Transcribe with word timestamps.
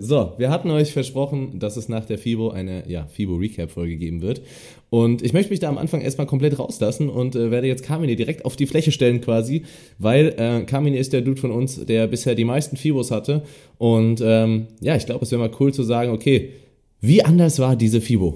So, 0.00 0.32
wir 0.38 0.50
hatten 0.50 0.70
euch 0.70 0.92
versprochen, 0.92 1.58
dass 1.58 1.76
es 1.76 1.88
nach 1.88 2.04
der 2.04 2.18
FIBO 2.18 2.50
eine 2.50 2.88
ja, 2.88 3.06
FIBO-Recap-Folge 3.06 3.96
geben 3.96 4.22
wird. 4.22 4.42
Und 4.90 5.22
ich 5.22 5.32
möchte 5.32 5.50
mich 5.50 5.60
da 5.60 5.68
am 5.68 5.78
Anfang 5.78 6.00
erstmal 6.00 6.26
komplett 6.26 6.58
rauslassen 6.58 7.08
und 7.08 7.34
äh, 7.34 7.50
werde 7.50 7.66
jetzt 7.66 7.82
Carmine 7.82 8.16
direkt 8.16 8.44
auf 8.44 8.56
die 8.56 8.66
Fläche 8.66 8.92
stellen 8.92 9.20
quasi, 9.20 9.64
weil 9.98 10.34
äh, 10.38 10.64
Carmine 10.64 10.96
ist 10.96 11.12
der 11.12 11.22
Dude 11.22 11.40
von 11.40 11.50
uns, 11.50 11.84
der 11.84 12.06
bisher 12.06 12.34
die 12.34 12.44
meisten 12.44 12.76
FIBOs 12.76 13.10
hatte. 13.10 13.42
Und 13.78 14.20
ähm, 14.24 14.68
ja, 14.80 14.96
ich 14.96 15.06
glaube, 15.06 15.24
es 15.24 15.30
wäre 15.30 15.40
mal 15.40 15.50
cool 15.60 15.72
zu 15.74 15.82
sagen, 15.82 16.12
okay, 16.12 16.50
wie 17.00 17.22
anders 17.22 17.58
war 17.58 17.76
diese 17.76 18.00
FIBO? 18.00 18.34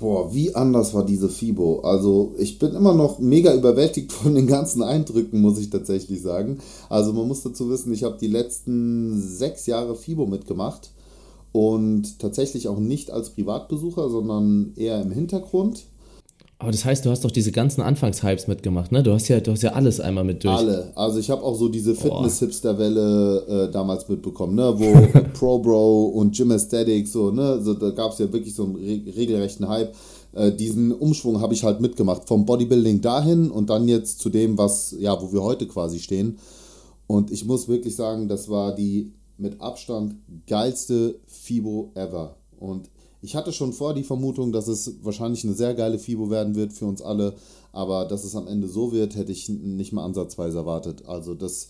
Boah, 0.00 0.32
wie 0.32 0.54
anders 0.54 0.94
war 0.94 1.04
diese 1.04 1.28
FIBO? 1.28 1.80
Also 1.80 2.32
ich 2.38 2.58
bin 2.58 2.74
immer 2.74 2.94
noch 2.94 3.18
mega 3.18 3.52
überwältigt 3.54 4.12
von 4.12 4.34
den 4.34 4.46
ganzen 4.46 4.82
Eindrücken, 4.82 5.40
muss 5.40 5.58
ich 5.58 5.70
tatsächlich 5.70 6.22
sagen. 6.22 6.58
Also 6.88 7.12
man 7.12 7.26
muss 7.26 7.42
dazu 7.42 7.68
wissen, 7.68 7.92
ich 7.92 8.04
habe 8.04 8.16
die 8.20 8.28
letzten 8.28 9.20
sechs 9.20 9.66
Jahre 9.66 9.96
FIBO 9.96 10.26
mitgemacht 10.26 10.90
und 11.52 12.18
tatsächlich 12.18 12.68
auch 12.68 12.78
nicht 12.78 13.10
als 13.10 13.30
Privatbesucher, 13.30 14.10
sondern 14.10 14.72
eher 14.76 15.00
im 15.00 15.10
Hintergrund. 15.10 15.84
Aber 16.60 16.72
das 16.72 16.84
heißt, 16.84 17.06
du 17.06 17.10
hast 17.10 17.24
doch 17.24 17.30
diese 17.30 17.52
ganzen 17.52 17.82
Anfangshypes 17.82 18.48
mitgemacht, 18.48 18.90
ne? 18.90 19.04
Du 19.04 19.12
hast 19.12 19.28
ja, 19.28 19.38
du 19.38 19.52
hast 19.52 19.62
ja 19.62 19.74
alles 19.74 20.00
einmal 20.00 20.24
mit 20.24 20.42
durch. 20.42 20.56
Alle. 20.56 20.90
Also 20.96 21.20
ich 21.20 21.30
habe 21.30 21.42
auch 21.44 21.54
so 21.54 21.68
diese 21.68 21.94
Fitness-Hipster-Welle 21.94 23.68
äh, 23.68 23.70
damals 23.70 24.08
mitbekommen, 24.08 24.56
ne? 24.56 24.74
Wo 24.76 25.20
Pro 25.38 25.60
Bro 25.60 26.06
und 26.06 26.34
Gym 26.36 26.50
Aesthetics, 26.50 27.12
so, 27.12 27.30
ne? 27.30 27.60
So, 27.62 27.74
da 27.74 27.90
gab 27.90 28.10
es 28.10 28.18
ja 28.18 28.32
wirklich 28.32 28.56
so 28.56 28.64
einen 28.64 28.74
re 28.74 29.02
regelrechten 29.16 29.68
Hype. 29.68 29.94
Äh, 30.32 30.50
diesen 30.50 30.90
Umschwung 30.90 31.40
habe 31.40 31.54
ich 31.54 31.62
halt 31.62 31.80
mitgemacht. 31.80 32.26
Vom 32.26 32.44
Bodybuilding 32.44 33.02
dahin 33.02 33.52
und 33.52 33.70
dann 33.70 33.86
jetzt 33.86 34.18
zu 34.18 34.28
dem, 34.28 34.58
was, 34.58 34.96
ja, 34.98 35.20
wo 35.22 35.32
wir 35.32 35.44
heute 35.44 35.68
quasi 35.68 36.00
stehen. 36.00 36.38
Und 37.06 37.30
ich 37.30 37.44
muss 37.44 37.68
wirklich 37.68 37.94
sagen, 37.94 38.26
das 38.26 38.48
war 38.48 38.74
die 38.74 39.12
mit 39.38 39.60
Abstand 39.60 40.16
geilste 40.48 41.20
FIBO 41.48 41.92
ever. 41.94 42.36
Und 42.60 42.90
ich 43.22 43.34
hatte 43.34 43.52
schon 43.52 43.72
vor 43.72 43.94
die 43.94 44.04
Vermutung, 44.04 44.52
dass 44.52 44.68
es 44.68 45.02
wahrscheinlich 45.02 45.44
eine 45.44 45.54
sehr 45.54 45.74
geile 45.74 45.98
FIBO 45.98 46.30
werden 46.30 46.54
wird 46.54 46.72
für 46.72 46.86
uns 46.86 47.02
alle, 47.02 47.34
aber 47.72 48.04
dass 48.04 48.24
es 48.24 48.36
am 48.36 48.46
Ende 48.46 48.68
so 48.68 48.92
wird, 48.92 49.16
hätte 49.16 49.32
ich 49.32 49.48
nicht 49.48 49.92
mal 49.92 50.04
ansatzweise 50.04 50.58
erwartet. 50.58 51.06
Also 51.06 51.34
das, 51.34 51.68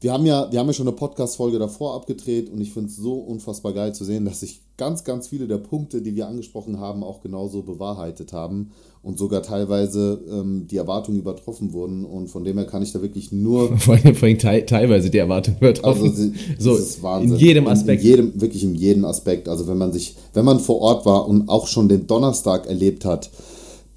wir 0.00 0.12
haben 0.12 0.26
ja, 0.26 0.50
wir 0.50 0.60
haben 0.60 0.68
ja 0.68 0.72
schon 0.72 0.86
eine 0.86 0.96
Podcast-Folge 0.96 1.58
davor 1.58 1.94
abgedreht 1.94 2.50
und 2.50 2.60
ich 2.60 2.72
finde 2.72 2.88
es 2.88 2.96
so 2.96 3.14
unfassbar 3.14 3.72
geil 3.72 3.94
zu 3.94 4.04
sehen, 4.04 4.24
dass 4.24 4.40
sich 4.40 4.60
ganz, 4.76 5.02
ganz 5.02 5.26
viele 5.26 5.48
der 5.48 5.58
Punkte, 5.58 6.00
die 6.02 6.14
wir 6.14 6.28
angesprochen 6.28 6.78
haben, 6.78 7.02
auch 7.02 7.20
genauso 7.20 7.62
bewahrheitet 7.62 8.32
haben 8.32 8.70
und 9.02 9.18
sogar 9.18 9.42
teilweise 9.42 10.20
ähm, 10.30 10.68
die 10.70 10.76
Erwartungen 10.76 11.18
übertroffen 11.18 11.72
wurden. 11.72 12.04
Und 12.04 12.28
von 12.28 12.44
dem 12.44 12.58
her 12.58 12.66
kann 12.66 12.82
ich 12.82 12.92
da 12.92 13.02
wirklich 13.02 13.32
nur. 13.32 13.76
Vor 13.78 13.94
allem, 13.94 14.14
vor 14.14 14.28
allem 14.28 14.38
te 14.38 14.64
teilweise 14.66 15.10
die 15.10 15.18
Erwartungen 15.18 15.58
übertroffen. 15.58 16.10
Also, 16.10 16.14
sie, 16.14 16.32
so, 16.58 16.76
ist 16.76 17.02
Wahnsinn. 17.02 17.32
In 17.32 17.38
jedem 17.38 17.66
Aspekt. 17.66 18.04
In, 18.04 18.10
in 18.10 18.16
jedem, 18.16 18.40
wirklich 18.40 18.62
in 18.62 18.74
jedem 18.76 19.04
Aspekt. 19.04 19.48
Also, 19.48 19.66
wenn 19.66 19.78
man 19.78 19.92
sich, 19.92 20.14
wenn 20.32 20.44
man 20.44 20.60
vor 20.60 20.80
Ort 20.80 21.06
war 21.06 21.26
und 21.26 21.48
auch 21.48 21.66
schon 21.66 21.88
den 21.88 22.06
Donnerstag 22.06 22.66
erlebt 22.66 23.04
hat, 23.04 23.30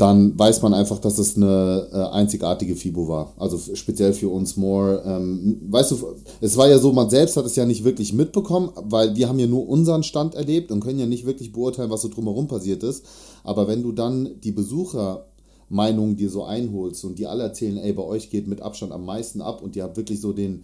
dann 0.01 0.37
weiß 0.37 0.63
man 0.63 0.73
einfach, 0.73 0.97
dass 0.97 1.19
es 1.19 1.37
eine 1.37 1.87
äh, 1.93 2.15
einzigartige 2.15 2.75
FIBO 2.75 3.07
war. 3.07 3.33
Also 3.37 3.59
speziell 3.75 4.13
für 4.13 4.29
uns 4.29 4.57
More. 4.57 5.03
Ähm, 5.05 5.61
weißt 5.69 5.91
du, 5.91 6.15
es 6.41 6.57
war 6.57 6.67
ja 6.67 6.79
so, 6.79 6.91
man 6.91 7.11
selbst 7.11 7.37
hat 7.37 7.45
es 7.45 7.55
ja 7.55 7.67
nicht 7.67 7.83
wirklich 7.83 8.11
mitbekommen, 8.11 8.71
weil 8.81 9.15
wir 9.15 9.29
haben 9.29 9.37
ja 9.37 9.45
nur 9.45 9.69
unseren 9.69 10.01
Stand 10.01 10.33
erlebt 10.33 10.71
und 10.71 10.79
können 10.79 10.97
ja 10.97 11.05
nicht 11.05 11.27
wirklich 11.27 11.51
beurteilen, 11.51 11.91
was 11.91 12.01
so 12.01 12.07
drumherum 12.07 12.47
passiert 12.47 12.81
ist. 12.81 13.05
Aber 13.43 13.67
wenn 13.67 13.83
du 13.83 13.91
dann 13.91 14.41
die 14.43 14.51
Besuchermeinungen 14.51 16.17
dir 16.17 16.31
so 16.31 16.45
einholst 16.45 17.05
und 17.05 17.19
die 17.19 17.27
alle 17.27 17.43
erzählen, 17.43 17.77
ey, 17.77 17.93
bei 17.93 18.03
euch 18.03 18.31
geht 18.31 18.47
mit 18.47 18.61
Abstand 18.61 18.93
am 18.93 19.05
meisten 19.05 19.39
ab 19.39 19.61
und 19.61 19.75
ihr 19.75 19.83
habt 19.83 19.97
wirklich 19.97 20.19
so 20.19 20.33
den, 20.33 20.63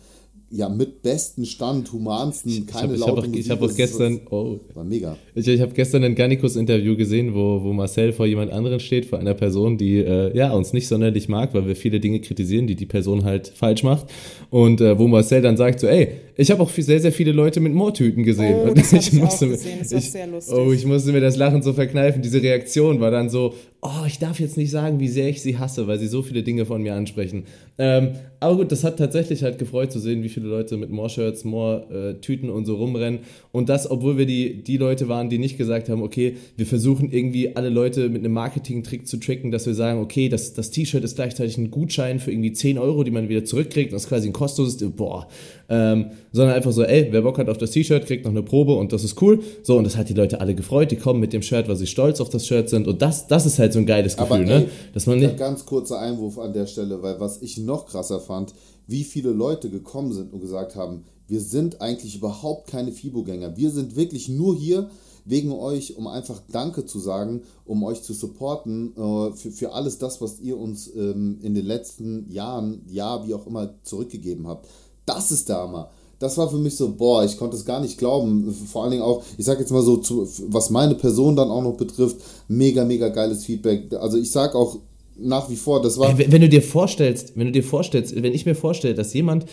ja, 0.50 0.70
mit 0.70 1.02
besten 1.02 1.46
Stand, 1.46 1.92
humansten, 1.92 2.66
keine 2.68 2.96
ich 2.96 3.02
hab, 3.02 3.26
Ich 3.34 3.50
habe 3.50 3.66
auch, 3.66 3.68
hab 3.68 3.70
auch 3.70 3.76
gestern, 3.76 4.22
oh, 4.30 4.60
war 4.74 4.86
mega. 4.86 5.18
Ich, 5.36 5.46
ich 5.46 5.60
habe 5.60 5.74
gestern 5.74 6.06
ein 6.06 6.16
Garnikus-Interview 6.16 6.96
gesehen, 6.96 7.34
wo, 7.34 7.62
wo 7.64 7.74
Marcel 7.74 8.14
vor 8.14 8.26
jemand 8.26 8.52
anderen 8.54 8.80
steht, 8.80 9.06
vor 9.06 9.20
einer 9.20 9.34
Person, 9.34 9.78
die 9.78 9.98
äh, 9.98 10.36
ja 10.36 10.54
uns 10.54 10.72
nicht 10.72 10.88
sonderlich 10.88 11.28
mag, 11.28 11.54
weil 11.54 11.68
wir 11.68 11.76
viele 11.76 12.00
Dinge 12.00 12.22
kritisieren, 12.22 12.66
die 12.66 12.76
die 12.76 12.86
Person 12.86 13.26
halt 13.26 13.50
falsch 13.50 13.84
macht. 13.84 14.08
Und 14.50 14.80
äh, 14.80 14.98
wo 14.98 15.08
Marcel 15.08 15.42
dann 15.42 15.58
sagt 15.58 15.82
so, 15.82 15.88
ey, 15.88 16.14
ich 16.38 16.50
habe 16.50 16.64
auch 16.64 16.70
sehr, 16.70 17.00
sehr 17.02 17.12
viele 17.12 17.34
Leute 17.34 17.60
mit 17.60 17.74
Moortüten 17.74 18.24
gesehen. 18.24 18.70
Oh, 18.70 18.74
das 18.74 18.94
ich, 18.94 19.12
ich 19.12 19.14
musste, 19.20 19.48
auch 19.48 19.50
gesehen. 19.50 19.80
Das 19.80 19.92
war 19.92 20.00
ich, 20.00 20.12
sehr 20.12 20.28
lustig. 20.28 20.56
Oh, 20.56 20.72
ich 20.72 20.86
musste 20.86 21.12
mir 21.12 21.22
das 21.22 21.36
Lachen 21.36 21.62
so 21.62 21.74
verkneifen. 21.74 22.22
Diese 22.22 22.42
Reaktion 22.42 23.02
war 23.02 23.12
dann 23.12 23.30
so, 23.30 23.54
oh, 23.82 24.06
ich 24.08 24.18
darf 24.18 24.40
jetzt 24.40 24.58
nicht 24.58 24.72
sagen, 24.72 25.00
wie 25.00 25.08
sehr 25.08 25.30
ich 25.30 25.42
sie 25.42 25.58
hasse, 25.58 25.88
weil 25.88 26.00
sie 26.00 26.08
so 26.08 26.24
viele 26.24 26.42
Dinge 26.42 26.66
von 26.66 26.82
mir 26.82 26.96
ansprechen. 26.96 27.44
Ähm, 27.78 28.14
aber 28.40 28.58
gut, 28.58 28.72
das 28.72 28.84
hat 28.84 28.98
tatsächlich 28.98 29.44
halt 29.44 29.60
gefreut 29.60 29.92
zu 29.92 30.00
sehen, 30.00 30.24
wie 30.24 30.30
viele 30.30 30.48
Leute 30.48 30.78
mit 30.78 30.90
More-Shirts, 30.90 31.44
More-Tüten 31.44 32.50
und 32.50 32.66
so 32.66 32.76
rumrennen. 32.76 33.20
Und 33.52 33.70
das, 33.70 33.90
obwohl 33.90 34.18
wir 34.18 34.26
die, 34.26 34.64
die 34.64 34.78
Leute 34.78 35.08
waren, 35.08 35.30
die 35.30 35.38
nicht 35.38 35.58
gesagt 35.58 35.90
haben, 35.90 36.02
okay, 36.02 36.38
wir 36.56 36.66
versuchen 36.66 37.12
irgendwie 37.12 37.56
alle 37.56 37.70
Leute 37.70 38.10
mit 38.10 38.24
einem 38.24 38.34
Marketing-Trick 38.34 39.08
zu 39.08 39.18
tricken, 39.18 39.52
dass 39.52 39.68
wir 39.68 39.76
sagen, 39.76 40.02
okay, 40.02 40.28
das, 40.28 40.54
das 40.54 40.72
T-Shirt 40.72 41.04
ist 41.04 41.16
gleichzeitig 41.16 41.58
ein 41.58 41.70
Gutschein 41.70 42.20
für 42.20 42.32
irgendwie 42.32 42.54
10 42.54 42.80
Euro, 42.80 43.04
die 43.04 43.12
man 43.12 43.30
wieder 43.30 43.46
zurückkriegt. 43.46 43.94
Das 43.94 44.04
ist 44.04 44.10
quasi 44.10 44.28
ein 44.28 44.34
kostenloses, 44.34 44.84
boah. 44.92 45.28
Ähm, 45.70 46.12
sondern 46.32 46.56
einfach 46.56 46.72
so, 46.72 46.84
ey, 46.84 47.08
wer 47.12 47.22
Bock 47.22 47.38
hat 47.38 47.50
auf 47.50 47.58
das 47.58 47.72
T-Shirt, 47.72 48.06
kriegt 48.06 48.24
noch 48.24 48.32
eine 48.32 48.44
Probe 48.44 48.76
und 48.76 48.94
das 48.94 49.04
ist 49.04 49.22
cool. 49.22 49.40
So, 49.64 49.78
und 49.78 49.84
das 49.84 49.98
hat 49.98 50.08
die 50.08 50.14
Leute 50.14 50.40
alle 50.40 50.56
gefreut. 50.56 50.92
Die 50.92 50.96
kommen 50.96 51.20
mit 51.20 51.34
dem 51.34 51.42
Shirt, 51.42 51.68
weil 51.68 51.76
sie 51.76 51.88
stolz 51.88 52.22
auf 52.22 52.30
das 52.30 52.48
Shirt 52.48 52.70
sind. 52.70 52.88
Und 52.88 53.02
das, 53.02 53.28
das 53.28 53.46
ist 53.46 53.60
halt 53.60 53.74
so 53.74 53.80
ein 53.80 53.86
geiles 53.86 54.16
Gefühl, 54.16 54.38
Aber, 54.38 54.46
ne? 54.46 54.56
ey? 54.64 54.70
Dass 54.94 55.06
man 55.08 55.20
nicht. 55.20 55.38
Ganz 55.38 55.66
kurzer 55.66 56.00
Einwurf 56.00 56.38
an 56.38 56.54
der 56.54 56.68
Stelle, 56.68 57.02
weil 57.02 57.20
was 57.20 57.42
ich 57.42 57.58
noch 57.58 57.86
krasser 57.86 58.20
fand, 58.20 58.54
wie 58.88 59.04
viele 59.04 59.32
Leute 59.32 59.70
gekommen 59.70 60.14
sind 60.14 60.32
und 60.32 60.40
gesagt 60.40 60.76
haben, 60.76 61.04
wir 61.28 61.42
sind 61.42 61.82
eigentlich 61.82 62.16
überhaupt 62.16 62.70
keine 62.70 62.92
FIBO-Gänger. 62.92 63.58
Wir 63.58 63.70
sind 63.70 63.98
wirklich 63.98 64.30
nur 64.30 64.56
hier 64.56 64.90
wegen 65.26 65.52
euch, 65.52 65.98
um 65.98 66.08
einfach 66.08 66.42
Danke 66.50 66.86
zu 66.86 67.00
sagen, 67.00 67.42
um 67.66 67.84
euch 67.84 68.02
zu 68.02 68.14
supporten 68.14 68.94
äh, 68.96 69.32
für, 69.34 69.52
für 69.52 69.74
alles 69.74 69.98
das, 69.98 70.22
was 70.22 70.40
ihr 70.40 70.58
uns 70.58 70.90
ähm, 70.96 71.40
in 71.42 71.54
den 71.54 71.66
letzten 71.66 72.32
Jahren, 72.32 72.82
ja, 72.88 73.28
wie 73.28 73.34
auch 73.34 73.46
immer, 73.46 73.74
zurückgegeben 73.84 74.48
habt. 74.48 74.70
Das 75.08 75.32
ist 75.32 75.50
der 75.50 75.58
Hammer. 75.58 75.90
Das 76.20 76.38
war 76.38 76.50
für 76.50 76.58
mich 76.58 76.76
so, 76.76 76.94
boah, 76.94 77.24
ich 77.24 77.38
konnte 77.38 77.56
es 77.56 77.66
gar 77.66 77.80
nicht 77.80 77.98
glauben. 77.98 78.54
Vor 78.72 78.84
allen 78.84 78.92
Dingen 78.92 79.04
auch, 79.04 79.24
ich 79.38 79.46
sag 79.46 79.60
jetzt 79.60 79.72
mal 79.72 79.82
so, 79.84 79.98
zu, 79.98 80.28
was 80.50 80.70
meine 80.70 80.96
Person 80.96 81.36
dann 81.36 81.50
auch 81.50 81.62
noch 81.62 81.78
betrifft, 81.78 82.18
mega, 82.48 82.84
mega 82.84 83.10
geiles 83.10 83.46
Feedback. 83.46 83.94
Also 83.94 84.18
ich 84.18 84.32
sag 84.32 84.54
auch 84.56 84.78
nach 85.20 85.50
wie 85.50 85.56
vor, 85.56 85.82
das 85.82 85.98
war. 85.98 86.18
Wenn 86.18 86.42
du 86.42 86.50
dir 86.50 86.62
vorstellst, 86.62 87.34
wenn 87.36 87.48
du 87.48 87.52
dir 87.54 87.64
vorstellst, 87.64 88.16
wenn 88.16 88.34
ich 88.34 88.46
mir 88.46 88.56
vorstelle, 88.56 88.96
dass 88.96 89.14
jemand 89.14 89.46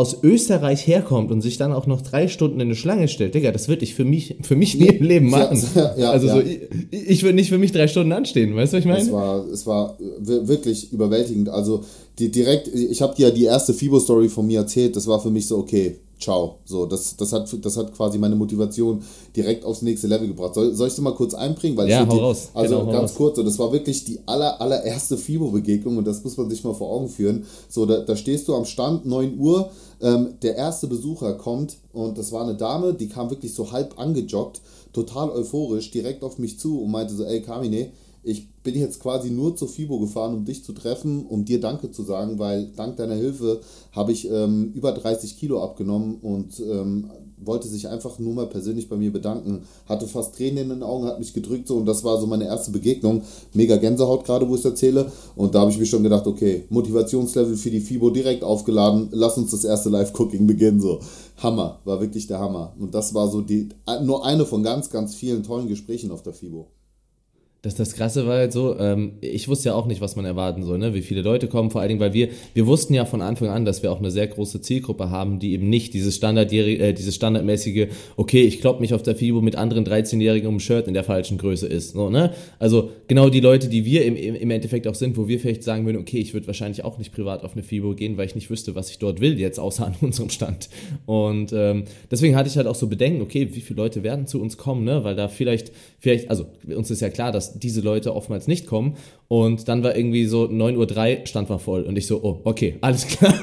aus 0.00 0.22
Österreich 0.22 0.86
herkommt 0.86 1.30
und 1.30 1.42
sich 1.42 1.58
dann 1.58 1.72
auch 1.72 1.86
noch 1.86 2.00
drei 2.00 2.26
Stunden 2.26 2.58
in 2.58 2.68
eine 2.68 2.74
Schlange 2.74 3.06
stellt, 3.06 3.34
Digga, 3.34 3.52
das 3.52 3.68
würde 3.68 3.84
ich 3.84 3.94
für 3.94 4.06
mich, 4.06 4.36
für 4.40 4.56
mich 4.56 4.74
nie 4.74 4.86
im 4.86 5.04
Leben 5.04 5.28
machen. 5.28 5.62
Ja, 5.74 5.94
ja, 5.96 6.10
also 6.10 6.26
ja. 6.26 6.34
so, 6.34 6.40
ich, 6.40 6.60
ich 6.90 7.22
würde 7.22 7.34
nicht 7.34 7.50
für 7.50 7.58
mich 7.58 7.72
drei 7.72 7.86
Stunden 7.86 8.12
anstehen, 8.12 8.56
weißt 8.56 8.72
du, 8.72 8.76
was 8.78 8.84
ich 8.84 8.88
meine? 8.88 9.02
Es 9.02 9.12
war, 9.12 9.46
es 9.46 9.66
war 9.66 9.98
wirklich 10.18 10.90
überwältigend. 10.90 11.50
Also 11.50 11.84
die, 12.18 12.30
direkt, 12.30 12.68
ich 12.68 13.02
habe 13.02 13.14
dir 13.14 13.28
ja 13.28 13.34
die 13.34 13.44
erste 13.44 13.74
FIBO-Story 13.74 14.30
von 14.30 14.46
mir 14.46 14.60
erzählt, 14.60 14.96
das 14.96 15.06
war 15.06 15.20
für 15.20 15.30
mich 15.30 15.46
so, 15.46 15.58
okay, 15.58 15.98
ciao. 16.20 16.58
So, 16.64 16.86
das, 16.86 17.16
das, 17.16 17.32
hat, 17.32 17.48
das 17.64 17.76
hat 17.76 17.94
quasi 17.94 18.18
meine 18.18 18.36
Motivation 18.36 19.02
direkt 19.34 19.64
aufs 19.64 19.82
nächste 19.82 20.06
Level 20.06 20.28
gebracht. 20.28 20.54
Soll, 20.54 20.74
soll 20.74 20.88
ich 20.88 20.94
es 20.94 21.00
mal 21.00 21.14
kurz 21.14 21.34
einbringen? 21.34 21.76
Weil 21.76 21.88
ja, 21.88 22.06
hau 22.06 22.12
die, 22.12 22.18
raus. 22.18 22.50
Also 22.54 22.80
genau, 22.80 22.92
ganz 22.92 23.10
raus. 23.10 23.16
kurz, 23.16 23.36
so, 23.36 23.42
das 23.42 23.58
war 23.58 23.72
wirklich 23.72 24.04
die 24.04 24.20
aller, 24.26 24.60
allererste 24.60 25.16
FIBO-Begegnung 25.16 25.96
und 25.96 26.06
das 26.06 26.22
muss 26.22 26.36
man 26.36 26.48
sich 26.50 26.62
mal 26.62 26.74
vor 26.74 26.90
Augen 26.90 27.08
führen. 27.08 27.44
So, 27.68 27.86
da, 27.86 28.00
da 28.00 28.14
stehst 28.16 28.46
du 28.48 28.54
am 28.54 28.64
Stand, 28.64 29.06
9 29.06 29.38
Uhr, 29.38 29.70
ähm, 30.00 30.34
der 30.42 30.56
erste 30.56 30.86
Besucher 30.86 31.34
kommt 31.34 31.76
und 31.92 32.18
das 32.18 32.32
war 32.32 32.42
eine 32.42 32.54
Dame, 32.54 32.94
die 32.94 33.08
kam 33.08 33.30
wirklich 33.30 33.54
so 33.54 33.72
halb 33.72 33.98
angejoggt, 33.98 34.60
total 34.92 35.30
euphorisch, 35.30 35.90
direkt 35.90 36.22
auf 36.22 36.38
mich 36.38 36.58
zu 36.58 36.82
und 36.82 36.90
meinte 36.90 37.14
so, 37.14 37.24
ey 37.24 37.42
Kamine, 37.42 37.90
ich 38.22 38.50
bin 38.62 38.74
jetzt 38.74 39.00
quasi 39.00 39.30
nur 39.30 39.56
zur 39.56 39.68
FIBO 39.68 39.98
gefahren, 40.00 40.34
um 40.34 40.44
dich 40.44 40.64
zu 40.64 40.72
treffen, 40.72 41.24
um 41.26 41.44
dir 41.44 41.60
Danke 41.60 41.90
zu 41.90 42.02
sagen, 42.02 42.38
weil 42.38 42.70
dank 42.76 42.96
deiner 42.96 43.14
Hilfe 43.14 43.60
habe 43.92 44.12
ich 44.12 44.30
ähm, 44.30 44.72
über 44.74 44.92
30 44.92 45.38
Kilo 45.38 45.62
abgenommen 45.62 46.18
und 46.20 46.60
ähm, 46.60 47.10
wollte 47.42 47.68
sich 47.68 47.88
einfach 47.88 48.18
nur 48.18 48.34
mal 48.34 48.46
persönlich 48.46 48.88
bei 48.88 48.96
mir 48.96 49.12
bedanken. 49.12 49.62
Hatte 49.86 50.06
fast 50.06 50.34
Tränen 50.34 50.64
in 50.64 50.68
den 50.68 50.82
Augen, 50.82 51.06
hat 51.06 51.18
mich 51.18 51.32
gedrückt 51.32 51.68
so 51.68 51.76
und 51.76 51.86
das 51.86 52.04
war 52.04 52.20
so 52.20 52.26
meine 52.26 52.44
erste 52.44 52.70
Begegnung. 52.70 53.22
Mega 53.54 53.76
Gänsehaut 53.76 54.24
gerade, 54.24 54.46
wo 54.48 54.54
ich 54.54 54.60
es 54.60 54.66
erzähle. 54.66 55.10
Und 55.36 55.54
da 55.54 55.60
habe 55.60 55.70
ich 55.70 55.78
mir 55.78 55.86
schon 55.86 56.02
gedacht, 56.02 56.26
okay, 56.26 56.64
Motivationslevel 56.68 57.56
für 57.56 57.70
die 57.70 57.80
FIBO 57.80 58.10
direkt 58.10 58.44
aufgeladen. 58.44 59.08
Lass 59.12 59.38
uns 59.38 59.52
das 59.52 59.64
erste 59.64 59.88
Live-Cooking 59.88 60.46
beginnen. 60.46 60.80
So, 60.80 61.00
Hammer, 61.38 61.80
war 61.84 62.00
wirklich 62.00 62.26
der 62.26 62.40
Hammer. 62.40 62.74
Und 62.78 62.94
das 62.94 63.14
war 63.14 63.28
so 63.30 63.40
die 63.40 63.70
nur 64.02 64.24
eine 64.24 64.44
von 64.44 64.62
ganz, 64.62 64.90
ganz 64.90 65.14
vielen 65.14 65.42
tollen 65.42 65.68
Gesprächen 65.68 66.10
auf 66.10 66.22
der 66.22 66.34
FIBO. 66.34 66.66
Das, 67.62 67.74
das 67.74 67.92
Krasse 67.92 68.26
war 68.26 68.38
halt 68.38 68.54
so, 68.54 68.78
ähm, 68.78 69.12
ich 69.20 69.46
wusste 69.46 69.68
ja 69.68 69.74
auch 69.74 69.84
nicht, 69.84 70.00
was 70.00 70.16
man 70.16 70.24
erwarten 70.24 70.62
soll, 70.62 70.78
ne? 70.78 70.94
wie 70.94 71.02
viele 71.02 71.20
Leute 71.20 71.46
kommen, 71.46 71.70
vor 71.70 71.82
allen 71.82 71.88
Dingen, 71.88 72.00
weil 72.00 72.14
wir, 72.14 72.30
wir 72.54 72.66
wussten 72.66 72.94
ja 72.94 73.04
von 73.04 73.20
Anfang 73.20 73.48
an, 73.48 73.66
dass 73.66 73.82
wir 73.82 73.92
auch 73.92 73.98
eine 73.98 74.10
sehr 74.10 74.26
große 74.28 74.62
Zielgruppe 74.62 75.10
haben, 75.10 75.38
die 75.40 75.52
eben 75.52 75.68
nicht 75.68 75.92
dieses 75.92 76.16
standardjährige, 76.16 76.82
äh, 76.82 76.94
dieses 76.94 77.14
standardmäßige, 77.16 77.88
okay, 78.16 78.44
ich 78.44 78.62
klopp 78.62 78.80
mich 78.80 78.94
auf 78.94 79.02
der 79.02 79.14
FIBO 79.14 79.42
mit 79.42 79.56
anderen 79.56 79.84
13-Jährigen 79.84 80.48
um 80.48 80.56
ein 80.56 80.60
Shirt 80.60 80.88
in 80.88 80.94
der 80.94 81.04
falschen 81.04 81.36
Größe 81.36 81.66
ist. 81.66 81.92
So, 81.92 82.08
ne? 82.08 82.32
Also 82.58 82.92
genau 83.08 83.28
die 83.28 83.40
Leute, 83.40 83.68
die 83.68 83.84
wir 83.84 84.06
im, 84.06 84.16
im 84.16 84.50
Endeffekt 84.50 84.86
auch 84.86 84.94
sind, 84.94 85.18
wo 85.18 85.28
wir 85.28 85.38
vielleicht 85.38 85.62
sagen 85.62 85.84
würden, 85.84 85.98
okay, 85.98 86.18
ich 86.18 86.32
würde 86.32 86.46
wahrscheinlich 86.46 86.82
auch 86.82 86.96
nicht 86.96 87.12
privat 87.12 87.44
auf 87.44 87.52
eine 87.52 87.62
FIBO 87.62 87.94
gehen, 87.94 88.16
weil 88.16 88.24
ich 88.24 88.34
nicht 88.34 88.48
wüsste, 88.48 88.74
was 88.74 88.88
ich 88.90 88.98
dort 88.98 89.20
will, 89.20 89.38
jetzt 89.38 89.60
außer 89.60 89.86
an 89.86 89.96
unserem 90.00 90.30
Stand. 90.30 90.70
Und 91.04 91.52
ähm, 91.52 91.84
deswegen 92.10 92.36
hatte 92.36 92.48
ich 92.48 92.56
halt 92.56 92.66
auch 92.66 92.74
so 92.74 92.86
Bedenken, 92.86 93.20
okay, 93.20 93.50
wie 93.52 93.60
viele 93.60 93.82
Leute 93.82 94.02
werden 94.02 94.26
zu 94.26 94.40
uns 94.40 94.56
kommen, 94.56 94.84
ne? 94.84 95.04
Weil 95.04 95.14
da 95.14 95.28
vielleicht, 95.28 95.72
vielleicht, 95.98 96.30
also 96.30 96.46
uns 96.74 96.90
ist 96.90 97.00
ja 97.02 97.10
klar, 97.10 97.32
dass 97.32 97.49
diese 97.58 97.80
Leute 97.80 98.14
oft 98.14 98.30
oftmals 98.30 98.46
nicht 98.46 98.66
kommen. 98.66 98.96
Und 99.28 99.68
dann 99.68 99.82
war 99.82 99.96
irgendwie 99.96 100.26
so 100.26 100.44
9.03 100.44 101.20
Uhr, 101.20 101.26
Stand 101.26 101.50
war 101.50 101.58
voll. 101.58 101.82
Und 101.82 101.96
ich 101.96 102.06
so, 102.06 102.22
oh, 102.22 102.40
okay, 102.44 102.76
alles 102.80 103.06
klar. 103.08 103.34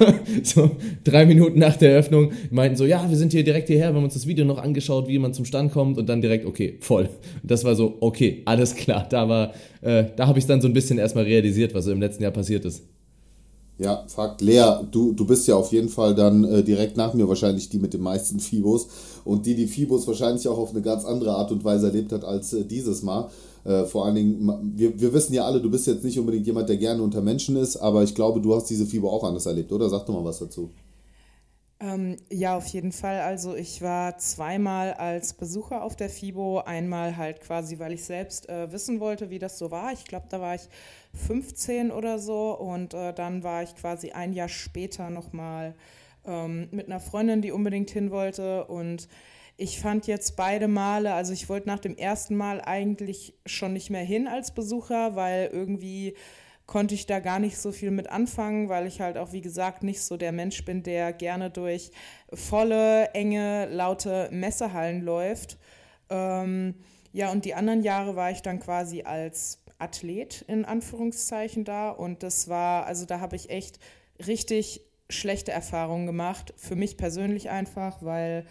so 0.44 0.72
drei 1.04 1.26
Minuten 1.26 1.60
nach 1.60 1.76
der 1.76 1.92
Eröffnung 1.92 2.32
meinten 2.50 2.78
so, 2.78 2.86
ja, 2.86 3.10
wir 3.10 3.18
sind 3.18 3.32
hier 3.32 3.44
direkt 3.44 3.68
hierher, 3.68 3.92
wir 3.92 3.98
haben 3.98 4.04
uns 4.04 4.14
das 4.14 4.28
Video 4.28 4.46
noch 4.46 4.58
angeschaut, 4.58 5.08
wie 5.08 5.20
man 5.20 5.34
zum 5.34 5.46
Stand 5.46 5.72
kommt. 5.72 5.98
Und 5.98 6.08
dann 6.08 6.22
direkt, 6.22 6.46
okay, 6.46 6.78
voll. 6.80 7.10
Das 7.44 7.64
war 7.64 7.76
so, 7.76 7.98
okay, 8.00 8.42
alles 8.46 8.76
klar. 8.76 9.06
Da 9.10 9.28
war, 9.28 9.54
äh, 9.82 10.06
da 10.16 10.28
habe 10.28 10.40
ich 10.40 10.46
dann 10.46 10.62
so 10.62 10.68
ein 10.68 10.74
bisschen 10.74 10.98
erstmal 10.98 11.26
realisiert, 11.26 11.74
was 11.74 11.86
so 11.86 11.92
im 11.92 12.02
letzten 12.02 12.24
Jahr 12.24 12.32
passiert 12.32 12.66
ist. 12.66 12.84
Ja, 13.80 14.06
Fakt. 14.08 14.42
Lea, 14.42 14.82
du, 14.90 15.14
du 15.14 15.26
bist 15.26 15.48
ja 15.48 15.56
auf 15.56 15.72
jeden 15.72 15.90
Fall 15.90 16.16
dann 16.16 16.44
äh, 16.46 16.64
direkt 16.64 16.98
nach 16.98 17.14
mir 17.14 17.28
wahrscheinlich 17.30 17.70
die 17.70 17.78
mit 17.78 17.94
den 17.94 18.02
meisten 18.02 18.40
Fibos 18.40 18.88
und 19.24 19.46
die 19.46 19.54
die 19.54 19.68
Fibos 19.68 20.08
wahrscheinlich 20.08 20.48
auch 20.48 20.58
auf 20.58 20.72
eine 20.72 20.82
ganz 20.82 21.06
andere 21.06 21.36
Art 21.36 21.52
und 21.52 21.64
Weise 21.64 21.88
erlebt 21.88 22.12
hat 22.12 22.24
als 22.24 22.54
äh, 22.54 22.66
dieses 22.66 23.04
Mal. 23.04 23.30
Äh, 23.68 23.86
vor 23.86 24.06
allen 24.06 24.16
Dingen, 24.16 24.76
wir, 24.78 24.98
wir 24.98 25.14
wissen 25.14 25.34
ja 25.34 25.46
alle, 25.46 25.62
du 25.62 25.70
bist 25.70 25.88
jetzt 25.88 26.06
nicht 26.06 26.18
unbedingt 26.18 26.48
jemand, 26.48 26.70
der 26.70 26.78
gerne 26.78 27.04
unter 27.04 27.22
Menschen 27.22 27.58
ist, 27.58 27.76
aber 27.76 28.02
ich 28.04 28.16
glaube, 28.16 28.40
du 28.40 28.56
hast 28.56 28.70
diese 28.70 28.86
Fibo 28.86 29.10
auch 29.10 29.26
anders 29.26 29.46
erlebt, 29.46 29.74
oder? 29.74 29.90
Sag 29.90 30.06
doch 30.06 30.14
mal 30.14 30.24
was 30.24 30.40
dazu. 30.40 30.72
Ähm, 31.80 32.16
ja, 32.32 32.56
auf 32.56 32.66
jeden 32.68 32.94
Fall. 32.94 33.20
Also 33.20 33.56
ich 33.56 33.82
war 33.82 34.18
zweimal 34.18 34.94
als 34.94 35.34
Besucher 35.34 35.84
auf 35.84 35.98
der 35.98 36.10
FIBO, 36.10 36.60
einmal 36.60 37.18
halt 37.18 37.42
quasi, 37.42 37.78
weil 37.78 37.92
ich 37.92 38.06
selbst 38.06 38.48
äh, 38.48 38.72
wissen 38.72 39.02
wollte, 39.02 39.30
wie 39.30 39.38
das 39.38 39.60
so 39.60 39.70
war. 39.70 39.92
Ich 39.92 40.06
glaube, 40.06 40.28
da 40.30 40.40
war 40.40 40.56
ich 40.56 40.62
15 41.28 41.92
oder 41.92 42.20
so 42.20 42.58
und 42.58 42.94
äh, 42.94 43.14
dann 43.14 43.44
war 43.44 43.64
ich 43.64 43.76
quasi 43.76 44.12
ein 44.12 44.32
Jahr 44.32 44.50
später 44.50 45.10
nochmal 45.10 45.76
ähm, 46.26 46.70
mit 46.72 46.88
einer 46.88 47.02
Freundin, 47.02 47.42
die 47.42 47.52
unbedingt 47.52 47.92
hin 47.92 48.12
wollte 48.12 48.64
und 48.66 49.08
ich 49.58 49.80
fand 49.80 50.06
jetzt 50.06 50.36
beide 50.36 50.68
Male, 50.68 51.14
also 51.14 51.34
ich 51.34 51.50
wollte 51.50 51.68
nach 51.68 51.80
dem 51.80 51.98
ersten 51.98 52.36
Mal 52.36 52.62
eigentlich 52.62 53.34
schon 53.46 53.74
nicht 53.74 53.90
mehr 53.90 54.04
hin 54.04 54.28
als 54.28 54.54
Besucher, 54.54 55.16
weil 55.16 55.50
irgendwie 55.52 56.14
konnte 56.68 56.94
ich 56.94 57.08
da 57.08 57.20
gar 57.20 57.40
nicht 57.40 57.58
so 57.58 57.72
viel 57.72 57.92
mit 57.92 58.10
anfangen, 58.10 58.70
weil 58.70 58.86
ich 58.86 59.02
halt 59.02 59.18
auch, 59.18 59.32
wie 59.32 59.42
gesagt, 59.42 59.84
nicht 59.84 60.02
so 60.02 60.16
der 60.16 60.32
Mensch 60.32 60.64
bin, 60.64 60.84
der 60.84 61.12
gerne 61.12 61.50
durch 61.50 61.92
volle, 62.32 63.10
enge, 63.14 63.68
laute 63.72 64.30
Messehallen 64.32 65.02
läuft. 65.02 65.58
Ähm, 66.10 66.76
ja, 67.12 67.32
und 67.32 67.46
die 67.46 67.56
anderen 67.56 67.82
Jahre 67.82 68.16
war 68.16 68.30
ich 68.30 68.42
dann 68.42 68.60
quasi 68.60 69.04
als 69.04 69.64
Athlet 69.80 70.44
in 70.48 70.66
Anführungszeichen 70.66 71.64
da 71.64 71.90
und 71.90 72.22
das 72.22 72.48
war, 72.48 72.86
also 72.86 73.06
da 73.06 73.22
habe 73.22 73.36
ich 73.36 73.50
echt 73.50 73.80
richtig 74.28 74.82
schlechte 75.10 75.52
Erfahrungen 75.52 76.06
gemacht, 76.06 76.54
für 76.58 76.76
mich 76.76 76.98
persönlich 76.98 77.50
einfach, 77.50 78.04
weil 78.04 78.46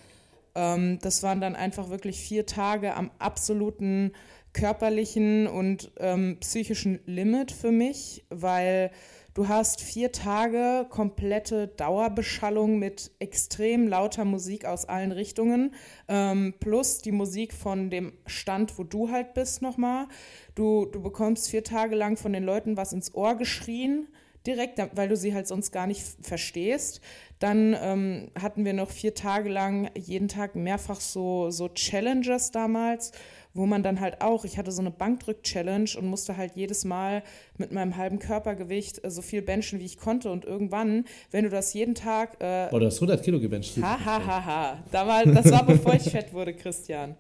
ähm, 0.56 0.98
das 1.02 1.22
waren 1.22 1.40
dann 1.40 1.54
einfach 1.54 1.90
wirklich 1.90 2.18
vier 2.18 2.46
Tage 2.46 2.94
am 2.94 3.10
absoluten 3.18 4.12
körperlichen 4.52 5.46
und 5.46 5.92
ähm, 5.98 6.38
psychischen 6.40 6.98
Limit 7.04 7.52
für 7.52 7.70
mich, 7.70 8.24
weil 8.30 8.90
du 9.34 9.48
hast 9.48 9.82
vier 9.82 10.12
Tage 10.12 10.86
komplette 10.88 11.68
Dauerbeschallung 11.68 12.78
mit 12.78 13.10
extrem 13.18 13.86
lauter 13.86 14.24
Musik 14.24 14.64
aus 14.64 14.86
allen 14.86 15.12
Richtungen, 15.12 15.74
ähm, 16.08 16.54
plus 16.58 17.02
die 17.02 17.12
Musik 17.12 17.52
von 17.52 17.90
dem 17.90 18.14
Stand, 18.24 18.78
wo 18.78 18.84
du 18.84 19.10
halt 19.10 19.34
bist 19.34 19.60
nochmal. 19.60 20.06
Du, 20.54 20.86
du 20.86 21.02
bekommst 21.02 21.50
vier 21.50 21.62
Tage 21.62 21.94
lang 21.94 22.16
von 22.16 22.32
den 22.32 22.42
Leuten 22.42 22.78
was 22.78 22.94
ins 22.94 23.14
Ohr 23.14 23.34
geschrien 23.34 24.08
direkt, 24.46 24.80
weil 24.94 25.08
du 25.08 25.16
sie 25.16 25.34
halt 25.34 25.46
sonst 25.46 25.70
gar 25.72 25.86
nicht 25.86 26.02
verstehst. 26.22 27.00
Dann 27.38 27.76
ähm, 27.78 28.30
hatten 28.40 28.64
wir 28.64 28.72
noch 28.72 28.90
vier 28.90 29.14
Tage 29.14 29.50
lang 29.50 29.90
jeden 29.94 30.28
Tag 30.28 30.56
mehrfach 30.56 31.00
so, 31.00 31.50
so 31.50 31.68
Challenges 31.68 32.50
damals, 32.50 33.12
wo 33.52 33.66
man 33.66 33.82
dann 33.82 34.00
halt 34.00 34.22
auch, 34.22 34.44
ich 34.44 34.56
hatte 34.56 34.72
so 34.72 34.80
eine 34.80 34.90
Bankdrück-Challenge 34.90 35.90
und 35.98 36.06
musste 36.06 36.36
halt 36.36 36.52
jedes 36.56 36.84
Mal 36.84 37.22
mit 37.58 37.72
meinem 37.72 37.96
halben 37.96 38.18
Körpergewicht 38.18 39.04
äh, 39.04 39.10
so 39.10 39.20
viel 39.20 39.42
benchen, 39.42 39.80
wie 39.80 39.84
ich 39.84 39.98
konnte. 39.98 40.30
Und 40.30 40.44
irgendwann, 40.46 41.04
wenn 41.30 41.44
du 41.44 41.50
das 41.50 41.74
jeden 41.74 41.94
Tag. 41.94 42.40
Äh, 42.40 42.68
oh, 42.72 42.78
du 42.78 42.86
hast 42.86 42.96
100 42.96 43.22
Kilo 43.22 43.38
gebencht. 43.38 43.76
Ha, 43.82 43.98
ha, 44.02 44.26
ha, 44.26 44.44
ha. 44.44 44.84
Damals, 44.90 45.34
das 45.34 45.52
war 45.52 45.64
bevor 45.66 45.94
ich 45.94 46.04
fett 46.04 46.32
wurde, 46.32 46.54
Christian. 46.54 47.16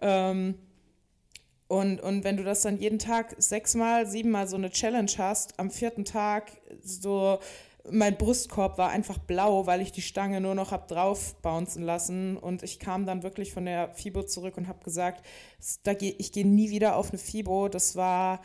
Ähm, 0.00 0.56
und, 1.68 2.00
und 2.00 2.24
wenn 2.24 2.36
du 2.36 2.44
das 2.44 2.62
dann 2.62 2.78
jeden 2.78 2.98
Tag 2.98 3.34
sechsmal, 3.38 4.06
siebenmal 4.06 4.48
so 4.48 4.56
eine 4.56 4.70
Challenge 4.70 5.10
hast, 5.16 5.58
am 5.58 5.70
vierten 5.70 6.04
Tag 6.04 6.52
so 6.82 7.38
mein 7.90 8.16
Brustkorb 8.16 8.78
war 8.78 8.90
einfach 8.90 9.18
blau, 9.18 9.66
weil 9.66 9.80
ich 9.80 9.92
die 9.92 10.02
Stange 10.02 10.40
nur 10.40 10.54
noch 10.54 10.70
hab 10.70 10.88
drauf 10.88 11.34
bouncen 11.42 11.82
lassen. 11.82 12.36
Und 12.36 12.62
ich 12.62 12.78
kam 12.78 13.04
dann 13.06 13.22
wirklich 13.22 13.52
von 13.52 13.66
der 13.66 13.94
FIBO 13.94 14.22
zurück 14.22 14.56
und 14.56 14.68
habe 14.68 14.82
gesagt, 14.82 15.24
ich 16.00 16.32
gehe 16.32 16.46
nie 16.46 16.70
wieder 16.70 16.96
auf 16.96 17.10
eine 17.10 17.18
FIBO. 17.18 17.68
Das 17.68 17.94
war 17.94 18.40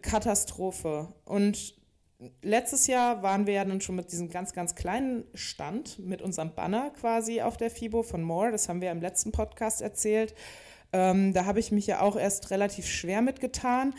Katastrophe. 0.00 1.08
Und 1.24 1.74
letztes 2.40 2.86
Jahr 2.86 3.22
waren 3.22 3.46
wir 3.46 3.54
ja 3.54 3.64
dann 3.64 3.80
schon 3.80 3.96
mit 3.96 4.12
diesem 4.12 4.30
ganz, 4.30 4.52
ganz 4.54 4.74
kleinen 4.74 5.24
Stand, 5.34 5.98
mit 5.98 6.22
unserem 6.22 6.54
Banner 6.54 6.90
quasi 6.90 7.42
auf 7.42 7.56
der 7.56 7.70
FIBO 7.70 8.02
von 8.02 8.22
More. 8.22 8.50
Das 8.50 8.68
haben 8.68 8.80
wir 8.80 8.90
im 8.90 9.02
letzten 9.02 9.32
Podcast 9.32 9.82
erzählt. 9.82 10.34
Ähm, 10.92 11.32
da 11.32 11.44
habe 11.44 11.60
ich 11.60 11.70
mich 11.70 11.86
ja 11.86 12.00
auch 12.00 12.16
erst 12.16 12.50
relativ 12.50 12.86
schwer 12.86 13.22
mitgetan. 13.22 13.94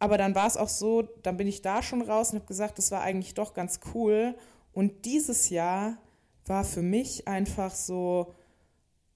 Aber 0.00 0.18
dann 0.18 0.34
war 0.34 0.46
es 0.46 0.56
auch 0.56 0.68
so, 0.68 1.02
dann 1.22 1.36
bin 1.36 1.46
ich 1.46 1.62
da 1.62 1.82
schon 1.82 2.02
raus 2.02 2.30
und 2.30 2.38
habe 2.40 2.46
gesagt, 2.46 2.78
das 2.78 2.90
war 2.90 3.02
eigentlich 3.02 3.34
doch 3.34 3.54
ganz 3.54 3.80
cool. 3.94 4.34
Und 4.72 5.04
dieses 5.04 5.50
Jahr 5.50 5.98
war 6.46 6.64
für 6.64 6.82
mich 6.82 7.28
einfach 7.28 7.74
so, 7.74 8.34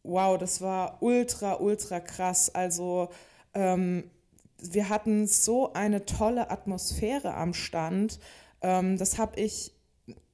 wow, 0.02 0.38
das 0.38 0.60
war 0.60 1.02
ultra, 1.02 1.54
ultra 1.54 2.00
krass. 2.00 2.54
Also 2.54 3.08
ähm, 3.54 4.10
wir 4.58 4.90
hatten 4.90 5.26
so 5.26 5.72
eine 5.72 6.04
tolle 6.04 6.50
Atmosphäre 6.50 7.34
am 7.34 7.54
Stand. 7.54 8.20
Ähm, 8.60 8.98
das 8.98 9.16
habe 9.16 9.40
ich 9.40 9.72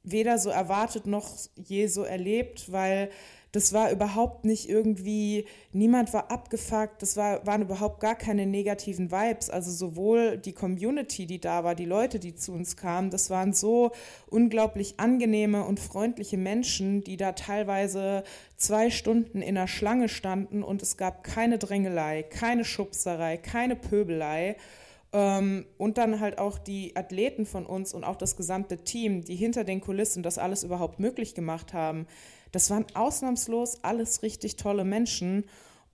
weder 0.03 0.39
so 0.39 0.51
erwartet 0.51 1.07
noch 1.07 1.31
je 1.55 1.87
so 1.87 2.03
erlebt, 2.03 2.73
weil 2.73 3.11
das 3.53 3.73
war 3.73 3.91
überhaupt 3.91 4.45
nicht 4.45 4.69
irgendwie, 4.69 5.47
niemand 5.73 6.13
war 6.13 6.31
abgefuckt, 6.31 7.03
das 7.03 7.17
war, 7.17 7.45
waren 7.47 7.63
überhaupt 7.63 8.01
gar 8.01 8.15
keine 8.15 8.47
negativen 8.47 9.11
Vibes. 9.11 9.51
Also 9.51 9.73
sowohl 9.73 10.39
die 10.39 10.53
Community, 10.53 11.27
die 11.27 11.41
da 11.41 11.65
war, 11.65 11.75
die 11.75 11.85
Leute, 11.85 12.21
die 12.21 12.35
zu 12.35 12.53
uns 12.53 12.77
kamen, 12.77 13.11
das 13.11 13.29
waren 13.31 13.53
so 13.53 13.91
unglaublich 14.29 15.01
angenehme 15.01 15.65
und 15.65 15.81
freundliche 15.81 16.37
Menschen, 16.37 17.03
die 17.03 17.17
da 17.17 17.33
teilweise 17.33 18.23
zwei 18.57 18.91
Stunden 18.91 19.43
in 19.43 19.57
der 19.57 19.67
Schlange 19.67 20.09
standen 20.09 20.63
und 20.63 20.83
es 20.83 20.97
gab 20.97 21.25
keine 21.25 21.59
Drängelei, 21.59 22.23
keine 22.23 22.65
Schubserei, 22.65 23.37
keine 23.37 23.75
Pöbelei. 23.75 24.57
Ähm, 25.13 25.67
und 25.77 25.99
dann 25.99 26.21
halt 26.21 26.39
auch 26.39 26.59
die 26.59 26.95
Athleten 26.95 27.45
von 27.45 27.67
uns 27.67 27.95
und 27.95 28.05
auch 28.05 28.17
das 28.17 28.37
gesamte 28.37 28.79
Team, 28.79 29.25
die 29.25 29.35
hinter 29.35 29.65
den 29.65 29.81
Kulissen 29.81 30.23
das 30.23 30.39
alles 30.39 30.63
überhaupt 30.63 31.01
möglich 31.01 31.35
gemacht 31.35 31.73
haben. 31.73 32.07
Das 32.53 32.71
waren 32.71 32.87
ausnahmslos 32.95 33.83
alles 33.83 34.23
richtig 34.23 34.57
tolle 34.57 34.85
Menschen 34.85 35.45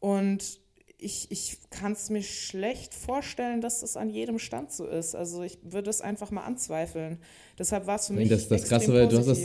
und 0.01 0.61
ich, 0.99 1.27
ich 1.31 1.59
kann 1.71 1.93
es 1.93 2.11
mir 2.11 2.23
schlecht 2.23 2.95
vorstellen, 2.95 3.61
dass 3.61 3.81
das 3.81 3.97
an 3.97 4.11
jedem 4.11 4.39
Stand 4.39 4.73
so 4.73 4.87
ist. 4.87 5.15
Also 5.15 5.43
ich 5.43 5.59
würde 5.63 5.91
es 5.91 6.01
einfach 6.01 6.31
mal 6.31 6.45
anzweifeln. 6.45 7.19
Deshalb 7.59 7.87
war 7.87 7.97
es 7.97 8.07
für 8.07 8.15
mich 8.15 8.29
das, 8.29 8.49
das 8.49 8.65
Krasse, 8.65 8.93
weil 8.93 9.09
du 9.09 9.19
hast 9.19 9.27
das, 9.27 9.41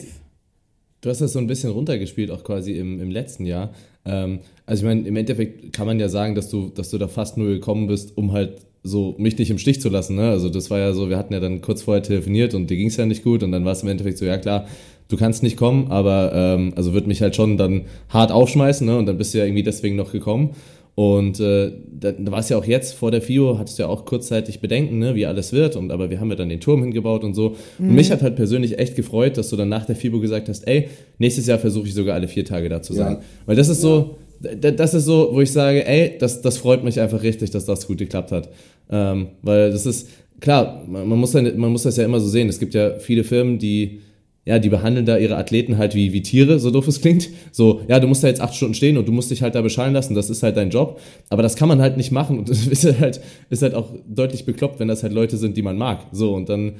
du 1.01 1.09
hast 1.09 1.21
das 1.21 1.33
so 1.33 1.39
ein 1.39 1.47
bisschen 1.47 1.71
runtergespielt, 1.71 2.31
auch 2.31 2.43
quasi 2.43 2.77
im, 2.77 3.01
im 3.01 3.11
letzten 3.11 3.45
Jahr. 3.45 3.73
Ähm, 4.05 4.39
also 4.65 4.83
ich 4.83 4.87
meine, 4.87 5.07
im 5.07 5.15
Endeffekt 5.15 5.73
kann 5.73 5.87
man 5.87 5.99
ja 5.99 6.07
sagen, 6.07 6.35
dass 6.35 6.49
du, 6.49 6.69
dass 6.69 6.89
du 6.89 6.97
da 6.97 7.07
fast 7.07 7.37
nur 7.37 7.49
gekommen 7.49 7.87
bist, 7.87 8.17
um 8.17 8.31
halt 8.31 8.65
so 8.83 9.15
mich 9.17 9.38
nicht 9.38 9.51
im 9.51 9.57
Stich 9.57 9.81
zu 9.81 9.89
lassen. 9.89 10.15
Ne? 10.15 10.29
Also 10.29 10.50
das 10.50 10.69
war 10.69 10.79
ja 10.79 10.93
so, 10.93 11.09
wir 11.09 11.17
hatten 11.17 11.33
ja 11.33 11.39
dann 11.39 11.61
kurz 11.61 11.83
vorher 11.83 12.01
telefoniert 12.01 12.53
und 12.53 12.69
dir 12.69 12.77
ging 12.77 12.88
es 12.88 12.97
ja 12.97 13.05
nicht 13.05 13.23
gut 13.23 13.43
und 13.43 13.51
dann 13.51 13.65
war 13.65 13.73
es 13.73 13.83
im 13.83 13.89
Endeffekt 13.89 14.17
so, 14.17 14.25
ja 14.25 14.38
klar, 14.38 14.67
du 15.07 15.17
kannst 15.17 15.43
nicht 15.43 15.57
kommen, 15.57 15.91
aber 15.91 16.31
ähm, 16.33 16.73
also 16.75 16.93
wird 16.93 17.07
mich 17.07 17.21
halt 17.21 17.35
schon 17.35 17.57
dann 17.57 17.83
hart 18.09 18.31
aufschmeißen, 18.31 18.88
ne? 18.88 18.97
Und 18.97 19.05
dann 19.05 19.17
bist 19.17 19.33
du 19.33 19.38
ja 19.38 19.45
irgendwie 19.45 19.63
deswegen 19.63 19.95
noch 19.95 20.11
gekommen. 20.11 20.51
Und 20.93 21.39
äh, 21.39 21.71
da, 21.89 22.11
da 22.11 22.31
war 22.31 22.39
es 22.39 22.50
ja 22.50 22.57
auch 22.57 22.65
jetzt 22.65 22.93
vor 22.93 23.11
der 23.11 23.21
FIO, 23.21 23.57
hattest 23.57 23.79
du 23.79 23.83
ja 23.83 23.89
auch 23.89 24.05
kurzzeitig 24.05 24.59
Bedenken, 24.59 25.00
ne, 25.00 25.15
wie 25.15 25.25
alles 25.25 25.53
wird. 25.53 25.75
Und 25.77 25.89
aber 25.89 26.09
wir 26.09 26.19
haben 26.19 26.29
ja 26.29 26.35
dann 26.35 26.50
den 26.50 26.59
Turm 26.59 26.81
hingebaut 26.81 27.23
und 27.23 27.33
so. 27.33 27.55
Mhm. 27.77 27.89
Und 27.89 27.95
mich 27.95 28.11
hat 28.11 28.21
halt 28.21 28.35
persönlich 28.35 28.77
echt 28.77 28.95
gefreut, 28.95 29.38
dass 29.38 29.50
du 29.50 29.55
dann 29.55 29.69
nach 29.69 29.85
der 29.85 29.95
FIBO 29.95 30.19
gesagt 30.19 30.50
hast, 30.50 30.67
ey, 30.67 30.89
nächstes 31.17 31.47
Jahr 31.47 31.59
versuche 31.59 31.88
ich 31.88 31.93
sogar 31.93 32.15
alle 32.15 32.27
vier 32.27 32.43
Tage 32.43 32.67
da 32.67 32.81
zu 32.81 32.93
sein. 32.93 33.13
Ja. 33.13 33.21
Weil 33.45 33.55
das 33.55 33.69
ist 33.69 33.83
ja. 33.83 33.89
so, 33.89 34.15
das 34.41 34.93
ist 34.93 35.05
so, 35.05 35.29
wo 35.31 35.41
ich 35.41 35.51
sage, 35.51 35.86
ey, 35.86 36.17
das, 36.19 36.41
das 36.41 36.57
freut 36.57 36.83
mich 36.83 37.00
einfach 37.00 37.21
richtig, 37.24 37.51
dass 37.51 37.65
das 37.65 37.88
gut 37.88 38.00
geklappt 38.00 38.31
hat. 38.31 38.50
Ähm, 38.89 39.29
weil 39.41 39.71
das 39.71 39.86
ist, 39.86 40.10
klar, 40.39 40.83
man, 40.88 41.07
man, 41.07 41.19
muss, 41.19 41.33
man 41.33 41.71
muss 41.71 41.83
das 41.83 41.98
ja 41.98 42.05
immer 42.05 42.19
so 42.19 42.27
sehen. 42.27 42.50
Es 42.50 42.60
gibt 42.60 42.74
ja 42.74 43.00
viele 43.00 43.24
Firmen, 43.24 43.60
die 43.60 44.01
ja, 44.43 44.57
die 44.57 44.69
behandeln 44.69 45.05
da 45.05 45.17
ihre 45.17 45.38
Athleten 45.38 45.77
halt 45.77 45.93
wie, 45.93 46.13
wie 46.13 46.24
Tiere, 46.24 46.60
so 46.60 46.71
doof 46.71 46.88
es 46.88 47.00
klingt. 47.00 47.29
So, 47.51 47.81
ja, 47.88 48.00
du 48.00 48.07
musst 48.07 48.24
da 48.24 48.27
jetzt 48.27 48.41
acht 48.41 48.55
Stunden 48.55 48.74
stehen 48.74 48.98
und 48.98 49.07
du 49.07 49.12
musst 49.12 49.29
dich 49.29 49.43
halt 49.43 49.53
da 49.53 49.62
beschallen 49.62 49.93
lassen, 49.93 50.15
das 50.15 50.31
ist 50.31 50.41
halt 50.41 50.57
dein 50.57 50.71
Job. 50.71 51.00
Aber 51.29 51.43
das 51.43 51.55
kann 51.55 51.67
man 51.67 51.79
halt 51.79 51.95
nicht 51.95 52.12
machen 52.12 52.39
und 52.39 52.50
das 52.50 52.65
ist 52.65 53.00
halt, 53.00 53.21
ist 53.50 53.62
halt 53.62 53.75
auch 53.75 53.93
deutlich 54.07 54.45
bekloppt, 54.45 54.79
wenn 54.79 54.88
das 54.88 55.03
halt 55.03 55.13
Leute 55.13 55.38
sind, 55.38 55.57
die 55.57 55.62
man 55.62 55.77
mag. 55.77 56.07
So, 56.12 56.33
und 56.33 56.50
dann 56.50 56.74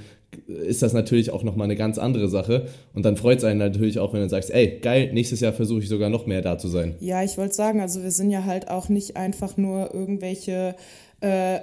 ist 0.48 0.82
das 0.82 0.94
natürlich 0.94 1.32
auch 1.32 1.44
nochmal 1.44 1.66
eine 1.66 1.76
ganz 1.76 1.98
andere 1.98 2.30
Sache. 2.30 2.68
Und 2.94 3.04
dann 3.06 3.18
freut 3.18 3.40
es 3.40 3.44
einen 3.44 3.60
natürlich 3.60 4.00
auch, 4.00 4.14
wenn 4.14 4.22
du 4.22 4.30
sagst, 4.30 4.52
ey, 4.52 4.80
geil, 4.80 5.12
nächstes 5.14 5.40
Jahr 5.40 5.54
versuche 5.54 5.82
ich 5.82 5.90
sogar 5.90 6.10
noch 6.10 6.26
mehr 6.26 6.42
da 6.42 6.58
zu 6.58 6.68
sein. 6.68 6.96
Ja, 7.00 7.24
ich 7.24 7.38
wollte 7.38 7.54
sagen, 7.54 7.82
also 7.82 8.04
wir 8.04 8.12
sind 8.12 8.32
ja 8.32 8.46
halt 8.46 8.70
auch 8.70 8.90
nicht 8.90 9.18
einfach 9.18 9.58
nur 9.58 9.94
irgendwelche 9.94 10.76
äh, 11.22 11.60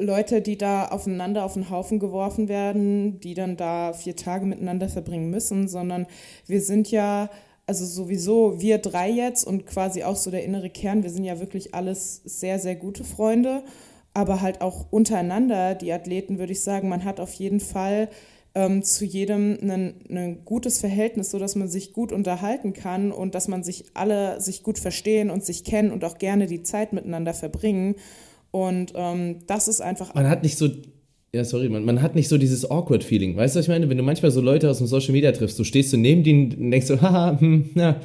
Leute, 0.00 0.40
die 0.40 0.56
da 0.56 0.86
aufeinander 0.86 1.44
auf 1.44 1.54
den 1.54 1.70
Haufen 1.70 1.98
geworfen 1.98 2.48
werden, 2.48 3.20
die 3.20 3.34
dann 3.34 3.56
da 3.56 3.92
vier 3.92 4.16
Tage 4.16 4.46
miteinander 4.46 4.88
verbringen 4.88 5.30
müssen, 5.30 5.68
sondern 5.68 6.06
wir 6.46 6.60
sind 6.60 6.90
ja, 6.90 7.30
also 7.66 7.84
sowieso 7.84 8.60
wir 8.60 8.78
drei 8.78 9.10
jetzt 9.10 9.46
und 9.46 9.66
quasi 9.66 10.02
auch 10.04 10.16
so 10.16 10.30
der 10.30 10.44
innere 10.44 10.70
Kern, 10.70 11.02
wir 11.02 11.10
sind 11.10 11.24
ja 11.24 11.40
wirklich 11.40 11.74
alles 11.74 12.22
sehr, 12.24 12.58
sehr 12.58 12.76
gute 12.76 13.04
Freunde, 13.04 13.62
aber 14.14 14.40
halt 14.40 14.60
auch 14.60 14.86
untereinander, 14.90 15.74
die 15.74 15.92
Athleten, 15.92 16.38
würde 16.38 16.52
ich 16.52 16.62
sagen, 16.62 16.88
man 16.88 17.04
hat 17.04 17.20
auf 17.20 17.32
jeden 17.34 17.60
Fall 17.60 18.08
ähm, 18.54 18.82
zu 18.82 19.04
jedem 19.04 19.58
ein, 19.62 20.44
gutes 20.44 20.78
Verhältnis, 20.78 21.30
so 21.30 21.38
dass 21.38 21.54
man 21.54 21.68
sich 21.68 21.92
gut 21.92 22.12
unterhalten 22.12 22.72
kann 22.74 23.10
und 23.12 23.34
dass 23.34 23.48
man 23.48 23.62
sich 23.62 23.86
alle 23.94 24.40
sich 24.40 24.62
gut 24.62 24.78
verstehen 24.78 25.30
und 25.30 25.44
sich 25.44 25.64
kennen 25.64 25.90
und 25.90 26.04
auch 26.04 26.18
gerne 26.18 26.46
die 26.46 26.62
Zeit 26.62 26.92
miteinander 26.92 27.32
verbringen. 27.32 27.94
Und 28.50 28.92
ähm, 28.94 29.38
das 29.46 29.68
ist 29.68 29.80
einfach. 29.80 30.14
Man 30.14 30.28
hat 30.28 30.42
nicht 30.42 30.58
so. 30.58 30.68
Ja, 31.34 31.46
sorry, 31.46 31.70
man, 31.70 31.86
man 31.86 32.02
hat 32.02 32.14
nicht 32.14 32.28
so 32.28 32.36
dieses 32.36 32.70
awkward 32.70 33.02
Feeling. 33.02 33.38
Weißt 33.38 33.54
du, 33.54 33.58
was 33.58 33.64
ich 33.64 33.70
meine? 33.70 33.88
Wenn 33.88 33.96
du 33.96 34.02
manchmal 34.02 34.30
so 34.30 34.42
Leute 34.42 34.68
aus 34.68 34.76
dem 34.76 34.86
Social 34.86 35.12
Media 35.12 35.32
triffst, 35.32 35.58
du 35.58 35.64
stehst 35.64 35.88
so 35.88 35.96
neben 35.96 36.22
denen 36.22 36.52
und 36.52 36.70
denkst 36.70 36.88
so, 36.88 37.00
haha, 37.00 37.40
hm, 37.40 37.70
ja, 37.74 37.96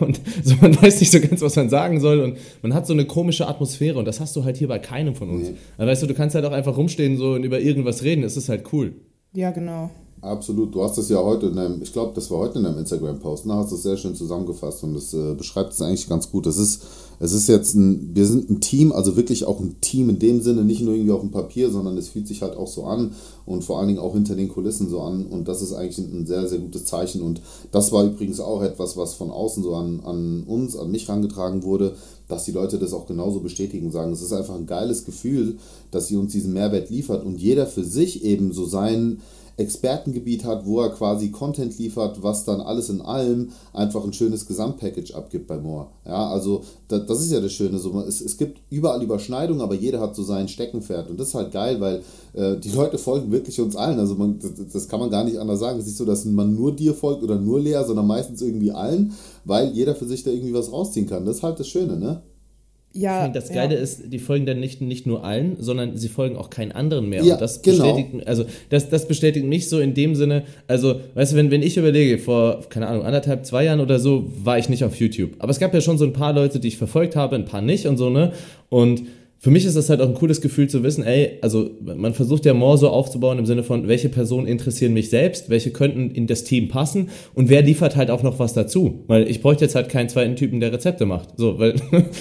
und 0.00 0.18
so, 0.42 0.54
man 0.62 0.74
weiß 0.82 0.98
nicht 1.00 1.12
so 1.12 1.20
ganz, 1.20 1.42
was 1.42 1.56
man 1.56 1.68
sagen 1.68 2.00
soll 2.00 2.20
und 2.20 2.38
man 2.62 2.72
hat 2.72 2.86
so 2.86 2.94
eine 2.94 3.04
komische 3.04 3.46
Atmosphäre 3.46 3.98
und 3.98 4.06
das 4.06 4.18
hast 4.18 4.34
du 4.34 4.44
halt 4.44 4.56
hier 4.56 4.68
bei 4.68 4.78
keinem 4.78 5.14
von 5.14 5.28
uns. 5.28 5.50
Mhm. 5.50 5.56
weißt 5.76 6.02
du, 6.02 6.06
du 6.06 6.14
kannst 6.14 6.34
halt 6.34 6.46
auch 6.46 6.52
einfach 6.52 6.74
rumstehen 6.74 7.18
so 7.18 7.32
und 7.32 7.44
über 7.44 7.60
irgendwas 7.60 8.02
reden, 8.02 8.24
es 8.24 8.38
ist 8.38 8.48
halt 8.48 8.72
cool. 8.72 8.94
Ja, 9.34 9.50
genau. 9.50 9.90
Absolut. 10.22 10.74
Du 10.74 10.82
hast 10.82 10.96
das 10.96 11.10
ja 11.10 11.18
heute 11.18 11.46
in 11.46 11.56
deinem, 11.56 11.82
ich 11.82 11.92
glaube, 11.92 12.12
das 12.14 12.30
war 12.30 12.38
heute 12.38 12.58
in 12.58 12.64
deinem 12.64 12.78
Instagram-Post, 12.78 13.44
da 13.44 13.54
ne? 13.54 13.60
hast 13.60 13.72
du 13.72 13.76
es 13.76 13.82
sehr 13.82 13.98
schön 13.98 14.14
zusammengefasst 14.14 14.84
und 14.84 14.94
das 14.94 15.12
äh, 15.12 15.34
beschreibt 15.34 15.74
es 15.74 15.82
eigentlich 15.82 16.08
ganz 16.08 16.30
gut. 16.30 16.46
Das 16.46 16.56
ist, 16.56 16.82
es 17.22 17.34
ist 17.34 17.48
jetzt 17.48 17.74
ein, 17.74 18.14
wir 18.14 18.26
sind 18.26 18.48
ein 18.50 18.60
Team, 18.60 18.92
also 18.92 19.14
wirklich 19.14 19.44
auch 19.44 19.60
ein 19.60 19.76
Team 19.82 20.08
in 20.08 20.18
dem 20.18 20.40
Sinne, 20.40 20.64
nicht 20.64 20.80
nur 20.80 20.94
irgendwie 20.94 21.12
auf 21.12 21.20
dem 21.20 21.30
Papier, 21.30 21.70
sondern 21.70 21.98
es 21.98 22.08
fühlt 22.08 22.26
sich 22.26 22.40
halt 22.40 22.56
auch 22.56 22.66
so 22.66 22.84
an 22.84 23.12
und 23.44 23.62
vor 23.62 23.78
allen 23.78 23.88
Dingen 23.88 24.00
auch 24.00 24.14
hinter 24.14 24.34
den 24.34 24.48
Kulissen 24.48 24.88
so 24.88 25.02
an 25.02 25.26
und 25.26 25.46
das 25.46 25.60
ist 25.60 25.74
eigentlich 25.74 25.98
ein 25.98 26.26
sehr, 26.26 26.48
sehr 26.48 26.58
gutes 26.58 26.86
Zeichen 26.86 27.20
und 27.20 27.42
das 27.72 27.92
war 27.92 28.04
übrigens 28.04 28.40
auch 28.40 28.62
etwas, 28.62 28.96
was 28.96 29.12
von 29.12 29.30
außen 29.30 29.62
so 29.62 29.74
an, 29.74 30.00
an 30.00 30.44
uns, 30.44 30.76
an 30.76 30.90
mich 30.90 31.08
herangetragen 31.08 31.62
wurde, 31.62 31.94
dass 32.26 32.46
die 32.46 32.52
Leute 32.52 32.78
das 32.78 32.94
auch 32.94 33.06
genauso 33.06 33.40
bestätigen, 33.40 33.90
sagen, 33.90 34.12
es 34.12 34.22
ist 34.22 34.32
einfach 34.32 34.54
ein 34.54 34.66
geiles 34.66 35.04
Gefühl, 35.04 35.58
dass 35.90 36.08
sie 36.08 36.16
uns 36.16 36.32
diesen 36.32 36.54
Mehrwert 36.54 36.88
liefert 36.88 37.24
und 37.24 37.38
jeder 37.38 37.66
für 37.66 37.84
sich 37.84 38.24
eben 38.24 38.54
so 38.54 38.64
sein, 38.64 39.20
Expertengebiet 39.60 40.44
hat, 40.44 40.66
wo 40.66 40.80
er 40.80 40.90
quasi 40.90 41.30
Content 41.30 41.78
liefert, 41.78 42.22
was 42.22 42.44
dann 42.44 42.60
alles 42.60 42.88
in 42.88 43.00
allem 43.00 43.50
einfach 43.72 44.02
ein 44.04 44.12
schönes 44.12 44.46
Gesamtpackage 44.46 45.14
abgibt 45.14 45.46
bei 45.46 45.58
More. 45.58 45.88
Ja, 46.06 46.28
also 46.30 46.62
das, 46.88 47.06
das 47.06 47.20
ist 47.20 47.30
ja 47.30 47.40
das 47.40 47.52
Schöne. 47.52 47.78
So, 47.78 48.00
es, 48.00 48.20
es 48.20 48.36
gibt 48.36 48.60
überall 48.70 49.02
Überschneidungen, 49.02 49.62
aber 49.62 49.74
jeder 49.74 50.00
hat 50.00 50.16
so 50.16 50.22
sein 50.22 50.48
Steckenpferd. 50.48 51.10
Und 51.10 51.20
das 51.20 51.28
ist 51.28 51.34
halt 51.34 51.52
geil, 51.52 51.80
weil 51.80 52.02
äh, 52.32 52.56
die 52.58 52.70
Leute 52.70 52.98
folgen 52.98 53.30
wirklich 53.30 53.60
uns 53.60 53.76
allen. 53.76 53.98
Also 53.98 54.14
man, 54.14 54.38
das, 54.38 54.72
das, 54.72 54.88
kann 54.88 55.00
man 55.00 55.10
gar 55.10 55.24
nicht 55.24 55.38
anders 55.38 55.60
sagen. 55.60 55.78
Es 55.78 55.84
ist 55.84 55.90
nicht 55.90 55.98
so, 55.98 56.04
dass 56.04 56.24
man 56.24 56.54
nur 56.54 56.74
dir 56.74 56.94
folgt 56.94 57.22
oder 57.22 57.36
nur 57.36 57.60
Lea, 57.60 57.82
sondern 57.86 58.06
meistens 58.06 58.42
irgendwie 58.42 58.72
allen, 58.72 59.12
weil 59.44 59.70
jeder 59.72 59.94
für 59.94 60.06
sich 60.06 60.24
da 60.24 60.30
irgendwie 60.30 60.54
was 60.54 60.72
rausziehen 60.72 61.08
kann. 61.08 61.24
Das 61.24 61.36
ist 61.36 61.42
halt 61.42 61.60
das 61.60 61.68
Schöne, 61.68 61.96
ne? 61.96 62.22
Ja, 62.92 63.28
das 63.28 63.52
Geile 63.52 63.76
ja. 63.76 63.80
ist, 63.80 64.12
die 64.12 64.18
folgen 64.18 64.46
dann 64.46 64.58
nicht, 64.58 64.80
nicht 64.80 65.06
nur 65.06 65.24
allen, 65.24 65.56
sondern 65.60 65.96
sie 65.96 66.08
folgen 66.08 66.36
auch 66.36 66.50
keinen 66.50 66.72
anderen 66.72 67.08
mehr. 67.08 67.22
Ja, 67.22 67.34
und 67.34 67.40
das 67.40 67.62
genau. 67.62 67.94
bestätigt, 67.94 68.26
also 68.26 68.46
das, 68.68 68.88
das 68.88 69.06
bestätigt 69.06 69.46
mich 69.46 69.68
so 69.68 69.78
in 69.78 69.94
dem 69.94 70.16
Sinne, 70.16 70.42
also, 70.66 71.00
weißt 71.14 71.32
du, 71.32 71.36
wenn, 71.36 71.52
wenn 71.52 71.62
ich 71.62 71.76
überlege, 71.76 72.18
vor, 72.18 72.64
keine 72.68 72.88
Ahnung, 72.88 73.04
anderthalb, 73.04 73.46
zwei 73.46 73.64
Jahren 73.64 73.78
oder 73.78 74.00
so, 74.00 74.32
war 74.42 74.58
ich 74.58 74.68
nicht 74.68 74.82
auf 74.82 74.96
YouTube. 74.96 75.30
Aber 75.38 75.50
es 75.50 75.60
gab 75.60 75.72
ja 75.72 75.80
schon 75.80 75.98
so 75.98 76.04
ein 76.04 76.12
paar 76.12 76.32
Leute, 76.32 76.58
die 76.58 76.68
ich 76.68 76.78
verfolgt 76.78 77.14
habe, 77.14 77.36
ein 77.36 77.44
paar 77.44 77.62
nicht 77.62 77.86
und 77.86 77.96
so, 77.96 78.10
ne? 78.10 78.32
Und 78.70 79.02
für 79.42 79.50
mich 79.50 79.64
ist 79.64 79.74
das 79.74 79.88
halt 79.88 80.02
auch 80.02 80.08
ein 80.08 80.14
cooles 80.14 80.42
Gefühl 80.42 80.68
zu 80.68 80.82
wissen, 80.82 81.02
ey, 81.02 81.38
also 81.40 81.70
man 81.80 82.12
versucht 82.12 82.44
ja 82.44 82.52
more 82.52 82.76
so 82.76 82.90
aufzubauen 82.90 83.38
im 83.38 83.46
Sinne 83.46 83.62
von, 83.62 83.88
welche 83.88 84.10
Personen 84.10 84.46
interessieren 84.46 84.92
mich 84.92 85.08
selbst, 85.08 85.48
welche 85.48 85.70
könnten 85.70 86.10
in 86.10 86.26
das 86.26 86.44
Team 86.44 86.68
passen 86.68 87.08
und 87.34 87.48
wer 87.48 87.62
liefert 87.62 87.96
halt 87.96 88.10
auch 88.10 88.22
noch 88.22 88.38
was 88.38 88.52
dazu. 88.52 89.02
Weil 89.06 89.30
ich 89.30 89.40
bräuchte 89.40 89.64
jetzt 89.64 89.74
halt 89.74 89.88
keinen 89.88 90.10
zweiten 90.10 90.36
Typen, 90.36 90.60
der 90.60 90.74
Rezepte 90.74 91.06
macht. 91.06 91.38
So, 91.38 91.58
weil 91.58 91.74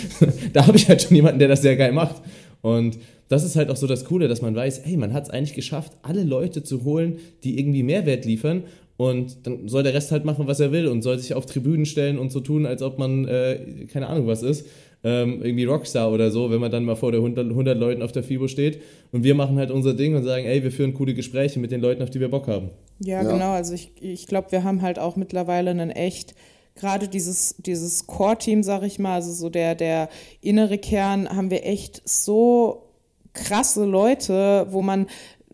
da 0.54 0.66
habe 0.66 0.78
ich 0.78 0.88
halt 0.88 1.02
schon 1.02 1.14
jemanden, 1.14 1.40
der 1.40 1.50
das 1.50 1.62
sehr 1.62 1.76
geil 1.76 1.92
macht. 1.92 2.22
Und 2.62 2.98
das 3.28 3.44
ist 3.44 3.58
halt 3.58 3.70
auch 3.70 3.76
so 3.76 3.86
das 3.86 4.06
Coole, 4.06 4.30
dass 4.30 4.42
man 4.42 4.56
weiß, 4.56 4.80
ey, 4.80 4.96
man 4.96 5.12
hat 5.12 5.26
es 5.26 5.30
eigentlich 5.30 5.56
geschafft, 5.56 5.92
alle 6.04 6.24
Leute 6.24 6.64
zu 6.64 6.86
holen, 6.86 7.18
die 7.44 7.60
irgendwie 7.60 7.84
Mehrwert 7.84 8.24
liefern 8.24 8.64
und 8.96 9.46
dann 9.46 9.68
soll 9.68 9.84
der 9.84 9.94
Rest 9.94 10.12
halt 10.12 10.24
machen, 10.24 10.48
was 10.48 10.60
er 10.60 10.72
will 10.72 10.88
und 10.88 11.02
soll 11.02 11.20
sich 11.20 11.34
auf 11.34 11.46
Tribünen 11.46 11.86
stellen 11.86 12.18
und 12.18 12.32
so 12.32 12.40
tun, 12.40 12.66
als 12.66 12.82
ob 12.82 12.98
man 12.98 13.28
äh, 13.28 13.88
keine 13.92 14.08
Ahnung 14.08 14.28
was 14.28 14.42
ist 14.42 14.66
ähm, 15.04 15.42
irgendwie 15.42 15.66
Rockstar 15.66 16.12
oder 16.12 16.32
so, 16.32 16.52
wenn 16.52 16.60
man 16.60 16.72
dann 16.72 16.84
mal 16.84 16.96
vor 16.96 17.12
der 17.12 17.22
100, 17.22 17.50
100 17.50 17.78
Leuten 17.78 18.02
auf 18.02 18.12
der 18.12 18.24
FIBO 18.24 18.48
steht. 18.48 18.82
Und 19.12 19.24
wir 19.24 19.36
machen 19.36 19.58
halt 19.58 19.72
unser 19.72 19.94
Ding 19.94 20.16
und 20.16 20.24
sagen, 20.24 20.46
ey, 20.46 20.64
wir 20.64 20.72
führen 20.72 20.94
coole 20.94 21.14
Gespräche 21.14 21.60
mit 21.60 21.72
den 21.72 21.82
Leuten, 21.82 22.02
auf 22.02 22.10
die 22.10 22.20
wir 22.20 22.30
Bock 22.30 22.48
haben. 22.48 22.70
Ja, 23.00 23.24
ja. 23.24 23.32
genau. 23.32 23.52
Also 23.52 23.74
ich, 23.74 23.92
ich 24.02 24.28
glaube, 24.28 24.52
wir 24.52 24.64
haben 24.64 24.82
halt 24.82 25.00
auch 25.00 25.16
mittlerweile 25.16 25.72
einen 25.72 25.90
echt 25.90 26.36
gerade 26.76 27.08
dieses, 27.08 27.56
dieses 27.58 28.08
Core-Team, 28.08 28.64
sag 28.64 28.84
ich 28.84 29.00
mal, 29.00 29.16
also 29.16 29.32
so 29.34 29.50
der, 29.50 29.76
der 29.76 30.10
innere 30.42 30.78
Kern, 30.78 31.30
haben 31.30 31.52
wir 31.52 31.66
echt 31.66 32.02
so 32.08 32.90
krasse 33.34 33.86
Leute, 33.86 34.68
wo 34.70 34.82
man 34.82 35.08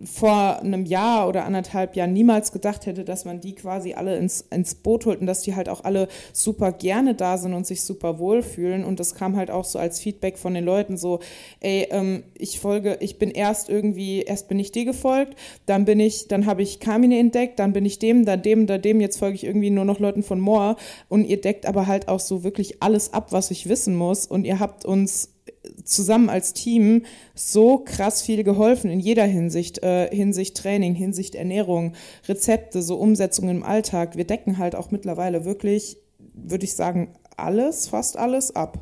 vor 0.04 0.60
einem 0.60 0.86
Jahr 0.86 1.28
oder 1.30 1.46
anderthalb 1.46 1.96
Jahren 1.96 2.12
niemals 2.12 2.52
gedacht 2.52 2.86
hätte, 2.86 3.06
dass 3.06 3.24
man 3.24 3.40
die 3.40 3.56
quasi 3.56 3.94
alle 3.94 4.18
ins, 4.18 4.42
ins 4.52 4.76
Boot 4.76 5.06
holt 5.06 5.22
und 5.22 5.28
dass 5.28 5.42
die 5.42 5.56
halt 5.56 5.70
auch 5.70 5.86
alle 5.86 6.10
super 6.34 6.74
gerne 6.74 7.16
da 7.16 7.38
sind 7.38 7.54
und 7.54 7.66
sich 7.66 7.84
super 7.84 8.20
wohlfühlen. 8.20 8.84
Und 8.84 9.00
das 9.00 9.16
kam 9.16 9.38
halt 9.38 9.50
auch 9.50 9.64
so 9.64 9.80
als 9.80 10.02
Feedback 10.02 10.38
von 10.38 10.54
den 10.54 10.66
Leuten 10.66 10.98
so, 10.98 11.20
ey, 11.62 11.88
ähm, 11.92 12.24
ich 12.38 12.60
folge, 12.60 12.98
ich 13.00 13.18
bin 13.20 13.32
erst 13.32 13.70
irgendwie, 13.70 14.22
erst 14.22 14.50
bin 14.50 14.60
ich 14.60 14.74
dir 14.74 14.84
gefolgt, 14.84 15.36
dann 15.66 15.86
bin 15.86 16.02
ich, 16.02 16.28
dann 16.28 16.46
habe 16.46 16.62
ich 16.62 16.82
Kamine 16.82 17.18
entdeckt, 17.18 17.60
dann 17.60 17.72
bin 17.72 17.86
ich 17.86 17.98
dem, 17.98 18.26
dann 18.26 18.42
dem, 18.42 18.68
dann 18.68 18.82
dem, 18.82 19.00
jetzt 19.00 19.18
folge 19.18 19.36
ich 19.36 19.46
irgendwie 19.46 19.70
nur 19.70 19.86
noch 19.86 20.00
Leuten 20.00 20.24
von 20.24 20.42
Moore 20.42 20.76
und 21.08 21.24
ihr 21.24 21.40
deckt 21.40 21.66
aber 21.66 21.88
halt 21.88 22.10
auch 22.10 22.20
so 22.20 22.44
wirklich 22.44 22.84
alles 22.84 23.14
ab, 23.14 23.32
was 23.32 23.50
ich 23.50 23.70
wissen 23.70 23.96
muss 23.96 24.26
und 24.26 24.46
ihr 24.46 24.60
habt 24.60 24.84
uns 24.84 25.30
zusammen 25.84 26.30
als 26.30 26.54
Team 26.54 27.04
so 27.34 27.80
krass 27.80 28.22
viel 28.22 28.44
geholfen 28.44 28.90
in 28.90 29.00
jeder 29.00 29.26
Hinsicht, 29.26 29.84
äh, 29.84 30.10
Hinsicht 30.14 30.58
Training, 30.58 30.96
Hinsicht 30.96 31.36
Ernährung, 31.36 31.94
Rezepte, 32.28 32.82
so 32.82 32.96
Umsetzung 32.98 33.50
im 33.50 33.64
Alltag. 33.64 34.18
Wir 34.18 34.26
decken 34.26 34.58
halt 34.58 34.76
auch 34.76 34.92
mittlerweile 34.92 35.46
wirklich, 35.46 35.98
würde 36.34 36.66
ich 36.66 36.74
sagen, 36.74 37.14
alles, 37.38 37.88
fast 37.88 38.18
alles 38.18 38.56
ab. 38.56 38.80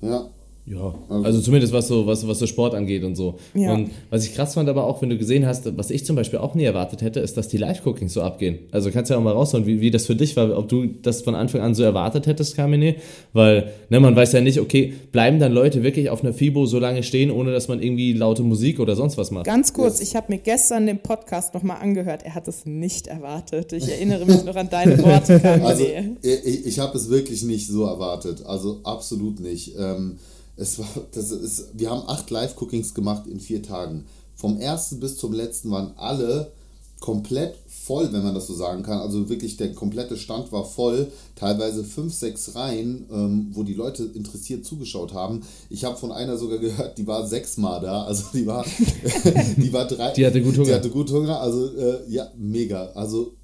Ja, 0.00 0.30
ja, 0.68 0.94
also, 1.08 1.24
also 1.24 1.40
zumindest 1.42 1.72
was 1.72 1.86
so, 1.86 2.08
was, 2.08 2.26
was 2.26 2.40
so 2.40 2.46
Sport 2.48 2.74
angeht 2.74 3.04
und 3.04 3.14
so. 3.14 3.38
Ja. 3.54 3.72
Und 3.72 3.90
was 4.10 4.24
ich 4.24 4.34
krass 4.34 4.54
fand, 4.54 4.68
aber 4.68 4.84
auch, 4.84 5.00
wenn 5.00 5.10
du 5.10 5.16
gesehen 5.16 5.46
hast, 5.46 5.76
was 5.76 5.90
ich 5.92 6.04
zum 6.04 6.16
Beispiel 6.16 6.40
auch 6.40 6.56
nie 6.56 6.64
erwartet 6.64 7.02
hätte, 7.02 7.20
ist, 7.20 7.36
dass 7.36 7.46
die 7.46 7.56
Live-Cookings 7.56 8.12
so 8.12 8.22
abgehen. 8.22 8.58
Also 8.72 8.90
kannst 8.90 9.08
du 9.08 9.14
ja 9.14 9.20
auch 9.20 9.22
mal 9.22 9.32
raushauen, 9.32 9.64
wie, 9.64 9.80
wie 9.80 9.92
das 9.92 10.06
für 10.06 10.16
dich 10.16 10.34
war, 10.36 10.58
ob 10.58 10.68
du 10.68 10.86
das 10.86 11.22
von 11.22 11.36
Anfang 11.36 11.60
an 11.60 11.76
so 11.76 11.84
erwartet 11.84 12.26
hättest, 12.26 12.56
Kamine. 12.56 12.96
Weil, 13.32 13.70
ne, 13.90 14.00
man 14.00 14.16
weiß 14.16 14.32
ja 14.32 14.40
nicht, 14.40 14.58
okay, 14.58 14.92
bleiben 15.12 15.38
dann 15.38 15.52
Leute 15.52 15.84
wirklich 15.84 16.10
auf 16.10 16.24
einer 16.24 16.32
FIBO 16.32 16.66
so 16.66 16.80
lange 16.80 17.04
stehen, 17.04 17.30
ohne 17.30 17.52
dass 17.52 17.68
man 17.68 17.80
irgendwie 17.80 18.12
laute 18.12 18.42
Musik 18.42 18.80
oder 18.80 18.96
sonst 18.96 19.16
was 19.16 19.30
macht? 19.30 19.46
Ganz 19.46 19.72
kurz, 19.72 20.00
yes. 20.00 20.08
ich 20.08 20.16
habe 20.16 20.32
mir 20.32 20.38
gestern 20.38 20.86
den 20.86 20.98
Podcast 20.98 21.54
nochmal 21.54 21.80
angehört. 21.80 22.24
Er 22.24 22.34
hat 22.34 22.48
es 22.48 22.66
nicht 22.66 23.06
erwartet. 23.06 23.72
Ich 23.72 23.88
erinnere 23.88 24.26
mich 24.26 24.42
noch 24.42 24.56
an 24.56 24.68
deine 24.68 25.00
Worte, 25.00 25.38
Kamine. 25.40 25.64
Also, 25.64 25.84
ich, 26.22 26.66
ich 26.66 26.78
habe 26.80 26.98
es 26.98 27.08
wirklich 27.08 27.44
nicht 27.44 27.68
so 27.68 27.84
erwartet. 27.84 28.44
Also 28.44 28.80
absolut 28.82 29.38
nicht. 29.38 29.76
Ähm, 29.78 30.16
es 30.56 30.78
war, 30.78 30.88
das 31.12 31.30
ist, 31.30 31.70
wir 31.74 31.90
haben 31.90 32.08
acht 32.08 32.30
Live-Cookings 32.30 32.94
gemacht 32.94 33.26
in 33.26 33.40
vier 33.40 33.62
Tagen. 33.62 34.06
Vom 34.34 34.58
ersten 34.58 35.00
bis 35.00 35.16
zum 35.16 35.32
letzten 35.32 35.70
waren 35.70 35.92
alle 35.96 36.52
komplett 37.00 37.58
voll, 37.68 38.12
wenn 38.12 38.22
man 38.22 38.34
das 38.34 38.46
so 38.46 38.54
sagen 38.54 38.82
kann. 38.82 38.98
Also 38.98 39.28
wirklich 39.28 39.56
der 39.56 39.74
komplette 39.74 40.16
Stand 40.16 40.50
war 40.50 40.64
voll. 40.64 41.12
Teilweise 41.34 41.84
fünf, 41.84 42.14
sechs 42.14 42.54
Reihen, 42.54 43.06
ähm, 43.12 43.48
wo 43.52 43.62
die 43.62 43.74
Leute 43.74 44.04
interessiert 44.04 44.64
zugeschaut 44.64 45.12
haben. 45.12 45.42
Ich 45.68 45.84
habe 45.84 45.96
von 45.96 46.10
einer 46.10 46.36
sogar 46.38 46.58
gehört, 46.58 46.98
die 46.98 47.06
war 47.06 47.26
sechsmal 47.26 47.80
da. 47.80 48.04
Also 48.04 48.24
die 48.32 48.46
war, 48.46 48.64
die 49.56 49.72
war 49.72 49.86
drei. 49.86 50.12
Die 50.12 50.26
hatte 50.26 50.42
gut 50.42 50.56
Hunger. 50.56 50.66
Die 50.66 50.74
hatte 50.74 50.90
gut 50.90 51.10
Hunger. 51.10 51.40
Also 51.40 51.66
äh, 51.76 52.00
ja, 52.08 52.30
mega. 52.36 52.86
Also 52.94 53.34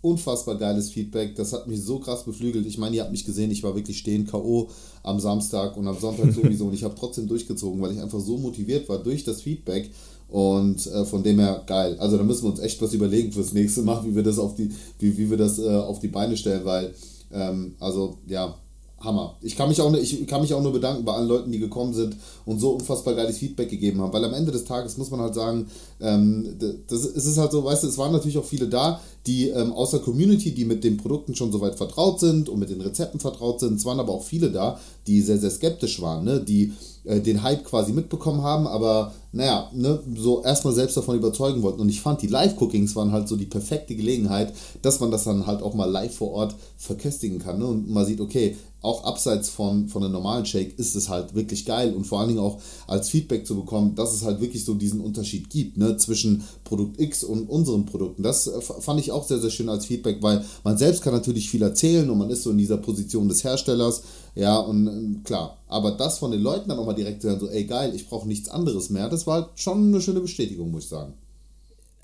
unfassbar 0.00 0.56
geiles 0.56 0.90
Feedback. 0.90 1.34
Das 1.36 1.52
hat 1.52 1.66
mich 1.66 1.82
so 1.82 1.98
krass 1.98 2.24
beflügelt. 2.24 2.66
Ich 2.66 2.78
meine, 2.78 2.96
ihr 2.96 3.02
habt 3.02 3.12
mich 3.12 3.24
gesehen, 3.24 3.50
ich 3.50 3.62
war 3.62 3.74
wirklich 3.74 3.98
stehen 3.98 4.26
K.O. 4.26 4.68
am 5.02 5.20
Samstag 5.20 5.76
und 5.76 5.86
am 5.88 5.98
Sonntag 5.98 6.32
sowieso. 6.34 6.66
und 6.66 6.74
ich 6.74 6.84
habe 6.84 6.94
trotzdem 6.98 7.28
durchgezogen, 7.28 7.80
weil 7.80 7.92
ich 7.92 8.00
einfach 8.00 8.20
so 8.20 8.38
motiviert 8.38 8.88
war 8.88 8.98
durch 8.98 9.24
das 9.24 9.42
Feedback. 9.42 9.90
Und 10.28 10.86
äh, 10.88 11.04
von 11.04 11.22
dem 11.22 11.38
her 11.38 11.62
geil. 11.66 11.96
Also 12.00 12.16
da 12.16 12.24
müssen 12.24 12.44
wir 12.44 12.50
uns 12.50 12.58
echt 12.58 12.82
was 12.82 12.92
überlegen 12.92 13.30
fürs 13.30 13.52
nächste 13.52 13.82
Mal, 13.82 14.04
wie 14.04 14.16
wir 14.16 14.24
das 14.24 14.38
auf 14.38 14.54
die, 14.56 14.70
wie, 14.98 15.16
wie 15.16 15.30
wir 15.30 15.36
das 15.36 15.58
äh, 15.58 15.68
auf 15.68 16.00
die 16.00 16.08
Beine 16.08 16.36
stellen, 16.36 16.64
weil 16.64 16.92
ähm, 17.32 17.76
also 17.78 18.18
ja, 18.26 18.56
Hammer. 19.06 19.36
Ich 19.40 19.56
kann, 19.56 19.68
mich 19.68 19.80
auch, 19.80 19.92
ich 19.94 20.26
kann 20.26 20.42
mich 20.42 20.52
auch 20.52 20.62
nur 20.62 20.72
bedanken 20.72 21.04
bei 21.04 21.12
allen 21.12 21.28
Leuten, 21.28 21.52
die 21.52 21.58
gekommen 21.58 21.94
sind 21.94 22.16
und 22.44 22.58
so 22.58 22.72
unfassbar 22.72 23.14
geiles 23.14 23.38
Feedback 23.38 23.70
gegeben 23.70 24.00
haben. 24.00 24.12
Weil 24.12 24.24
am 24.24 24.34
Ende 24.34 24.52
des 24.52 24.64
Tages 24.64 24.98
muss 24.98 25.10
man 25.10 25.20
halt 25.20 25.34
sagen, 25.34 25.68
ähm, 26.00 26.56
das, 26.88 27.04
es 27.04 27.24
ist 27.24 27.38
halt 27.38 27.52
so, 27.52 27.64
weißt 27.64 27.84
du, 27.84 27.88
es 27.88 27.96
waren 27.96 28.12
natürlich 28.12 28.36
auch 28.36 28.44
viele 28.44 28.68
da, 28.68 29.00
die 29.26 29.48
ähm, 29.48 29.72
aus 29.72 29.92
der 29.92 30.00
Community, 30.00 30.52
die 30.52 30.64
mit 30.64 30.84
den 30.84 30.96
Produkten 30.98 31.34
schon 31.34 31.50
soweit 31.50 31.76
vertraut 31.76 32.20
sind 32.20 32.48
und 32.48 32.58
mit 32.58 32.70
den 32.70 32.80
Rezepten 32.80 33.20
vertraut 33.20 33.60
sind. 33.60 33.76
Es 33.76 33.84
waren 33.84 34.00
aber 34.00 34.12
auch 34.12 34.24
viele 34.24 34.50
da, 34.50 34.78
die 35.06 35.22
sehr, 35.22 35.38
sehr 35.38 35.50
skeptisch 35.50 36.02
waren, 36.02 36.24
ne? 36.24 36.40
die 36.40 36.72
äh, 37.06 37.20
den 37.20 37.42
Hype 37.42 37.64
quasi 37.64 37.92
mitbekommen 37.92 38.42
haben, 38.42 38.66
aber 38.66 39.12
naja, 39.32 39.70
ne, 39.72 40.00
so 40.16 40.42
erstmal 40.42 40.74
selbst 40.74 40.96
davon 40.96 41.16
überzeugen 41.16 41.62
wollten. 41.62 41.80
Und 41.80 41.88
ich 41.88 42.00
fand, 42.00 42.22
die 42.22 42.26
Live-Cookings 42.26 42.96
waren 42.96 43.12
halt 43.12 43.28
so 43.28 43.36
die 43.36 43.46
perfekte 43.46 43.94
Gelegenheit, 43.94 44.52
dass 44.82 44.98
man 45.00 45.10
das 45.10 45.24
dann 45.24 45.46
halt 45.46 45.62
auch 45.62 45.74
mal 45.74 45.90
live 45.90 46.14
vor 46.14 46.32
Ort 46.32 46.54
verköstigen 46.76 47.38
kann. 47.38 47.58
Ne? 47.58 47.66
Und 47.66 47.90
man 47.90 48.06
sieht, 48.06 48.20
okay, 48.20 48.56
auch 48.82 49.04
abseits 49.04 49.48
von, 49.48 49.88
von 49.88 50.04
einem 50.04 50.12
normalen 50.12 50.46
Shake 50.46 50.78
ist 50.78 50.94
es 50.94 51.08
halt 51.08 51.34
wirklich 51.34 51.64
geil 51.64 51.92
und 51.94 52.06
vor 52.06 52.20
allen 52.20 52.28
Dingen 52.28 52.40
auch 52.40 52.58
als 52.86 53.08
Feedback 53.08 53.46
zu 53.46 53.56
bekommen, 53.56 53.96
dass 53.96 54.14
es 54.14 54.22
halt 54.22 54.40
wirklich 54.40 54.64
so 54.64 54.74
diesen 54.74 55.00
Unterschied 55.00 55.50
gibt 55.50 55.76
ne, 55.76 55.96
zwischen 55.96 56.44
Produkt 56.62 57.00
X 57.00 57.24
und 57.24 57.48
unseren 57.48 57.84
Produkten. 57.84 58.22
Das 58.22 58.46
äh, 58.46 58.60
fand 58.60 59.00
ich 59.00 59.10
auch 59.10 59.26
sehr, 59.26 59.40
sehr 59.40 59.50
schön 59.50 59.68
als 59.68 59.86
Feedback, 59.86 60.18
weil 60.22 60.44
man 60.62 60.78
selbst 60.78 61.02
kann 61.02 61.12
natürlich 61.12 61.50
viel 61.50 61.62
erzählen 61.62 62.08
und 62.08 62.18
man 62.18 62.30
ist 62.30 62.44
so 62.44 62.50
in 62.50 62.58
dieser 62.58 62.76
Position 62.76 63.28
des 63.28 63.42
Herstellers, 63.42 64.02
ja, 64.36 64.58
und 64.58 64.86
äh, 64.86 65.24
klar, 65.24 65.58
aber 65.66 65.92
das 65.92 66.18
von 66.18 66.30
den 66.30 66.42
Leuten 66.42 66.68
dann 66.68 66.78
auch 66.78 66.86
mal 66.86 66.92
direkt 66.92 67.22
zu 67.22 67.28
hören, 67.28 67.40
so, 67.40 67.48
ey 67.48 67.64
geil, 67.64 67.92
ich 67.94 68.08
brauche 68.08 68.28
nichts 68.28 68.48
anderes 68.48 68.90
mehr, 68.90 69.08
das 69.08 69.26
war 69.26 69.42
halt 69.42 69.48
schon 69.56 69.88
eine 69.88 70.00
schöne 70.00 70.20
Bestätigung, 70.20 70.70
muss 70.70 70.84
ich 70.84 70.90
sagen 70.90 71.14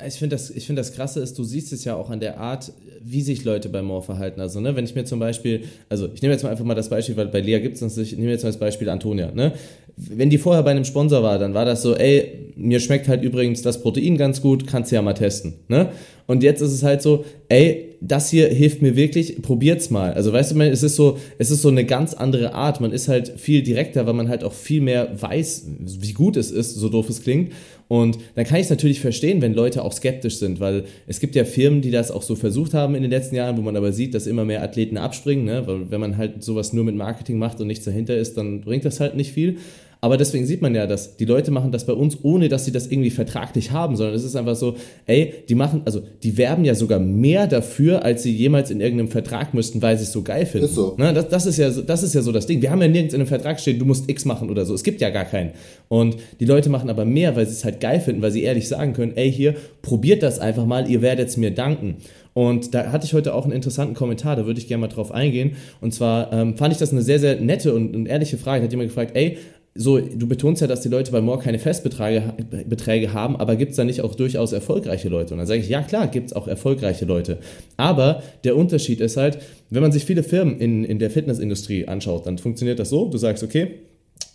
ich 0.07 0.15
finde 0.15 0.37
das, 0.37 0.51
find 0.51 0.79
das 0.79 0.93
Krasse 0.93 1.21
ist, 1.21 1.39
du 1.39 1.45
siehst 1.45 1.73
es 1.73 1.85
ja 1.85 1.95
auch 1.95 2.11
an 2.11 2.21
der 2.21 2.39
Art, 2.39 2.73
wie 3.03 3.23
sich 3.23 3.45
Leute 3.45 3.69
bei 3.69 3.83
More 3.83 4.03
verhalten. 4.03 4.41
Also, 4.41 4.61
ne, 4.61 4.75
wenn 4.77 4.85
ich 4.85 4.95
mir 4.95 5.05
zum 5.05 5.19
Beispiel, 5.19 5.65
also 5.89 6.09
ich 6.13 6.23
nehme 6.23 6.35
jetzt 6.35 6.43
mal 6.43 6.51
einfach 6.51 6.65
mal 6.65 6.75
das 6.75 6.89
Beispiel, 6.89 7.17
weil 7.17 7.29
bei 7.29 7.41
Lea 7.41 7.61
gibt 7.61 7.81
es 7.81 7.99
ich 7.99 8.17
nehme 8.17 8.31
jetzt 8.31 8.43
mal 8.43 8.51
das 8.51 8.59
Beispiel 8.59 8.89
Antonia, 8.89 9.31
ne? 9.33 9.53
Wenn 9.97 10.31
die 10.31 10.39
vorher 10.39 10.63
bei 10.63 10.71
einem 10.71 10.85
Sponsor 10.85 11.23
war, 11.23 11.39
dann 11.39 11.55
war 11.55 11.65
das 11.65 11.83
so, 11.83 11.95
ey, 11.95 12.53
mir 12.57 12.81
schmeckt 12.81 13.09
halt 13.09 13.23
übrigens 13.23 13.63
das 13.63 13.83
Protein 13.83 14.17
ganz 14.17 14.41
gut, 14.41 14.67
kannst 14.67 14.91
du 14.91 14.97
ja 14.97 15.03
mal 15.03 15.13
testen, 15.15 15.55
ne? 15.69 15.91
Und 16.27 16.43
jetzt 16.43 16.61
ist 16.61 16.73
es 16.73 16.83
halt 16.83 17.03
so, 17.03 17.25
ey, 17.49 17.97
das 18.01 18.31
hier 18.31 18.49
hilft 18.49 18.83
mir 18.83 18.97
wirklich, 18.97 19.41
probiert's 19.43 19.91
mal. 19.91 20.13
Also 20.13 20.33
weißt 20.33 20.53
du, 20.53 20.61
es 20.61 20.83
ist 20.83 20.97
so, 20.97 21.19
es 21.39 21.51
ist 21.51 21.63
so 21.63 21.69
eine 21.69 21.85
ganz 21.85 22.15
andere 22.15 22.53
Art. 22.55 22.81
Man 22.81 22.93
ist 22.93 23.09
halt 23.09 23.33
viel 23.37 23.63
direkter, 23.63 24.07
weil 24.07 24.15
man 24.15 24.29
halt 24.29 24.43
auch 24.43 24.53
viel 24.53 24.81
mehr 24.81 25.09
weiß, 25.21 25.67
wie 25.79 26.13
gut 26.13 26.37
es 26.37 26.51
ist, 26.51 26.75
so 26.75 26.89
doof 26.89 27.09
es 27.09 27.23
klingt. 27.23 27.53
Und 27.89 28.19
dann 28.35 28.45
kann 28.45 28.57
ich 28.57 28.65
es 28.65 28.71
natürlich 28.71 29.01
verstehen, 29.01 29.43
wenn 29.43 29.55
Leute 29.55 29.85
auch 29.85 29.93
skeptisch 29.93 30.37
sind, 30.37 30.61
weil 30.61 30.85
es 31.07 31.21
gibt 31.21 31.35
ja 31.35 31.45
Firmen, 31.45 31.83
die 31.83 31.91
das 31.91 32.11
auch 32.11 32.23
so 32.23 32.35
versucht 32.35 32.75
haben 32.75 32.95
in 32.95 33.03
den 33.03 33.11
letzten 33.11 33.37
Jahren, 33.37 33.57
wo 33.59 33.61
man 33.61 33.77
aber 33.77 33.93
sieht, 33.93 34.15
dass 34.15 34.27
immer 34.27 34.47
mehr 34.47 34.63
Athleten 34.63 34.97
abspringen, 34.97 35.45
ne? 35.45 35.67
weil 35.67 35.91
wenn 35.91 36.01
man 36.01 36.17
halt 36.17 36.43
sowas 36.43 36.73
nur 36.73 36.85
mit 36.85 36.97
Marketing 36.97 37.39
macht 37.39 37.61
und 37.61 37.67
nichts 37.67 37.85
dahinter 37.85 38.17
ist, 38.17 38.39
dann 38.39 38.63
bringt 38.63 38.87
das 38.87 38.99
halt 38.99 39.15
nicht 39.15 39.33
viel. 39.33 39.59
Aber 40.05 40.17
deswegen 40.17 40.47
sieht 40.47 40.61
man 40.61 40.75
ja, 40.75 40.89
dass 40.89 41.17
die 41.17 41.25
Leute 41.25 41.53
machen 41.53 41.71
das 41.71 41.87
bei 41.87 41.93
uns, 41.93 42.19
ohne 42.25 42.49
dass 42.49 42.65
sie 42.65 42.73
das 42.73 42.89
irgendwie 42.89 43.11
vertraglich 43.11 43.71
haben, 43.71 43.95
sondern 43.95 44.17
es 44.17 44.25
ist 44.25 44.35
einfach 44.35 44.57
so, 44.57 44.75
ey, 45.07 45.33
die 45.49 45.55
machen, 45.55 45.83
also 45.85 46.03
die 46.25 46.37
werben 46.37 46.65
ja 46.65 46.75
sogar 46.75 46.99
mehr 46.99 47.47
dafür, 47.47 48.05
als 48.05 48.25
sie 48.25 48.35
jemals 48.35 48.73
in 48.73 48.81
irgendeinem 48.81 49.13
Vertrag 49.13 49.55
müssten, 49.55 49.81
weil 49.81 49.97
sie 49.97 50.03
es 50.03 50.11
so 50.11 50.23
geil 50.23 50.45
finden. 50.45 50.67
Ist 50.67 50.75
so. 50.75 50.97
Ne? 50.99 51.15
Das, 51.15 51.29
das, 51.29 51.47
ist 51.47 51.57
ja, 51.57 51.71
das 51.71 52.03
ist 52.03 52.17
ja 52.17 52.23
so 52.23 52.33
das 52.33 52.47
Ding. 52.47 52.61
Wir 52.61 52.73
haben 52.73 52.83
ja 52.83 52.89
nirgends 52.89 53.15
in 53.15 53.21
einem 53.21 53.29
Vertrag 53.29 53.61
stehen, 53.61 53.79
du 53.79 53.85
musst 53.85 54.11
X 54.11 54.25
machen 54.25 54.51
oder 54.51 54.65
so. 54.65 54.75
Es 54.75 54.83
gibt 54.83 55.01
ja 55.01 55.11
gar 55.11 55.25
keinen. 55.25 55.53
Und 55.87 56.17
die 56.41 56.47
Leute 56.47 56.69
machen 56.69 56.91
aber 56.91 57.05
mehr, 57.05 57.37
weil 57.37 57.47
sie 57.47 57.53
es 57.53 57.65
halt 57.65 57.79
geil 57.79 58.01
finden, 58.01 58.23
weil 58.23 58.33
sie 58.33 58.43
ehrlich 58.43 58.67
sagen 58.67 58.95
können, 58.95 59.13
ey, 59.15 59.31
hier, 59.33 59.55
probiert 59.83 60.25
das 60.25 60.41
einfach 60.41 60.67
mal, 60.67 60.91
ihr 60.91 61.01
werdet 61.01 61.29
es 61.29 61.37
mir 61.37 61.53
danken. 61.53 61.99
Und 62.35 62.75
da 62.75 62.93
hatte 62.93 63.05
ich 63.05 63.13
heute 63.13 63.35
auch 63.35 63.45
einen 63.45 63.53
interessanten 63.53 63.95
Kommentar, 63.95 64.37
da 64.37 64.47
würde 64.47 64.59
ich 64.59 64.67
gerne 64.67 64.81
mal 64.81 64.89
drauf 64.89 65.13
eingehen. 65.13 65.53
Und 65.81 65.93
zwar 65.93 66.33
ähm, 66.33 66.57
fand 66.57 66.73
ich 66.73 66.79
das 66.79 66.93
eine 66.93 67.03
sehr, 67.03 67.19
sehr 67.19 67.37
nette 67.37 67.75
und, 67.75 67.95
und 67.95 68.07
ehrliche 68.07 68.39
Frage. 68.39 68.61
Da 68.61 68.65
hat 68.65 68.73
jemand 68.73 68.89
gefragt, 68.89 69.13
ey, 69.15 69.37
so, 69.75 69.99
du 69.99 70.29
betonst 70.29 70.61
ja, 70.61 70.67
dass 70.67 70.83
die 70.83 70.91
Leute 70.91 71.13
bei 71.13 71.23
More 71.23 71.39
keine 71.39 71.59
Festbeträge 71.59 72.35
Beträge 72.67 73.15
haben, 73.15 73.37
aber 73.37 73.57
gibt 73.57 73.71
es 73.71 73.77
da 73.77 73.85
nicht 73.85 74.03
auch 74.03 74.15
durchaus 74.15 74.53
erfolgreiche 74.53 75.09
Leute? 75.09 75.33
Und 75.33 75.39
dann 75.39 75.47
sage 75.47 75.61
ich, 75.61 75.69
ja 75.69 75.83
klar, 75.83 76.09
gibt 76.09 76.27
es 76.27 76.33
auch 76.35 76.47
erfolgreiche 76.47 77.07
Leute. 77.07 77.39
Aber 77.79 78.23
der 78.45 78.57
Unterschied 78.57 79.01
ist 79.01 79.17
halt, 79.17 79.39
wenn 79.71 79.81
man 79.81 79.91
sich 79.91 80.05
viele 80.05 80.23
Firmen 80.23 80.59
in, 80.59 80.85
in 80.85 80.99
der 80.99 81.11
Fitnessindustrie 81.11 81.89
anschaut, 81.89 82.27
dann 82.27 82.37
funktioniert 82.37 82.79
das 82.79 82.91
so, 82.91 83.09
du 83.09 83.17
sagst, 83.17 83.43
okay, 83.43 83.79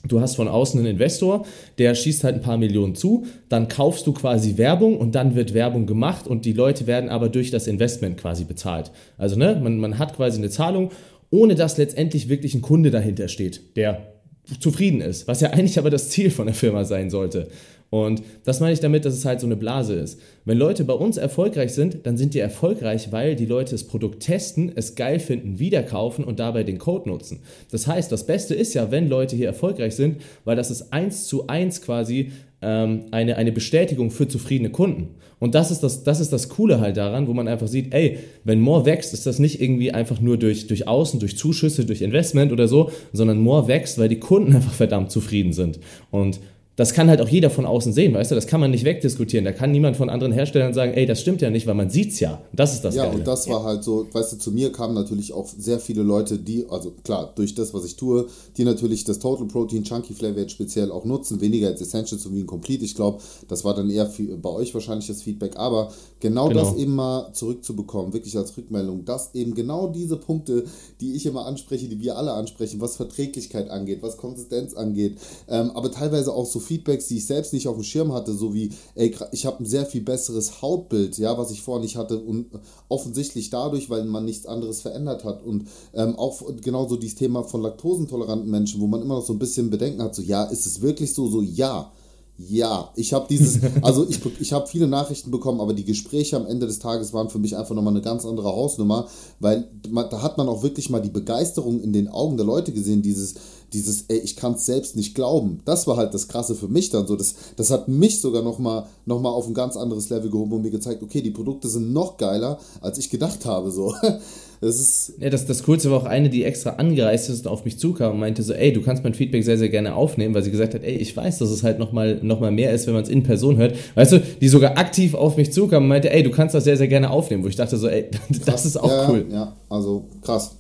Du 0.08 0.22
hast 0.22 0.36
von 0.36 0.48
außen 0.48 0.80
einen 0.80 0.92
Investor, 0.92 1.46
der 1.80 1.94
schießt 1.94 2.24
halt 2.24 2.36
ein 2.36 2.42
paar 2.42 2.58
Millionen 2.58 2.96
zu, 2.96 3.26
dann 3.50 3.68
kaufst 3.68 4.08
du 4.08 4.14
quasi 4.14 4.58
Werbung 4.58 4.98
und 4.98 5.16
dann 5.16 5.36
wird 5.36 5.54
Werbung 5.54 5.86
gemacht 5.86 6.28
und 6.28 6.46
die 6.46 6.54
Leute 6.54 6.88
werden 6.88 7.10
aber 7.10 7.30
durch 7.30 7.52
das 7.52 7.68
Investment 7.68 8.16
quasi 8.18 8.46
bezahlt. 8.46 8.92
Also 9.18 9.36
ne, 9.36 9.60
man, 9.62 9.80
man 9.80 9.98
hat 9.98 10.16
quasi 10.16 10.38
eine 10.38 10.50
Zahlung, 10.50 10.92
ohne 11.30 11.56
dass 11.56 11.78
letztendlich 11.78 12.30
wirklich 12.30 12.54
ein 12.54 12.62
Kunde 12.62 12.92
dahinter 12.92 13.28
steht, 13.28 13.76
der 13.76 14.17
zufrieden 14.60 15.02
ist, 15.02 15.28
was 15.28 15.42
ja 15.42 15.50
eigentlich 15.52 15.78
aber 15.80 15.90
das 15.90 16.10
Ziel 16.10 16.32
von 16.32 16.48
der 16.48 16.56
Firma 16.56 16.86
sein 16.86 17.10
sollte. 17.10 17.50
Und 17.90 18.22
das 18.44 18.60
meine 18.60 18.74
ich 18.74 18.82
damit, 18.82 19.06
dass 19.06 19.14
es 19.14 19.24
halt 19.24 19.40
so 19.40 19.48
eine 19.48 19.56
Blase 19.56 19.94
ist. 19.94 20.20
Wenn 20.44 20.58
Leute 20.58 20.84
bei 20.84 20.94
uns 20.94 21.16
erfolgreich 21.16 21.74
sind, 21.74 22.06
dann 22.06 22.18
sind 22.18 22.34
die 22.34 22.40
erfolgreich, 22.40 23.14
weil 23.14 23.36
die 23.36 23.46
Leute 23.46 23.72
das 23.72 23.86
Produkt 23.86 24.24
testen, 24.24 24.72
es 24.76 24.96
geil 24.96 25.20
finden, 25.20 25.60
wieder 25.60 25.84
kaufen 25.84 26.26
und 26.26 26.40
dabei 26.40 26.64
den 26.64 26.80
Code 26.80 27.08
nutzen. 27.08 27.40
Das 27.72 27.88
heißt, 27.88 28.12
das 28.12 28.26
Beste 28.26 28.56
ist 28.56 28.74
ja, 28.74 28.92
wenn 28.92 29.08
Leute 29.08 29.38
hier 29.38 29.48
erfolgreich 29.48 29.96
sind, 29.96 30.22
weil 30.44 30.58
das 30.58 30.70
ist 30.70 30.92
eins 30.92 31.28
zu 31.28 31.48
eins 31.48 31.82
quasi 31.82 32.32
ähm, 32.62 33.06
eine, 33.12 33.38
eine 33.38 33.52
Bestätigung 33.52 34.12
für 34.12 34.28
zufriedene 34.28 34.70
Kunden. 34.70 35.16
Und 35.40 35.54
das 35.54 35.70
ist 35.70 35.84
das, 35.84 36.04
das 36.04 36.20
ist 36.20 36.34
das 36.34 36.50
Coole 36.50 36.80
halt 36.80 36.98
daran, 36.98 37.28
wo 37.28 37.34
man 37.34 37.48
einfach 37.48 37.68
sieht, 37.68 37.94
ey, 37.94 38.18
wenn 38.44 38.60
More 38.60 38.86
wächst, 38.86 39.14
ist 39.14 39.28
das 39.28 39.38
nicht 39.38 39.62
irgendwie 39.62 39.92
einfach 39.92 40.20
nur 40.20 40.38
durch, 40.38 40.66
durch 40.66 40.88
Außen, 40.88 41.20
durch 41.20 41.38
Zuschüsse, 41.38 41.86
durch 41.86 42.02
Investment 42.02 42.52
oder 42.52 42.68
so, 42.68 42.90
sondern 43.14 43.40
More 43.40 43.68
wächst, 43.68 44.00
weil 44.00 44.10
die 44.10 44.20
Kunden 44.20 44.56
einfach 44.56 44.74
verdammt 44.74 45.12
zufrieden 45.12 45.54
sind. 45.54 45.80
Und 46.10 46.40
das 46.78 46.94
kann 46.94 47.10
halt 47.10 47.22
auch 47.22 47.28
jeder 47.28 47.50
von 47.50 47.66
außen 47.66 47.92
sehen, 47.92 48.14
weißt 48.14 48.30
du, 48.30 48.36
das 48.36 48.46
kann 48.46 48.60
man 48.62 48.70
nicht 48.70 48.86
wegdiskutieren. 48.86 49.44
Da 49.44 49.52
kann 49.52 49.72
niemand 49.72 49.98
von 49.98 50.12
anderen 50.12 50.32
Herstellern 50.32 50.76
sagen, 50.76 50.94
ey, 50.94 51.08
das 51.08 51.20
stimmt 51.20 51.42
ja 51.42 51.50
nicht, 51.50 51.66
weil 51.66 51.74
man 51.74 51.90
sieht's 51.90 52.20
ja. 52.20 52.40
Das 52.54 52.76
ist 52.76 52.84
das 52.86 52.94
Ja, 52.94 53.06
Geile. 53.06 53.18
und 53.18 53.28
das 53.28 53.50
war 53.50 53.64
halt 53.64 53.84
so, 53.84 54.08
weißt 54.12 54.34
du, 54.34 54.38
zu 54.38 54.52
mir 54.52 54.72
kamen 54.72 54.94
natürlich 54.94 55.34
auch 55.34 55.48
sehr 55.58 55.80
viele 55.80 56.04
Leute, 56.04 56.38
die, 56.38 56.68
also 56.70 56.94
klar, 57.04 57.34
durch 57.36 57.56
das, 57.56 57.74
was 57.74 57.84
ich 57.84 57.96
tue, 57.96 58.28
die 58.58 58.64
natürlich 58.64 59.04
das 59.04 59.18
Total 59.18 59.48
Protein 59.48 59.84
Chunky 59.84 60.14
Flavor 60.14 60.38
jetzt 60.38 60.52
speziell 60.52 60.92
auch 60.92 61.04
nutzen, 61.04 61.42
weniger 61.42 61.68
als 61.70 61.82
Essentials 61.82 62.22
sowie 62.22 62.42
ein 62.42 62.46
Complete. 62.48 62.86
Ich 62.86 62.94
glaube, 62.94 63.24
das 63.48 63.66
war 63.66 63.74
dann 63.74 63.90
eher 63.90 64.08
bei 64.40 64.50
euch 64.50 64.72
wahrscheinlich 64.76 65.08
das 65.08 65.24
Feedback, 65.24 65.58
aber 65.58 65.92
genau, 66.20 66.50
genau, 66.50 66.62
das 66.62 66.76
eben 66.78 66.94
mal 66.94 67.34
zurückzubekommen, 67.34 68.14
wirklich 68.14 68.38
als 68.38 68.56
Rückmeldung, 68.56 69.04
dass 69.04 69.34
eben 69.34 69.56
genau 69.56 69.88
diese 69.88 70.18
Punkte, 70.18 70.66
die 71.02 71.16
ich 71.16 71.26
immer 71.26 71.48
anspreche, 71.48 71.88
die 71.88 72.00
wir 72.02 72.18
alle 72.18 72.34
ansprechen, 72.34 72.80
was 72.82 72.98
Verträglichkeit 72.98 73.72
angeht, 73.72 74.04
was 74.04 74.18
Konsistenz 74.18 74.76
angeht, 74.76 75.18
ähm, 75.50 75.72
aber 75.72 75.92
teilweise 75.92 76.32
auch 76.36 76.46
so 76.46 76.60
Feedbacks, 76.68 77.08
die 77.08 77.18
ich 77.18 77.26
selbst 77.26 77.54
nicht 77.54 77.68
auf 77.68 77.76
dem 77.76 77.84
Schirm 77.84 78.14
hatte, 78.14 78.34
so 78.34 78.54
wie, 78.54 78.72
ey, 78.96 79.16
ich 79.32 79.46
habe 79.46 79.64
ein 79.64 79.66
sehr 79.66 79.86
viel 79.86 80.02
besseres 80.02 80.62
Hautbild, 80.62 81.18
ja, 81.18 81.38
was 81.38 81.52
ich 81.52 81.62
vorher 81.62 81.82
nicht 81.82 81.96
hatte 81.96 82.20
und 82.20 82.48
offensichtlich 82.90 83.50
dadurch, 83.50 83.90
weil 83.90 84.06
man 84.06 84.26
nichts 84.26 84.46
anderes 84.46 84.82
verändert 84.82 85.24
hat 85.24 85.44
und 85.44 85.68
ähm, 85.94 86.16
auch 86.18 86.42
genauso 86.62 86.98
dieses 86.98 87.18
Thema 87.18 87.44
von 87.44 87.62
laktosentoleranten 87.62 88.50
Menschen, 88.50 88.82
wo 88.82 88.88
man 88.88 89.02
immer 89.02 89.16
noch 89.16 89.26
so 89.26 89.34
ein 89.34 89.40
bisschen 89.40 89.70
Bedenken 89.70 90.02
hat, 90.02 90.16
so, 90.16 90.22
ja, 90.22 90.44
ist 90.44 90.66
es 90.66 90.82
wirklich 90.82 91.14
so, 91.14 91.28
so, 91.30 91.42
ja, 91.42 91.92
ja, 92.38 92.92
ich 92.96 93.14
habe 93.14 93.26
dieses, 93.30 93.60
also 93.82 94.08
ich, 94.08 94.20
ich 94.40 94.54
habe 94.54 94.68
viele 94.68 94.88
Nachrichten 94.88 95.32
bekommen, 95.32 95.60
aber 95.60 95.74
die 95.74 95.86
Gespräche 95.86 96.36
am 96.36 96.46
Ende 96.46 96.68
des 96.68 96.80
Tages 96.80 97.14
waren 97.14 97.30
für 97.30 97.40
mich 97.40 97.58
einfach 97.58 97.74
nochmal 97.74 97.94
eine 97.94 98.04
ganz 98.04 98.26
andere 98.26 98.50
Hausnummer, 98.50 99.08
weil 99.40 99.68
man, 99.90 100.10
da 100.10 100.22
hat 100.22 100.38
man 100.38 100.48
auch 100.48 100.62
wirklich 100.62 100.90
mal 100.90 101.02
die 101.02 101.10
Begeisterung 101.10 101.82
in 101.82 101.94
den 101.94 102.08
Augen 102.08 102.38
der 102.38 102.46
Leute 102.46 102.72
gesehen, 102.72 103.02
dieses, 103.02 103.36
dieses, 103.74 104.06
ey, 104.08 104.20
ich 104.20 104.36
kann 104.36 104.54
es 104.54 104.66
selbst 104.66 104.96
nicht 104.96 105.16
glauben. 105.16 105.62
Das 105.66 105.88
war 105.88 105.98
halt 105.98 106.14
das 106.14 106.28
Krasse 106.28 106.56
für 106.56 106.68
mich 106.68 106.90
dann 106.90 107.08
so. 107.08 107.16
Das, 107.16 107.36
das 107.56 107.72
hat 107.72 107.88
mich 107.88 108.22
sogar 108.22 108.44
nochmal 108.44 108.86
noch 109.06 109.20
mal 109.20 109.30
auf 109.30 109.48
ein 109.48 109.54
ganz 109.54 109.76
anderes 109.76 110.10
Level 110.10 110.30
gehoben 110.30 110.54
und 110.54 110.62
mir 110.62 110.72
gezeigt, 110.72 111.04
okay, 111.04 111.22
die 111.22 111.32
Produkte 111.32 111.68
sind 111.68 111.92
noch 111.92 112.18
geiler, 112.18 112.60
als 112.82 112.98
ich 112.98 113.10
gedacht 113.10 113.46
habe. 113.46 113.72
So. 113.72 113.94
Das 114.60 114.80
ist. 114.80 115.14
Ja, 115.20 115.30
das, 115.30 115.46
das 115.46 115.64
Coolste 115.64 115.92
war 115.92 115.98
auch 115.98 116.06
eine, 116.06 116.30
die 116.30 116.44
extra 116.44 116.72
angereist 116.72 117.30
ist 117.30 117.46
und 117.46 117.52
auf 117.52 117.66
mich 117.66 117.78
zukam 117.78 118.14
und 118.14 118.20
meinte 118.20 118.42
so, 118.44 118.54
ey, 118.54 118.74
du 118.74 118.82
kannst 118.82 119.04
mein 119.04 119.14
Feedback 119.14 119.44
sehr, 119.44 119.58
sehr 119.58 119.70
gerne 119.70 119.96
aufnehmen, 119.96 120.34
weil 120.34 120.44
sie 120.44 120.52
gesagt 120.52 120.74
hat, 120.74 120.84
ey, 120.84 120.96
ich 120.96 121.16
weiß, 121.16 121.38
dass 121.38 121.50
es 121.50 121.64
halt 121.64 121.80
nochmal 121.80 122.20
noch 122.24 122.40
mal 122.40 122.52
mehr 122.52 122.72
ist, 122.72 122.88
wenn 122.88 122.94
man 122.94 123.04
es 123.04 123.10
in 123.10 123.24
Person 123.24 123.58
hört. 123.58 123.76
Weißt 123.96 124.14
du, 124.14 124.20
die 124.20 124.48
sogar 124.48 124.78
aktiv 124.78 125.14
auf 125.14 125.38
mich 125.38 125.52
zukam 125.54 125.84
und 125.84 125.90
meinte, 125.90 126.12
ey, 126.12 126.24
du 126.24 126.32
kannst 126.32 126.56
das 126.56 126.64
sehr, 126.64 126.78
sehr 126.78 126.88
gerne 126.88 127.12
aufnehmen, 127.12 127.44
wo 127.44 127.48
ich 127.48 127.56
dachte 127.56 127.78
so, 127.78 127.88
ey, 127.88 128.06
das 128.30 128.42
krass. 128.42 128.66
ist 128.66 128.78
auch 128.78 128.90
ja, 128.90 129.10
cool. 129.10 129.26
Ja, 129.32 129.56
also 129.70 130.06
krass. 130.22 130.56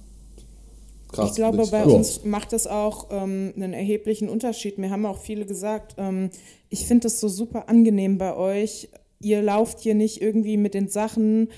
Krass, 1.11 1.29
ich 1.29 1.35
glaube, 1.35 1.65
bei 1.71 1.81
krass. 1.83 1.93
uns 1.93 2.25
macht 2.25 2.53
das 2.53 2.67
auch 2.67 3.07
ähm, 3.11 3.53
einen 3.55 3.73
erheblichen 3.73 4.29
Unterschied. 4.29 4.77
Mir 4.77 4.91
haben 4.91 5.05
auch 5.05 5.19
viele 5.19 5.45
gesagt, 5.45 5.95
ähm, 5.97 6.29
ich 6.69 6.85
finde 6.85 7.07
es 7.07 7.19
so 7.19 7.27
super 7.29 7.69
angenehm 7.69 8.17
bei 8.17 8.35
euch. 8.35 8.89
Ihr 9.19 9.41
lauft 9.41 9.79
hier 9.79 9.95
nicht 9.95 10.21
irgendwie 10.21 10.57
mit 10.57 10.73
den 10.73 10.89
Sachen 10.89 11.49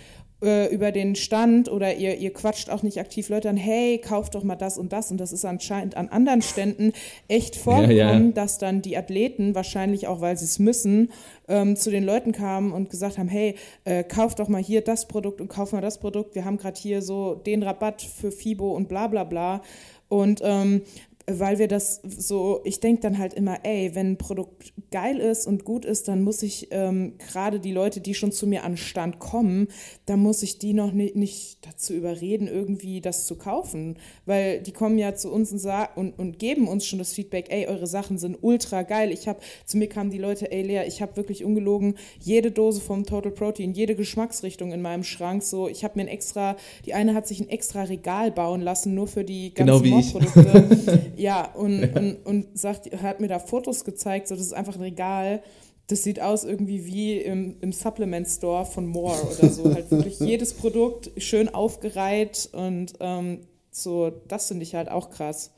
äh, 0.41 0.73
über 0.73 0.91
den 0.91 1.15
Stand 1.15 1.69
oder 1.69 1.95
ihr, 1.95 2.17
ihr 2.17 2.31
quatscht 2.31 2.69
auch 2.69 2.83
nicht 2.83 2.99
aktiv 2.99 3.29
Leute 3.29 3.49
an, 3.49 3.57
hey, 3.57 3.99
kauft 3.99 4.35
doch 4.35 4.43
mal 4.43 4.55
das 4.55 4.77
und 4.77 4.93
das. 4.93 5.11
Und 5.11 5.17
das 5.17 5.31
ist 5.31 5.45
anscheinend 5.45 5.97
an 5.97 6.09
anderen 6.09 6.41
Ständen 6.41 6.93
echt 7.27 7.55
vorgekommen, 7.55 7.97
ja, 7.97 8.13
ja. 8.13 8.31
dass 8.31 8.57
dann 8.57 8.81
die 8.81 8.97
Athleten, 8.97 9.55
wahrscheinlich 9.55 10.07
auch, 10.07 10.21
weil 10.21 10.37
sie 10.37 10.45
es 10.45 10.59
müssen, 10.59 11.11
ähm, 11.47 11.75
zu 11.75 11.91
den 11.91 12.03
Leuten 12.03 12.31
kamen 12.31 12.71
und 12.71 12.89
gesagt 12.89 13.17
haben, 13.17 13.27
hey, 13.27 13.55
äh, 13.83 14.03
kauf 14.03 14.35
doch 14.35 14.47
mal 14.47 14.61
hier 14.61 14.81
das 14.81 15.07
Produkt 15.07 15.41
und 15.41 15.49
kauf 15.49 15.73
mal 15.73 15.81
das 15.81 15.99
Produkt. 15.99 16.35
Wir 16.35 16.45
haben 16.45 16.57
gerade 16.57 16.79
hier 16.79 17.01
so 17.01 17.35
den 17.35 17.63
Rabatt 17.63 18.01
für 18.01 18.31
FIBO 18.31 18.71
und 18.71 18.87
bla 18.87 19.07
bla 19.07 19.23
bla. 19.23 19.61
Und 20.07 20.41
ähm, 20.43 20.81
weil 21.31 21.59
wir 21.59 21.67
das 21.67 22.01
so, 22.03 22.61
ich 22.63 22.79
denke 22.79 23.01
dann 23.01 23.17
halt 23.17 23.33
immer, 23.33 23.59
ey, 23.63 23.93
wenn 23.93 24.11
ein 24.11 24.17
Produkt 24.17 24.73
geil 24.91 25.17
ist 25.17 25.45
und 25.47 25.65
gut 25.65 25.85
ist, 25.85 26.07
dann 26.07 26.23
muss 26.23 26.41
ich 26.41 26.69
ähm, 26.71 27.13
gerade 27.17 27.59
die 27.59 27.71
Leute, 27.71 28.01
die 28.01 28.13
schon 28.13 28.31
zu 28.31 28.47
mir 28.47 28.63
an 28.63 28.77
Stand 28.77 29.19
kommen, 29.19 29.67
dann 30.05 30.19
muss 30.19 30.41
ich 30.41 30.59
die 30.59 30.73
noch 30.73 30.91
nicht, 30.91 31.15
nicht 31.15 31.65
dazu 31.65 31.93
überreden, 31.93 32.47
irgendwie 32.47 33.01
das 33.01 33.25
zu 33.25 33.35
kaufen. 33.35 33.97
Weil 34.25 34.61
die 34.61 34.71
kommen 34.71 34.97
ja 34.97 35.15
zu 35.15 35.31
uns 35.31 35.51
und, 35.51 35.65
und, 35.95 36.17
und 36.17 36.39
geben 36.39 36.67
uns 36.67 36.85
schon 36.85 36.99
das 36.99 37.13
Feedback, 37.13 37.47
ey, 37.49 37.67
eure 37.67 37.87
Sachen 37.87 38.17
sind 38.17 38.37
ultra 38.41 38.83
geil. 38.83 39.11
Ich 39.11 39.27
habe, 39.27 39.39
zu 39.65 39.77
mir 39.77 39.87
kamen 39.87 40.09
die 40.09 40.17
Leute, 40.17 40.51
ey 40.51 40.61
Lea, 40.61 40.83
ich 40.87 41.01
habe 41.01 41.17
wirklich 41.17 41.43
ungelogen 41.43 41.95
jede 42.19 42.51
Dose 42.51 42.81
vom 42.81 43.05
Total 43.05 43.31
Protein, 43.31 43.73
jede 43.73 43.95
Geschmacksrichtung 43.95 44.71
in 44.71 44.81
meinem 44.81 45.03
Schrank. 45.03 45.43
So, 45.43 45.67
ich 45.67 45.83
habe 45.83 45.97
mir 45.97 46.03
ein 46.03 46.07
extra, 46.07 46.55
die 46.85 46.93
eine 46.93 47.13
hat 47.13 47.27
sich 47.27 47.39
ein 47.39 47.49
extra 47.49 47.83
Regal 47.83 48.31
bauen 48.31 48.61
lassen, 48.61 48.95
nur 48.95 49.07
für 49.07 49.23
die 49.23 49.53
ganzen 49.53 49.83
genau 49.83 50.01
Produkte. 50.01 51.03
Ja, 51.19 51.51
und, 51.53 51.83
und, 51.95 52.25
und 52.25 52.57
sagt, 52.57 52.89
hat 53.01 53.19
mir 53.19 53.27
da 53.27 53.39
Fotos 53.39 53.83
gezeigt, 53.83 54.29
so 54.29 54.35
das 54.35 54.45
ist 54.45 54.53
einfach 54.53 54.75
ein 54.75 54.81
Regal. 54.81 55.43
Das 55.87 56.03
sieht 56.03 56.21
aus 56.21 56.45
irgendwie 56.45 56.85
wie 56.85 57.17
im, 57.17 57.57
im 57.59 57.73
Supplement 57.73 58.25
Store 58.27 58.65
von 58.65 58.87
More 58.87 59.21
oder 59.23 59.49
so. 59.49 59.73
halt 59.73 59.91
wirklich 59.91 60.19
jedes 60.21 60.53
Produkt 60.53 61.11
schön 61.17 61.49
aufgereiht 61.49 62.49
und 62.53 62.93
ähm, 63.01 63.41
so, 63.69 64.11
das 64.29 64.47
finde 64.47 64.63
ich 64.63 64.75
halt 64.75 64.89
auch 64.89 65.09
krass. 65.09 65.51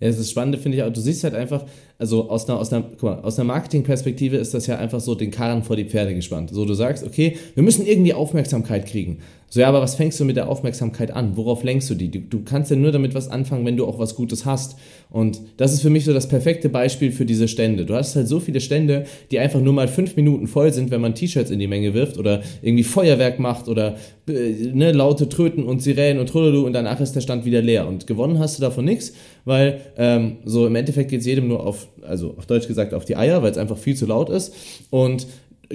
Ja, 0.00 0.08
das 0.08 0.18
ist 0.18 0.30
Spannende 0.30 0.56
finde 0.56 0.78
ich 0.78 0.84
auch, 0.84 0.92
du 0.92 1.00
siehst 1.00 1.22
halt 1.24 1.34
einfach, 1.34 1.66
also 2.00 2.30
aus 2.30 2.48
einer, 2.48 2.58
aus 2.58 2.72
einer, 2.72 2.82
guck 2.82 3.02
mal, 3.02 3.20
aus 3.20 3.38
einer 3.38 3.46
Marketingperspektive 3.46 4.36
ist 4.38 4.54
das 4.54 4.66
ja 4.66 4.78
einfach 4.78 5.00
so 5.00 5.14
den 5.14 5.30
Karren 5.30 5.62
vor 5.62 5.76
die 5.76 5.84
Pferde 5.84 6.14
gespannt. 6.14 6.50
So, 6.50 6.64
du 6.64 6.72
sagst, 6.72 7.04
okay, 7.04 7.36
wir 7.54 7.62
müssen 7.62 7.86
irgendwie 7.86 8.14
Aufmerksamkeit 8.14 8.86
kriegen. 8.86 9.18
So, 9.52 9.58
ja, 9.58 9.68
aber 9.68 9.82
was 9.82 9.96
fängst 9.96 10.18
du 10.20 10.24
mit 10.24 10.36
der 10.36 10.48
Aufmerksamkeit 10.48 11.10
an? 11.10 11.36
Worauf 11.36 11.64
lenkst 11.64 11.90
du 11.90 11.96
die? 11.96 12.08
Du, 12.08 12.20
du, 12.20 12.44
kannst 12.44 12.70
ja 12.70 12.76
nur 12.76 12.92
damit 12.92 13.16
was 13.16 13.28
anfangen, 13.28 13.66
wenn 13.66 13.76
du 13.76 13.84
auch 13.84 13.98
was 13.98 14.14
Gutes 14.14 14.46
hast. 14.46 14.76
Und 15.10 15.40
das 15.56 15.72
ist 15.72 15.82
für 15.82 15.90
mich 15.90 16.04
so 16.04 16.14
das 16.14 16.28
perfekte 16.28 16.68
Beispiel 16.68 17.10
für 17.10 17.26
diese 17.26 17.48
Stände. 17.48 17.84
Du 17.84 17.94
hast 17.94 18.14
halt 18.14 18.28
so 18.28 18.38
viele 18.38 18.60
Stände, 18.60 19.06
die 19.32 19.40
einfach 19.40 19.60
nur 19.60 19.72
mal 19.72 19.88
fünf 19.88 20.14
Minuten 20.14 20.46
voll 20.46 20.72
sind, 20.72 20.92
wenn 20.92 21.00
man 21.00 21.16
T-Shirts 21.16 21.50
in 21.50 21.58
die 21.58 21.66
Menge 21.66 21.94
wirft 21.94 22.16
oder 22.16 22.42
irgendwie 22.62 22.84
Feuerwerk 22.84 23.40
macht 23.40 23.66
oder 23.66 23.96
äh, 24.28 24.70
ne, 24.72 24.92
laute 24.92 25.28
Tröten 25.28 25.64
und 25.64 25.82
Sirenen 25.82 26.20
und 26.20 26.28
Trululu 26.28 26.64
und 26.64 26.72
danach 26.72 27.00
ist 27.00 27.16
der 27.16 27.20
Stand 27.20 27.44
wieder 27.44 27.60
leer. 27.60 27.88
Und 27.88 28.06
gewonnen 28.06 28.38
hast 28.38 28.56
du 28.56 28.62
davon 28.62 28.84
nichts, 28.84 29.14
weil 29.44 29.80
ähm, 29.96 30.36
so 30.44 30.64
im 30.64 30.76
Endeffekt 30.76 31.10
geht 31.10 31.20
es 31.20 31.26
jedem 31.26 31.48
nur 31.48 31.66
auf, 31.66 31.88
also 32.02 32.34
auf 32.36 32.46
Deutsch 32.46 32.68
gesagt, 32.68 32.94
auf 32.94 33.04
die 33.04 33.16
Eier, 33.16 33.42
weil 33.42 33.50
es 33.50 33.58
einfach 33.58 33.78
viel 33.78 33.96
zu 33.96 34.06
laut 34.06 34.30
ist. 34.30 34.54
Und 34.90 35.26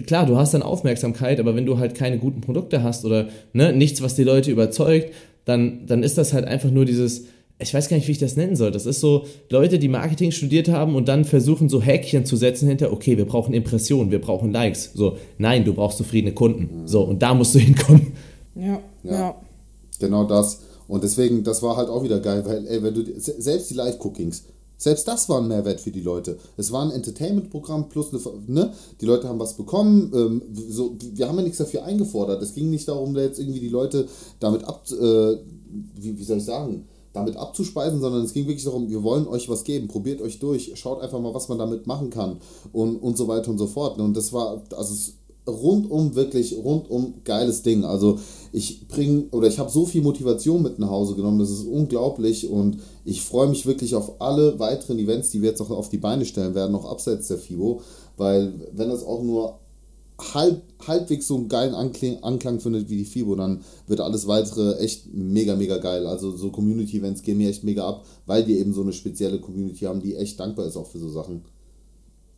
klar, 0.06 0.26
du 0.26 0.38
hast 0.38 0.54
dann 0.54 0.62
Aufmerksamkeit, 0.62 1.40
aber 1.40 1.56
wenn 1.56 1.66
du 1.66 1.78
halt 1.78 1.96
keine 1.96 2.18
guten 2.18 2.42
Produkte 2.42 2.84
hast 2.84 3.06
oder 3.06 3.28
ne, 3.54 3.74
nichts, 3.74 4.02
was 4.02 4.16
die 4.16 4.24
Leute 4.24 4.52
überzeugt, 4.52 5.14
dann, 5.46 5.86
dann 5.86 6.04
ist 6.04 6.18
das 6.18 6.34
halt 6.34 6.46
einfach 6.46 6.72
nur 6.72 6.86
dieses, 6.86 7.26
ich 7.60 7.74
weiß 7.74 7.88
gar 7.88 7.98
nicht, 7.98 8.08
wie 8.08 8.14
ich 8.14 8.18
das 8.18 8.36
nennen 8.36 8.56
soll. 8.56 8.72
Das 8.72 8.86
ist 8.86 9.00
so 9.00 9.26
Leute, 9.50 9.80
die 9.80 9.88
Marketing 9.88 10.32
studiert 10.32 10.68
haben 10.68 10.96
und 10.96 11.08
dann 11.08 11.24
versuchen, 11.24 11.70
so 11.70 11.82
Häkchen 11.82 12.26
zu 12.26 12.36
setzen 12.36 12.68
hinter, 12.68 12.92
okay, 12.92 13.18
wir 13.18 13.26
brauchen 13.26 13.54
Impressionen, 13.54 14.12
wir 14.12 14.20
brauchen 14.20 14.52
Likes. 14.52 14.92
So, 14.94 15.18
nein, 15.38 15.64
du 15.64 15.74
brauchst 15.74 15.98
zufriedene 15.98 16.34
Kunden. 16.34 16.88
So, 16.88 17.04
und 17.04 17.22
da 17.22 17.34
musst 17.34 17.56
du 17.56 17.60
hinkommen. 17.60 18.14
Ja, 18.56 18.80
ja. 19.04 19.12
ja. 19.12 19.36
Genau 20.00 20.26
das. 20.26 20.62
Und 20.88 21.04
deswegen, 21.04 21.44
das 21.44 21.64
war 21.64 21.78
halt 21.78 21.90
auch 21.90 22.04
wieder 22.04 22.20
geil, 22.20 22.44
weil, 22.46 22.68
ey, 22.68 22.84
wenn 22.84 22.94
du, 22.94 23.04
selbst 23.18 23.70
die 23.70 23.74
Live-Cookings, 23.74 24.44
selbst 24.78 25.08
das 25.08 25.30
war 25.30 25.42
ein 25.42 25.48
Mehrwert 25.48 25.82
für 25.82 25.92
die 25.92 26.02
Leute. 26.02 26.38
Es 26.58 26.72
war 26.72 26.84
ein 26.84 26.92
Entertainment-Programm 26.92 27.90
plus 27.90 28.14
eine, 28.14 28.22
ne? 28.48 28.74
Die 29.02 29.06
Leute 29.06 29.28
haben 29.28 29.40
was 29.40 29.56
bekommen. 29.56 30.12
Ähm, 30.14 30.42
so, 30.70 30.96
wir 31.14 31.28
haben 31.28 31.38
ja 31.38 31.44
nichts 31.44 31.58
dafür 31.58 31.84
eingefordert. 31.84 32.42
Es 32.42 32.54
ging 32.54 32.70
nicht 32.70 32.88
darum, 32.88 33.14
da 33.14 33.22
jetzt 33.22 33.40
irgendwie 33.40 33.60
die 33.60 33.70
Leute 33.70 34.08
damit 34.40 34.64
ab, 34.64 34.86
äh, 34.92 35.38
wie, 35.96 36.18
wie 36.18 36.24
soll 36.24 36.38
ich 36.38 36.46
sagen, 36.46 36.88
damit 37.14 37.38
abzuspeisen, 37.38 38.02
sondern 38.02 38.24
es 38.24 38.34
ging 38.34 38.46
wirklich 38.46 38.66
darum, 38.66 38.90
wir 38.90 39.02
wollen 39.02 39.28
euch 39.28 39.48
was 39.48 39.64
geben, 39.64 39.88
probiert 39.88 40.22
euch 40.22 40.40
durch, 40.40 40.74
schaut 40.76 41.02
einfach 41.02 41.20
mal, 41.20 41.34
was 41.34 41.48
man 41.48 41.58
damit 41.58 41.88
machen 41.88 42.10
kann 42.10 42.38
und, 42.74 42.98
und 42.98 43.18
so 43.18 43.28
weiter 43.28 43.50
und 43.50 43.58
so 43.58 43.68
fort. 43.68 44.00
Und 44.00 44.16
das 44.16 44.34
war, 44.34 44.62
also 44.76 45.14
rundum 45.48 46.16
wirklich 46.16 46.56
rundum 46.58 47.16
geiles 47.24 47.62
Ding. 47.62 47.86
Also 47.86 48.20
ich 48.52 48.88
bringe 48.88 49.26
oder 49.32 49.48
ich 49.48 49.60
habe 49.60 49.70
so 49.70 49.86
viel 49.86 50.02
Motivation 50.02 50.62
mit 50.62 50.80
nach 50.80 50.90
Hause 50.90 51.16
genommen, 51.16 51.40
das 51.40 51.52
ist 51.52 51.66
unglaublich 51.66 52.50
und 52.50 52.78
ich 53.04 53.22
freue 53.22 53.48
mich 53.48 53.66
wirklich 53.66 53.96
auf 53.96 54.22
alle 54.22 54.60
weiteren 54.60 55.00
Events, 55.00 55.30
die 55.32 55.42
wir 55.42 55.50
jetzt 55.50 55.62
auch 55.62 55.70
auf 55.70 55.90
die 55.90 55.98
Beine 55.98 56.26
stellen 56.26 56.56
werden, 56.56 56.72
noch 56.72 56.86
abseits 56.86 57.28
der 57.28 57.38
FIBO, 57.38 57.82
weil 58.18 58.54
wenn 58.74 58.90
das 58.90 59.04
auch 59.04 59.22
nur 59.22 59.60
halb, 60.34 60.62
halbwegs 60.88 61.28
so 61.28 61.36
einen 61.36 61.50
geilen 61.50 61.76
Anklang, 61.76 62.24
Anklang 62.24 62.60
findet 62.60 62.90
wie 62.90 62.98
die 62.98 63.06
FIBO, 63.06 63.36
dann 63.36 63.62
wird 63.88 64.00
alles 64.00 64.28
weitere 64.28 64.78
echt 64.78 65.14
mega, 65.14 65.56
mega 65.56 65.78
geil. 65.78 66.08
Also 66.08 66.36
so 66.36 66.52
Community-Events 66.52 67.22
gehen 67.22 67.38
mir 67.38 67.50
echt 67.50 67.64
mega 67.64 67.88
ab, 67.88 68.06
weil 68.26 68.48
wir 68.48 68.58
eben 68.58 68.74
so 68.74 68.82
eine 68.82 68.94
spezielle 68.94 69.40
Community 69.40 69.86
haben, 69.86 70.02
die 70.02 70.16
echt 70.16 70.40
dankbar 70.40 70.66
ist 70.66 70.78
auch 70.78 70.88
für 70.88 71.00
so 71.00 71.10
Sachen. 71.10 71.44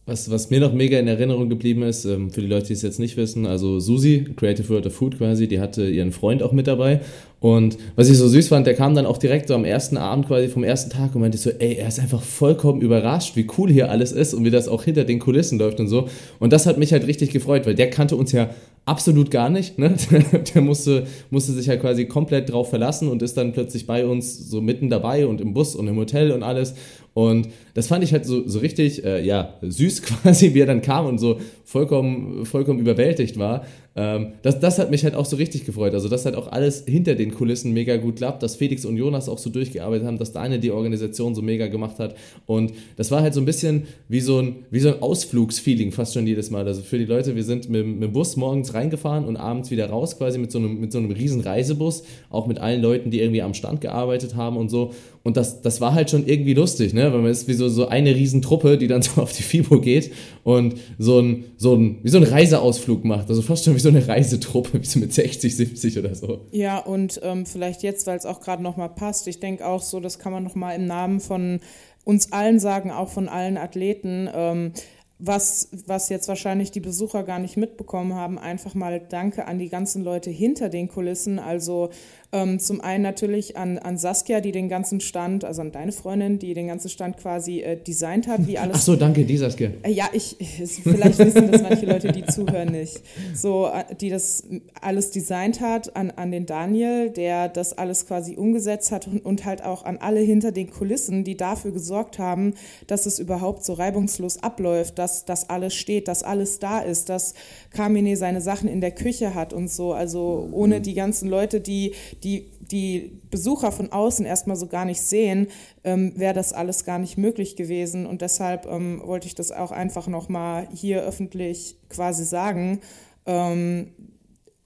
Was, 0.08 0.32
was 0.32 0.50
mir 0.50 0.62
noch 0.62 0.72
mega 0.72 0.98
in 0.98 1.08
Erinnerung 1.10 1.50
geblieben 1.50 1.84
ist, 1.84 2.06
ähm, 2.06 2.30
für 2.30 2.40
die 2.40 2.48
Leute, 2.48 2.68
die 2.68 2.74
es 2.74 2.82
jetzt 2.82 2.98
nicht 2.98 3.18
wissen, 3.18 3.46
also 3.46 3.82
Susi, 3.82 4.26
Creative 4.38 4.70
World 4.70 4.86
of 4.86 4.94
Food 4.94 5.18
quasi, 5.18 5.50
die 5.50 5.60
hatte 5.60 5.86
ihren 5.86 6.14
Freund 6.14 6.42
auch 6.42 6.54
mit 6.54 6.68
dabei. 6.68 7.02
Und 7.40 7.78
was 7.96 8.10
ich 8.10 8.18
so 8.18 8.28
süß 8.28 8.48
fand, 8.48 8.66
der 8.66 8.74
kam 8.74 8.96
dann 8.96 9.06
auch 9.06 9.20
direkt 9.20 9.48
so 9.48 9.54
am 9.54 9.64
ersten 9.64 9.98
Abend 9.98 10.28
quasi 10.28 10.48
vom 10.48 10.64
ersten 10.64 10.90
Tag 10.90 11.14
und 11.14 11.22
meinte 11.22 11.38
so, 11.38 11.52
ey, 11.52 11.76
er 11.76 11.88
ist 11.88 12.00
einfach 12.00 12.24
vollkommen 12.24 12.82
überrascht, 12.82 13.36
wie 13.36 13.48
cool 13.58 13.70
hier 13.70 13.92
alles 13.92 14.12
ist 14.12 14.34
und 14.34 14.44
wie 14.44 14.50
das 14.50 14.68
auch 14.68 14.84
hinter 14.84 15.04
den 15.04 15.20
Kulissen 15.20 15.60
läuft 15.60 15.80
und 15.80 15.88
so. 15.88 16.08
Und 16.40 16.52
das 16.52 16.66
hat 16.66 16.80
mich 16.80 16.94
halt 16.94 17.06
richtig 17.06 17.30
gefreut, 17.30 17.68
weil 17.68 17.76
der 17.76 17.92
kannte 17.92 18.16
uns 18.16 18.32
ja 18.32 18.50
absolut 18.88 19.30
gar 19.30 19.50
nicht. 19.50 19.78
Ne? 19.78 19.96
Der 20.56 20.62
musste, 20.62 21.06
musste 21.30 21.52
sich 21.52 21.70
halt 21.70 21.82
quasi 21.82 22.06
komplett 22.06 22.52
drauf 22.52 22.70
verlassen 22.70 23.10
und 23.10 23.22
ist 23.22 23.38
dann 23.38 23.52
plötzlich 23.52 23.86
bei 23.86 24.06
uns 24.06 24.50
so 24.50 24.62
mitten 24.62 24.90
dabei 24.90 25.28
und 25.28 25.42
im 25.42 25.54
Bus 25.54 25.76
und 25.76 25.88
im 25.88 25.98
Hotel 25.98 26.32
und 26.32 26.42
alles. 26.42 26.74
Und 27.14 27.50
das 27.74 27.88
fand 27.88 28.04
ich 28.04 28.14
halt 28.14 28.26
so, 28.26 28.48
so 28.48 28.60
richtig, 28.60 29.04
äh, 29.04 29.24
ja, 29.26 29.56
süß 29.62 30.02
quasi, 30.04 30.54
wie 30.54 30.62
er 30.62 30.68
dann 30.68 30.82
kam 30.82 31.06
und 31.06 31.18
so 31.18 31.40
vollkommen, 31.66 32.46
vollkommen 32.46 32.80
überwältigt 32.80 33.38
war. 33.38 33.66
Ähm, 33.98 34.34
das, 34.44 34.60
das 34.60 34.78
hat 34.78 34.92
mich 34.92 35.04
halt 35.04 35.16
auch 35.16 35.26
so 35.26 35.38
richtig 35.38 35.66
gefreut. 35.66 35.96
Also, 35.96 36.08
dass 36.08 36.24
halt 36.24 36.36
auch 36.36 36.52
alles 36.52 36.84
hinter 36.86 37.16
den 37.16 37.34
Kulissen 37.34 37.74
mega 37.74 37.98
gut 37.98 38.18
klappt, 38.18 38.44
dass 38.44 38.56
Felix 38.56 38.86
und 38.86 38.96
Jonas 38.96 39.28
auch 39.28 39.40
so 39.40 39.50
durchgearbeitet 39.50 40.06
haben, 40.06 40.20
dass 40.20 40.32
Daniel 40.32 40.60
die 40.60 40.70
Organisation 40.70 41.34
so 41.34 41.42
mega 41.42 41.66
gemacht 41.66 41.98
hat. 41.98 42.16
Und 42.46 42.74
das 42.96 43.10
war 43.10 43.24
halt 43.24 43.34
so 43.34 43.42
ein 43.42 43.46
bisschen 43.46 43.88
wie 44.08 44.20
so 44.20 44.40
ein, 44.40 44.58
wie 44.70 44.80
so 44.80 44.90
ein 44.90 45.02
Ausflugsfeeling 45.02 45.92
fast 45.92 46.14
schon 46.14 46.28
jedes 46.28 46.52
Mal. 46.52 46.68
Also 46.68 46.84
für 46.84 47.00
die 47.00 47.06
Leute, 47.06 47.36
wir 47.36 47.44
sind 47.44 47.70
mit, 47.70 47.86
mit 47.88 48.04
dem 48.04 48.14
Bus 48.14 48.36
morgens 48.38 48.76
reingefahren 48.76 49.26
und 49.26 49.36
abends 49.36 49.72
wieder 49.72 49.90
raus, 49.90 50.16
quasi 50.16 50.38
mit 50.38 50.52
so 50.52 50.60
einem, 50.60 50.80
mit 50.80 50.92
so 50.92 51.00
einem 51.00 51.10
riesen 51.10 51.42
Reisebus, 51.42 52.04
auch 52.30 52.46
mit 52.46 52.60
allen 52.60 52.84
Leuten, 52.84 53.10
die 53.10 53.20
irgendwie 53.20 53.42
am 53.42 53.56
Stand 53.56 53.82
gearbeitet 53.82 54.36
haben 54.36 54.58
und 54.58 54.70
so. 54.70 54.94
Und 55.28 55.36
das, 55.36 55.62
das 55.62 55.82
war 55.82 55.94
halt 55.94 56.10
schon 56.10 56.26
irgendwie 56.26 56.54
lustig, 56.54 56.94
ne? 56.94 57.12
Weil 57.12 57.20
man 57.20 57.30
ist 57.30 57.50
wie 57.50 57.54
so, 57.54 57.68
so 57.68 57.90
eine 57.90 58.16
Riesentruppe, 58.16 58.78
die 58.78 58.88
dann 58.88 59.02
so 59.04 59.22
auf 59.22 59.34
die 59.34 59.44
FIBO 59.44 59.82
geht 59.82 60.14
und 60.46 60.76
so 60.98 61.20
ein, 61.20 61.44
so 61.58 61.76
ein, 61.76 62.00
wie 62.02 62.08
so 62.08 62.16
ein 62.16 62.24
Reiseausflug 62.24 63.04
macht. 63.04 63.28
Also 63.28 63.42
fast 63.42 63.66
schon 63.66 63.76
wie 63.76 63.80
so 63.80 63.90
eine 63.90 64.08
Reisetruppe, 64.08 64.82
wie 64.82 64.86
so 64.86 65.00
mit 65.00 65.14
60, 65.14 65.54
70 65.54 66.00
oder 66.00 66.16
so. 66.16 66.46
Ja, 66.52 66.78
und 66.78 67.20
ähm, 67.24 67.46
vielleicht 67.46 67.84
jetzt, 67.84 68.08
weil 68.08 68.18
es 68.18 68.26
auch 68.26 68.40
gerade 68.40 68.64
nochmal 68.64 68.88
passt, 68.88 69.28
ich 69.28 69.42
denke 69.42 69.68
auch 69.68 69.82
so, 69.82 70.00
das 70.00 70.18
kann 70.18 70.32
man 70.32 70.46
nochmal 70.46 70.78
im 70.78 70.86
Namen 70.86 71.20
von 71.20 71.60
uns 72.06 72.32
allen 72.32 72.62
sagen, 72.62 72.90
auch 72.90 73.10
von 73.10 73.28
allen 73.28 73.58
Athleten. 73.58 74.30
Ähm, 74.34 74.72
was, 75.20 75.70
was 75.88 76.10
jetzt 76.10 76.28
wahrscheinlich 76.28 76.72
die 76.72 76.80
Besucher 76.80 77.24
gar 77.24 77.40
nicht 77.40 77.58
mitbekommen 77.58 78.14
haben, 78.14 78.38
einfach 78.38 78.76
mal 78.76 79.00
Danke 79.00 79.46
an 79.46 79.58
die 79.58 79.70
ganzen 79.70 80.04
Leute 80.04 80.30
hinter 80.30 80.70
den 80.70 80.88
Kulissen. 80.88 81.40
Also 81.40 81.90
ähm, 82.34 82.60
zum 82.60 82.82
einen 82.82 83.04
natürlich 83.04 83.56
an, 83.56 83.78
an 83.78 83.98
Saskia, 83.98 84.42
die 84.42 84.52
den 84.52 84.68
ganzen 84.68 85.00
Stand, 85.00 85.46
also 85.46 85.62
an 85.62 85.72
deine 85.72 85.94
Freundin, 85.94 86.40
die 86.40 86.54
den 86.54 86.68
ganzen 86.68 86.90
Stand 86.90 87.18
quasi 87.18 87.62
äh, 87.62 87.78
designt 87.78 88.28
hat, 88.28 88.46
wie 88.48 88.58
alles. 88.58 88.78
Ach 88.78 88.82
so, 88.82 88.96
danke, 88.98 89.24
die 89.24 89.38
Saskia. 89.38 89.72
Äh, 89.84 89.92
ja, 89.92 90.10
ich, 90.12 90.36
vielleicht 90.84 91.20
wissen 91.20 91.50
das 91.50 91.62
manche 91.62 91.86
Leute, 91.86 92.12
die 92.12 92.26
zuhören, 92.26 92.70
nicht. 92.70 93.02
So, 93.34 93.68
äh, 93.68 93.96
die 93.96 94.10
das 94.10 94.44
alles 94.82 95.12
designt 95.12 95.62
hat, 95.62 95.96
an, 95.96 96.12
an 96.12 96.32
den 96.32 96.46
Daniel, 96.46 97.10
der 97.10 97.48
das 97.48 97.78
alles 97.78 98.06
quasi 98.06 98.36
umgesetzt 98.36 98.92
hat 98.92 99.08
und, 99.08 99.26
und 99.26 99.46
halt 99.46 99.64
auch 99.64 99.86
an 99.86 99.98
alle 99.98 100.20
hinter 100.20 100.52
den 100.52 100.70
Kulissen, 100.70 101.24
die 101.24 101.38
dafür 101.38 101.72
gesorgt 101.72 102.20
haben, 102.20 102.56
dass 102.88 103.06
es 103.06 103.20
überhaupt 103.20 103.64
so 103.64 103.72
reibungslos 103.72 104.44
abläuft, 104.44 105.00
dass 105.00 105.24
das 105.24 105.50
alles 105.50 105.76
steht, 105.76 106.10
dass 106.10 106.24
alles 106.24 106.60
da 106.60 106.80
ist, 106.80 107.08
dass 107.08 107.36
Carmine 107.72 108.18
seine 108.18 108.42
Sachen 108.42 108.68
in 108.68 108.82
der 108.82 108.92
Küche 108.92 109.34
hat 109.34 109.54
und 109.54 109.72
so. 109.72 109.94
Also 109.94 110.50
ohne 110.52 110.82
die 110.82 110.94
ganzen 110.94 111.30
Leute, 111.30 111.62
die, 111.62 111.94
die 112.24 112.52
die 112.60 113.20
Besucher 113.32 113.72
von 113.72 113.92
außen 113.92 114.26
erstmal 114.26 114.58
so 114.58 114.68
gar 114.68 114.86
nicht 114.86 115.02
sehen, 115.02 115.48
ähm, 115.84 116.14
wäre 116.16 116.34
das 116.34 116.54
alles 116.54 116.84
gar 116.84 117.00
nicht 117.00 117.18
möglich 117.18 117.56
gewesen. 117.56 118.06
Und 118.06 118.22
deshalb 118.22 118.66
ähm, 118.66 119.02
wollte 119.06 119.28
ich 119.28 119.36
das 119.36 119.52
auch 119.52 119.72
einfach 119.72 120.08
nochmal 120.08 120.68
hier 120.74 121.04
öffentlich 121.04 121.78
quasi 121.90 122.26
sagen. 122.26 122.82
Ähm, 123.26 123.92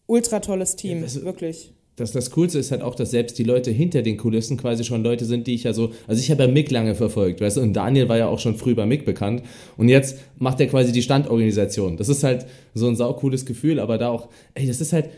ultra 0.08 0.40
tolles 0.40 0.76
Team, 0.76 1.04
ja, 1.04 1.24
wirklich 1.24 1.74
das, 2.02 2.12
das 2.12 2.32
Coolste 2.32 2.58
ist 2.58 2.72
halt 2.72 2.82
auch, 2.82 2.96
dass 2.96 3.12
selbst 3.12 3.38
die 3.38 3.44
Leute 3.44 3.70
hinter 3.70 4.02
den 4.02 4.18
Kulissen 4.18 4.58
quasi 4.58 4.84
schon 4.84 5.04
Leute 5.04 5.26
sind, 5.26 5.46
die 5.48 5.54
ich 5.54 5.64
ja 5.64 5.74
so, 5.74 5.92
also 6.08 6.20
ich 6.20 6.32
habe 6.32 6.44
ja 6.44 6.50
Mick 6.50 6.72
lange 6.72 6.96
verfolgt, 6.96 7.42
weißt 7.42 7.58
du, 7.58 7.62
und 7.62 7.74
Daniel 7.74 8.10
war 8.10 8.18
ja 8.18 8.28
auch 8.28 8.40
schon 8.40 8.56
früh 8.56 8.74
bei 8.76 8.86
Mick 8.86 9.06
bekannt 9.06 9.44
und 9.78 9.88
jetzt 9.90 10.18
macht 10.38 10.60
er 10.60 10.68
quasi 10.68 10.92
die 10.92 11.02
Standorganisation. 11.02 11.98
Das 11.98 12.10
ist 12.10 12.24
halt 12.24 12.46
so 12.74 12.88
ein 12.88 12.96
saucooles 12.96 13.46
Gefühl, 13.46 13.80
aber 13.80 13.98
da 13.98 14.10
auch, 14.10 14.30
ey, 14.56 14.66
das 14.66 14.82
ist 14.82 14.94
halt, 14.94 15.10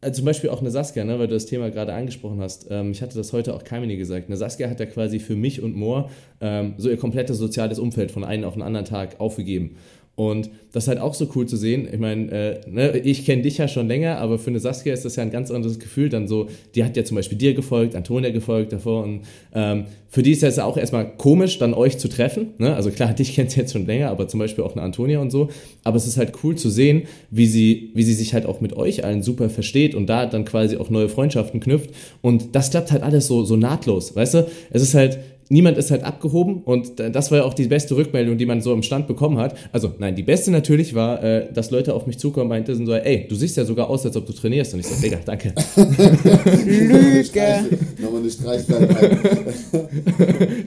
also 0.00 0.18
zum 0.18 0.24
Beispiel 0.24 0.50
auch 0.50 0.60
eine 0.60 0.70
Saskia, 0.70 1.04
ne, 1.04 1.18
weil 1.18 1.28
du 1.28 1.34
das 1.34 1.46
Thema 1.46 1.70
gerade 1.70 1.92
angesprochen 1.92 2.40
hast. 2.40 2.66
Ähm, 2.70 2.90
ich 2.92 3.02
hatte 3.02 3.16
das 3.16 3.32
heute 3.32 3.54
auch 3.54 3.64
Kamini 3.64 3.96
gesagt. 3.96 4.28
Eine 4.28 4.36
Saskia 4.36 4.70
hat 4.70 4.80
ja 4.80 4.86
quasi 4.86 5.18
für 5.18 5.36
mich 5.36 5.62
und 5.62 5.76
Moore 5.76 6.08
ähm, 6.40 6.74
so 6.78 6.88
ihr 6.88 6.96
komplettes 6.96 7.38
soziales 7.38 7.78
Umfeld 7.78 8.10
von 8.10 8.24
einem 8.24 8.44
auf 8.44 8.54
den 8.54 8.62
anderen 8.62 8.86
Tag 8.86 9.20
aufgegeben. 9.20 9.76
Und 10.20 10.50
das 10.72 10.84
ist 10.84 10.88
halt 10.88 11.00
auch 11.00 11.14
so 11.14 11.30
cool 11.34 11.46
zu 11.46 11.56
sehen. 11.56 11.88
Ich 11.90 11.98
meine, 11.98 12.30
äh, 12.30 12.60
ne, 12.70 12.98
ich 12.98 13.24
kenne 13.24 13.40
dich 13.40 13.56
ja 13.56 13.68
schon 13.68 13.88
länger, 13.88 14.18
aber 14.18 14.38
für 14.38 14.50
eine 14.50 14.60
Saskia 14.60 14.92
ist 14.92 15.06
das 15.06 15.16
ja 15.16 15.22
ein 15.22 15.30
ganz 15.30 15.50
anderes 15.50 15.78
Gefühl. 15.78 16.10
Dann 16.10 16.28
so, 16.28 16.48
die 16.74 16.84
hat 16.84 16.94
ja 16.98 17.04
zum 17.04 17.14
Beispiel 17.14 17.38
dir 17.38 17.54
gefolgt, 17.54 17.96
Antonia 17.96 18.28
gefolgt 18.28 18.74
davor. 18.74 19.04
Und 19.04 19.22
ähm, 19.54 19.84
für 20.10 20.22
die 20.22 20.32
ist 20.32 20.42
ja 20.42 20.62
auch 20.62 20.76
erstmal 20.76 21.16
komisch, 21.16 21.58
dann 21.58 21.72
euch 21.72 21.96
zu 21.96 22.08
treffen. 22.08 22.48
Ne? 22.58 22.74
Also 22.76 22.90
klar, 22.90 23.14
dich 23.14 23.34
kennt 23.34 23.56
jetzt 23.56 23.72
schon 23.72 23.86
länger, 23.86 24.10
aber 24.10 24.28
zum 24.28 24.40
Beispiel 24.40 24.62
auch 24.62 24.72
eine 24.76 24.82
Antonia 24.82 25.20
und 25.20 25.30
so. 25.30 25.48
Aber 25.84 25.96
es 25.96 26.06
ist 26.06 26.18
halt 26.18 26.34
cool 26.44 26.54
zu 26.54 26.68
sehen, 26.68 27.04
wie 27.30 27.46
sie, 27.46 27.90
wie 27.94 28.02
sie 28.02 28.12
sich 28.12 28.34
halt 28.34 28.44
auch 28.44 28.60
mit 28.60 28.76
euch 28.76 29.02
allen 29.02 29.22
super 29.22 29.48
versteht 29.48 29.94
und 29.94 30.06
da 30.06 30.26
dann 30.26 30.44
quasi 30.44 30.76
auch 30.76 30.90
neue 30.90 31.08
Freundschaften 31.08 31.60
knüpft. 31.60 31.92
Und 32.20 32.54
das 32.54 32.68
klappt 32.70 32.92
halt 32.92 33.02
alles 33.02 33.26
so, 33.26 33.42
so 33.44 33.56
nahtlos, 33.56 34.14
weißt 34.14 34.34
du? 34.34 34.46
Es 34.70 34.82
ist 34.82 34.92
halt, 34.92 35.18
niemand 35.50 35.76
ist 35.76 35.90
halt 35.90 36.04
abgehoben 36.04 36.62
und 36.64 36.98
das 36.98 37.30
war 37.30 37.38
ja 37.38 37.44
auch 37.44 37.54
die 37.54 37.66
beste 37.66 37.96
Rückmeldung, 37.96 38.38
die 38.38 38.46
man 38.46 38.62
so 38.62 38.72
im 38.72 38.82
Stand 38.82 39.06
bekommen 39.06 39.36
hat. 39.36 39.56
Also 39.72 39.92
nein, 39.98 40.14
die 40.14 40.22
beste 40.22 40.50
natürlich 40.50 40.94
war, 40.94 41.22
äh, 41.22 41.52
dass 41.52 41.70
Leute 41.70 41.92
auf 41.92 42.06
mich 42.06 42.18
zukommen 42.18 42.44
und 42.44 42.48
meinten 42.48 42.86
so, 42.86 42.94
ey, 42.94 43.26
du 43.28 43.34
siehst 43.34 43.56
ja 43.56 43.64
sogar 43.64 43.90
aus, 43.90 44.06
als 44.06 44.16
ob 44.16 44.26
du 44.26 44.32
trainierst. 44.32 44.72
Und 44.74 44.80
ich 44.80 44.86
so, 44.86 45.00
Digga, 45.00 45.18
danke. 45.24 45.52
Lüge. 45.76 47.64
Nochmal 47.98 48.20
eine 48.20 48.30
Streichweinheit. 48.30 49.18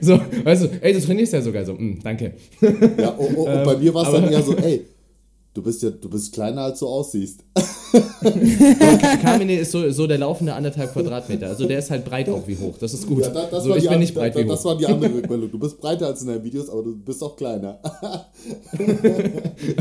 so, 0.00 0.20
weißt 0.44 0.64
du, 0.64 0.68
ey, 0.80 0.92
du 0.92 1.00
trainierst 1.00 1.32
ja 1.32 1.40
sogar 1.40 1.64
so, 1.64 1.72
mm, 1.72 2.00
danke. 2.02 2.32
Ja, 2.98 3.14
oh, 3.18 3.28
oh, 3.36 3.44
und 3.44 3.64
bei 3.64 3.76
mir 3.76 3.94
war 3.94 4.06
es 4.06 4.12
dann 4.12 4.30
eher 4.30 4.42
so, 4.42 4.54
ey, 4.56 4.82
Du 5.54 5.62
bist 5.62 5.84
ja, 5.84 5.90
du 5.90 6.10
bist 6.10 6.34
kleiner 6.34 6.62
als 6.62 6.80
du 6.80 6.88
aussiehst. 6.88 7.44
Kamine 9.22 9.60
ist 9.60 9.70
so, 9.70 9.88
so 9.90 10.08
der 10.08 10.18
laufende 10.18 10.52
anderthalb 10.52 10.92
Quadratmeter. 10.92 11.46
Also 11.46 11.68
der 11.68 11.78
ist 11.78 11.92
halt 11.92 12.04
breit 12.04 12.28
auch 12.28 12.44
wie 12.48 12.56
hoch. 12.56 12.76
Das 12.76 12.92
ist 12.92 13.06
gut. 13.06 13.22
Ja, 13.22 13.28
das, 13.28 13.50
das 13.50 13.62
so, 13.62 13.76
ich 13.76 13.88
bin 13.88 14.00
nicht 14.00 14.14
breit 14.14 14.34
da, 14.34 14.40
wie 14.40 14.44
hoch. 14.46 14.50
Das 14.50 14.64
war 14.64 14.76
die 14.76 14.86
andere 14.86 15.14
Rückmeldung. 15.14 15.52
Du 15.52 15.58
bist 15.60 15.80
breiter 15.80 16.08
als 16.08 16.22
in 16.22 16.26
deinen 16.26 16.42
Videos, 16.42 16.68
aber 16.68 16.82
du 16.82 16.96
bist 16.96 17.22
auch 17.22 17.36
kleiner. 17.36 17.78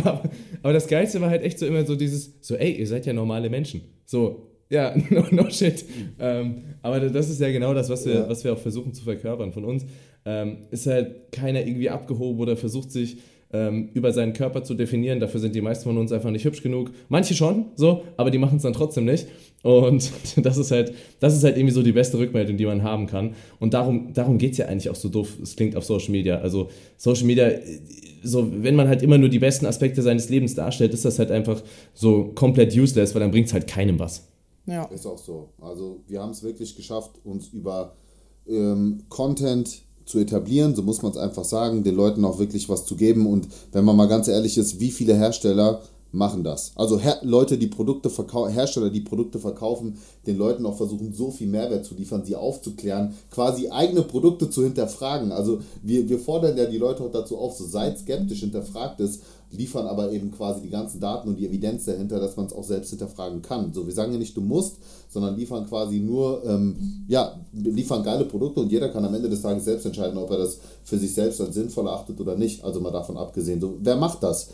aber, 0.04 0.24
aber, 0.62 0.74
das 0.74 0.86
Geilste 0.86 1.20
war 1.22 1.32
halt 1.32 1.42
echt 1.42 1.58
so 1.58 1.66
immer 1.66 1.84
so 1.88 1.96
dieses, 1.96 2.34
so 2.42 2.54
ey, 2.54 2.74
ihr 2.74 2.88
seid 2.88 3.08
ja 3.08 3.14
normale 3.14 3.50
Menschen. 3.50 3.82
So, 4.06 4.50
ja, 4.70 4.96
no, 5.10 5.26
no 5.32 5.50
shit. 5.50 5.86
Ähm, 6.20 6.66
aber 6.84 7.00
das 7.00 7.32
ist 7.32 7.42
ja 7.42 7.52
genau 7.52 7.74
das, 7.74 7.90
was 7.90 8.06
wir, 8.06 8.14
ja. 8.14 8.30
was 8.30 8.44
wir 8.44 8.54
auch 8.54 8.60
versuchen 8.60 8.94
zu 8.94 9.04
verkörpern 9.04 9.52
von 9.52 9.66
uns. 9.66 9.86
Ähm, 10.24 10.68
ist 10.70 10.86
halt 10.86 11.32
keiner 11.32 11.66
irgendwie 11.66 11.90
abgehoben 11.90 12.40
oder 12.40 12.56
versucht 12.56 12.92
sich 12.92 13.18
ähm, 13.54 13.90
über 13.94 14.12
seinen 14.12 14.34
Körper 14.34 14.64
zu 14.64 14.74
definieren. 14.74 15.20
Dafür 15.20 15.40
sind 15.40 15.56
die 15.56 15.62
meisten 15.62 15.84
von 15.84 15.98
uns 15.98 16.12
einfach 16.12 16.32
nicht 16.32 16.44
hübsch 16.44 16.64
genug. 16.64 16.92
Manche 17.08 17.36
schon, 17.36 17.68
so, 17.76 18.04
aber 18.18 18.32
die 18.32 18.40
machen 18.40 18.58
es 18.58 18.64
dann 18.64 18.74
trotzdem 18.74 19.06
nicht. 19.06 19.28
Und 19.62 20.12
das 20.38 20.58
ist 20.58 20.72
halt, 20.72 20.94
das 21.20 21.36
ist 21.36 21.44
halt 21.44 21.56
irgendwie 21.56 21.74
so 21.74 21.84
die 21.84 21.92
beste 21.92 22.18
Rückmeldung, 22.18 22.58
die 22.58 22.66
man 22.66 22.84
haben 22.84 23.06
kann. 23.06 23.36
Und 23.60 23.76
darum, 23.76 24.12
darum 24.14 24.40
geht 24.40 24.54
es 24.54 24.58
ja 24.58 24.66
eigentlich 24.66 24.90
auch 24.90 24.96
so 24.96 25.08
doof, 25.08 25.38
es 25.42 25.56
klingt 25.56 25.76
auf 25.76 25.86
Social 25.86 26.12
Media. 26.12 26.40
Also 26.40 26.70
Social 26.98 27.26
Media, 27.26 27.52
so, 28.24 28.52
wenn 28.64 28.76
man 28.76 28.88
halt 28.88 29.04
immer 29.04 29.20
nur 29.20 29.30
die 29.30 29.40
besten 29.40 29.68
Aspekte 29.68 30.02
seines 30.02 30.30
Lebens 30.30 30.56
darstellt, 30.56 30.94
ist 30.94 31.06
das 31.06 31.20
halt 31.20 31.30
einfach 31.30 31.62
so 31.94 32.32
komplett 32.34 32.76
useless, 32.76 33.14
weil 33.14 33.22
dann 33.22 33.32
bringt 33.32 33.48
es 33.48 33.54
halt 33.54 33.68
keinem 33.68 34.00
was. 34.00 34.28
Ja. 34.66 34.86
Ist 34.86 35.06
auch 35.06 35.18
so. 35.18 35.50
Also 35.62 36.02
wir 36.08 36.22
haben 36.22 36.32
es 36.32 36.42
wirklich 36.42 36.76
geschafft, 36.76 37.20
uns 37.24 37.50
über 37.50 37.96
ähm, 38.48 39.04
Content 39.10 39.84
zu 40.06 40.20
etablieren, 40.20 40.76
so 40.76 40.82
muss 40.82 41.02
man 41.02 41.12
es 41.12 41.18
einfach 41.18 41.46
sagen, 41.46 41.84
den 41.84 41.96
Leuten 41.96 42.26
auch 42.26 42.40
wirklich 42.40 42.70
was 42.70 42.86
zu 42.86 42.96
geben. 42.96 43.26
Und 43.26 43.48
wenn 43.72 43.86
man 43.86 43.96
mal 43.96 44.08
ganz 44.08 44.28
ehrlich 44.28 44.58
ist, 44.58 44.80
wie 44.80 44.92
viele 44.92 45.16
Hersteller 45.16 45.82
machen 46.14 46.44
das? 46.44 46.72
Also 46.76 47.00
Her 47.00 47.18
Leute, 47.24 47.58
die 47.58 47.68
Produkte 47.68 48.10
verkaufen, 48.10 48.54
Hersteller, 48.54 48.90
die 48.90 49.02
Produkte 49.02 49.40
verkaufen, 49.40 49.98
den 50.28 50.38
Leuten 50.38 50.66
auch 50.66 50.78
versuchen, 50.78 51.14
so 51.14 51.32
viel 51.32 51.48
Mehrwert 51.48 51.86
zu 51.86 51.96
liefern, 51.96 52.24
sie 52.24 52.36
aufzuklären, 52.36 53.16
quasi 53.32 53.70
eigene 53.70 54.04
Produkte 54.04 54.50
zu 54.50 54.64
hinterfragen. 54.64 55.32
Also 55.32 55.60
wir, 55.82 56.08
wir 56.08 56.20
fordern 56.20 56.58
ja 56.58 56.66
die 56.66 56.78
Leute 56.78 57.04
auch 57.04 57.12
dazu 57.12 57.38
auf, 57.38 57.58
so 57.58 57.66
seid 57.66 57.98
skeptisch, 57.98 58.42
hinterfragt 58.42 59.00
es 59.00 59.22
liefern 59.56 59.88
aber 59.88 60.12
eben 60.12 60.32
quasi 60.32 60.62
die 60.62 60.70
ganzen 60.70 61.00
Daten 61.00 61.30
und 61.30 61.38
die 61.38 61.46
Evidenz 61.46 61.86
dahinter, 61.86 62.20
dass 62.20 62.36
man 62.36 62.48
es 62.48 62.54
auch 62.54 62.64
selbst 62.64 62.90
hinterfragen 62.90 63.42
kann. 63.42 63.74
So, 63.74 63.86
wir 63.86 63.94
sagen 63.94 64.12
ja 64.12 64.18
nicht, 64.18 64.36
du 64.36 64.42
musst, 64.42 64.78
sondern 65.10 65.36
liefern 65.36 65.68
quasi 65.68 66.00
nur, 66.00 66.44
ähm, 66.46 67.06
ja, 67.08 67.40
liefern 67.54 68.04
geile 68.04 68.26
Produkte 68.26 68.62
und 68.62 68.72
jeder 68.72 68.90
kann 68.90 69.06
am 69.06 69.14
Ende 69.14 69.30
des 69.30 69.42
Tages 69.42 69.66
selbst 69.66 69.86
entscheiden, 69.86 70.18
ob 70.18 70.32
er 70.32 70.40
das 70.40 70.60
für 70.84 70.98
sich 70.98 71.14
selbst 71.14 71.40
als 71.40 71.54
sinnvoll 71.54 71.88
achtet 71.88 72.20
oder 72.20 72.36
nicht. 72.36 72.64
Also 72.64 72.80
mal 72.80 72.92
davon 72.92 73.18
abgesehen. 73.18 73.62
So, 73.62 73.76
wer 73.82 73.96
macht 73.96 74.24
das? 74.24 74.50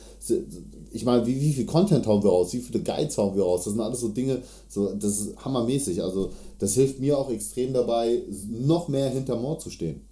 Ich 0.91 1.05
meine, 1.05 1.25
wie, 1.25 1.39
wie 1.39 1.53
viel 1.53 1.65
Content 1.65 2.05
hauen 2.05 2.23
wir 2.23 2.29
raus? 2.29 2.53
Wie 2.53 2.59
viele 2.59 2.83
Guides 2.83 3.17
hauen 3.17 3.35
wir 3.35 3.43
raus? 3.43 3.63
Das 3.63 3.73
sind 3.73 3.81
alles 3.81 4.01
so 4.01 4.09
Dinge, 4.09 4.41
so, 4.67 4.93
das 4.93 5.19
ist 5.19 5.45
hammermäßig. 5.45 6.03
Also, 6.03 6.31
das 6.59 6.73
hilft 6.73 6.99
mir 6.99 7.17
auch 7.17 7.29
extrem 7.29 7.73
dabei, 7.73 8.21
noch 8.49 8.89
mehr 8.89 9.09
hinter 9.09 9.37
Mord 9.37 9.61
zu 9.61 9.69
stehen. 9.69 10.08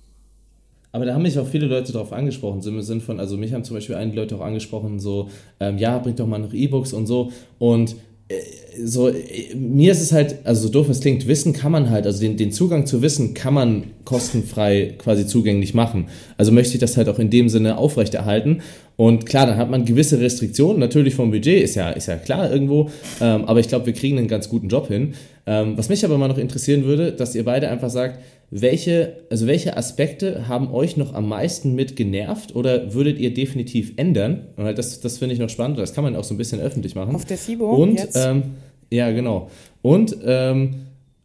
Aber 0.91 1.05
da 1.05 1.13
haben 1.13 1.21
mich 1.21 1.37
auch 1.37 1.47
viele 1.47 1.67
Leute 1.67 1.91
darauf 1.91 2.13
angesprochen, 2.13 2.61
im 2.65 2.81
Sinn 2.81 3.01
von, 3.01 3.19
also 3.19 3.37
mich 3.37 3.53
haben 3.53 3.63
zum 3.63 3.75
Beispiel 3.75 3.95
einige 3.95 4.17
Leute 4.17 4.35
auch 4.35 4.41
angesprochen, 4.41 4.99
so, 4.99 5.29
ähm, 5.59 5.77
ja, 5.77 5.97
bringt 5.99 6.19
doch 6.19 6.27
mal 6.27 6.39
noch 6.39 6.53
E-Books 6.53 6.93
und 6.93 7.07
so. 7.07 7.31
Und 7.59 7.95
äh, 8.29 8.35
so, 8.83 9.09
äh, 9.09 9.55
mir 9.55 9.91
ist 9.91 10.01
es 10.01 10.11
halt, 10.11 10.37
also 10.43 10.67
so 10.67 10.69
doof 10.69 10.89
es 10.89 10.99
klingt, 10.99 11.27
Wissen 11.27 11.53
kann 11.53 11.71
man 11.71 11.89
halt, 11.89 12.05
also 12.05 12.19
den, 12.19 12.35
den 12.35 12.51
Zugang 12.51 12.85
zu 12.85 13.01
Wissen 13.01 13.33
kann 13.33 13.53
man 13.53 13.83
kostenfrei 14.05 14.95
quasi 14.97 15.25
zugänglich 15.25 15.73
machen. 15.73 16.07
Also 16.37 16.51
möchte 16.51 16.73
ich 16.73 16.79
das 16.79 16.97
halt 16.97 17.09
auch 17.09 17.19
in 17.19 17.29
dem 17.29 17.49
Sinne 17.49 17.77
aufrechterhalten. 17.77 18.61
Und 18.97 19.25
klar, 19.25 19.45
dann 19.45 19.57
hat 19.57 19.69
man 19.69 19.85
gewisse 19.85 20.19
Restriktionen, 20.19 20.79
natürlich 20.79 21.15
vom 21.15 21.31
Budget, 21.31 21.63
ist 21.63 21.75
ja, 21.75 21.91
ist 21.91 22.07
ja 22.07 22.15
klar 22.15 22.51
irgendwo, 22.51 22.89
ähm, 23.21 23.45
aber 23.45 23.59
ich 23.59 23.67
glaube, 23.67 23.85
wir 23.85 23.93
kriegen 23.93 24.17
einen 24.17 24.27
ganz 24.27 24.49
guten 24.49 24.69
Job 24.69 24.87
hin. 24.87 25.13
Ähm, 25.45 25.77
was 25.77 25.87
mich 25.87 26.03
aber 26.03 26.17
mal 26.17 26.27
noch 26.27 26.39
interessieren 26.39 26.83
würde, 26.83 27.13
dass 27.13 27.35
ihr 27.35 27.45
beide 27.45 27.69
einfach 27.69 27.89
sagt, 27.89 28.19
welche, 28.49 29.17
also 29.29 29.45
welche 29.45 29.75
Aspekte 29.75 30.47
haben 30.47 30.71
euch 30.71 30.95
noch 30.95 31.13
am 31.13 31.27
meisten 31.27 31.75
mit 31.75 31.95
genervt 31.95 32.55
oder 32.55 32.93
würdet 32.93 33.19
ihr 33.19 33.33
definitiv 33.33 33.93
ändern? 33.97 34.47
das, 34.55 35.01
das 35.01 35.17
finde 35.17 35.33
ich 35.33 35.39
noch 35.39 35.49
spannend, 35.49 35.79
das 35.79 35.93
kann 35.93 36.03
man 36.03 36.15
auch 36.15 36.23
so 36.23 36.33
ein 36.33 36.37
bisschen 36.37 36.61
öffentlich 36.61 36.95
machen. 36.95 37.13
Auf 37.13 37.25
der 37.25 37.37
FIBO 37.37 37.75
Und, 37.75 37.99
jetzt? 37.99 38.15
Ähm, 38.15 38.43
ja, 38.89 39.11
genau. 39.11 39.49
Und, 39.81 40.17
ähm, 40.23 40.75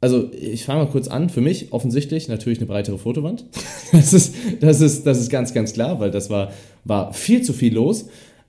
also 0.00 0.30
ich 0.32 0.64
fange 0.64 0.85
mal 0.85 0.90
kurz 0.90 1.06
an. 1.06 1.30
Für 1.30 1.40
mich 1.40 1.72
offensichtlich 1.72 2.26
natürlich 2.26 2.58
eine 2.58 2.66
breitere 2.66 2.98
Fotowand. 2.98 3.44
Das 3.92 4.14
ist, 4.14 4.35
das 4.61 4.80
ist, 4.80 5.06
das 5.06 5.18
ist 5.18 5.28
ganz, 5.28 5.52
ganz 5.52 5.74
klar, 5.74 6.00
weil 6.00 6.11
das 6.11 6.30
war, 6.30 6.50
war 6.85 7.12
viel 7.12 7.42
zu 7.42 7.52
viel 7.52 7.74
los. 7.74 8.06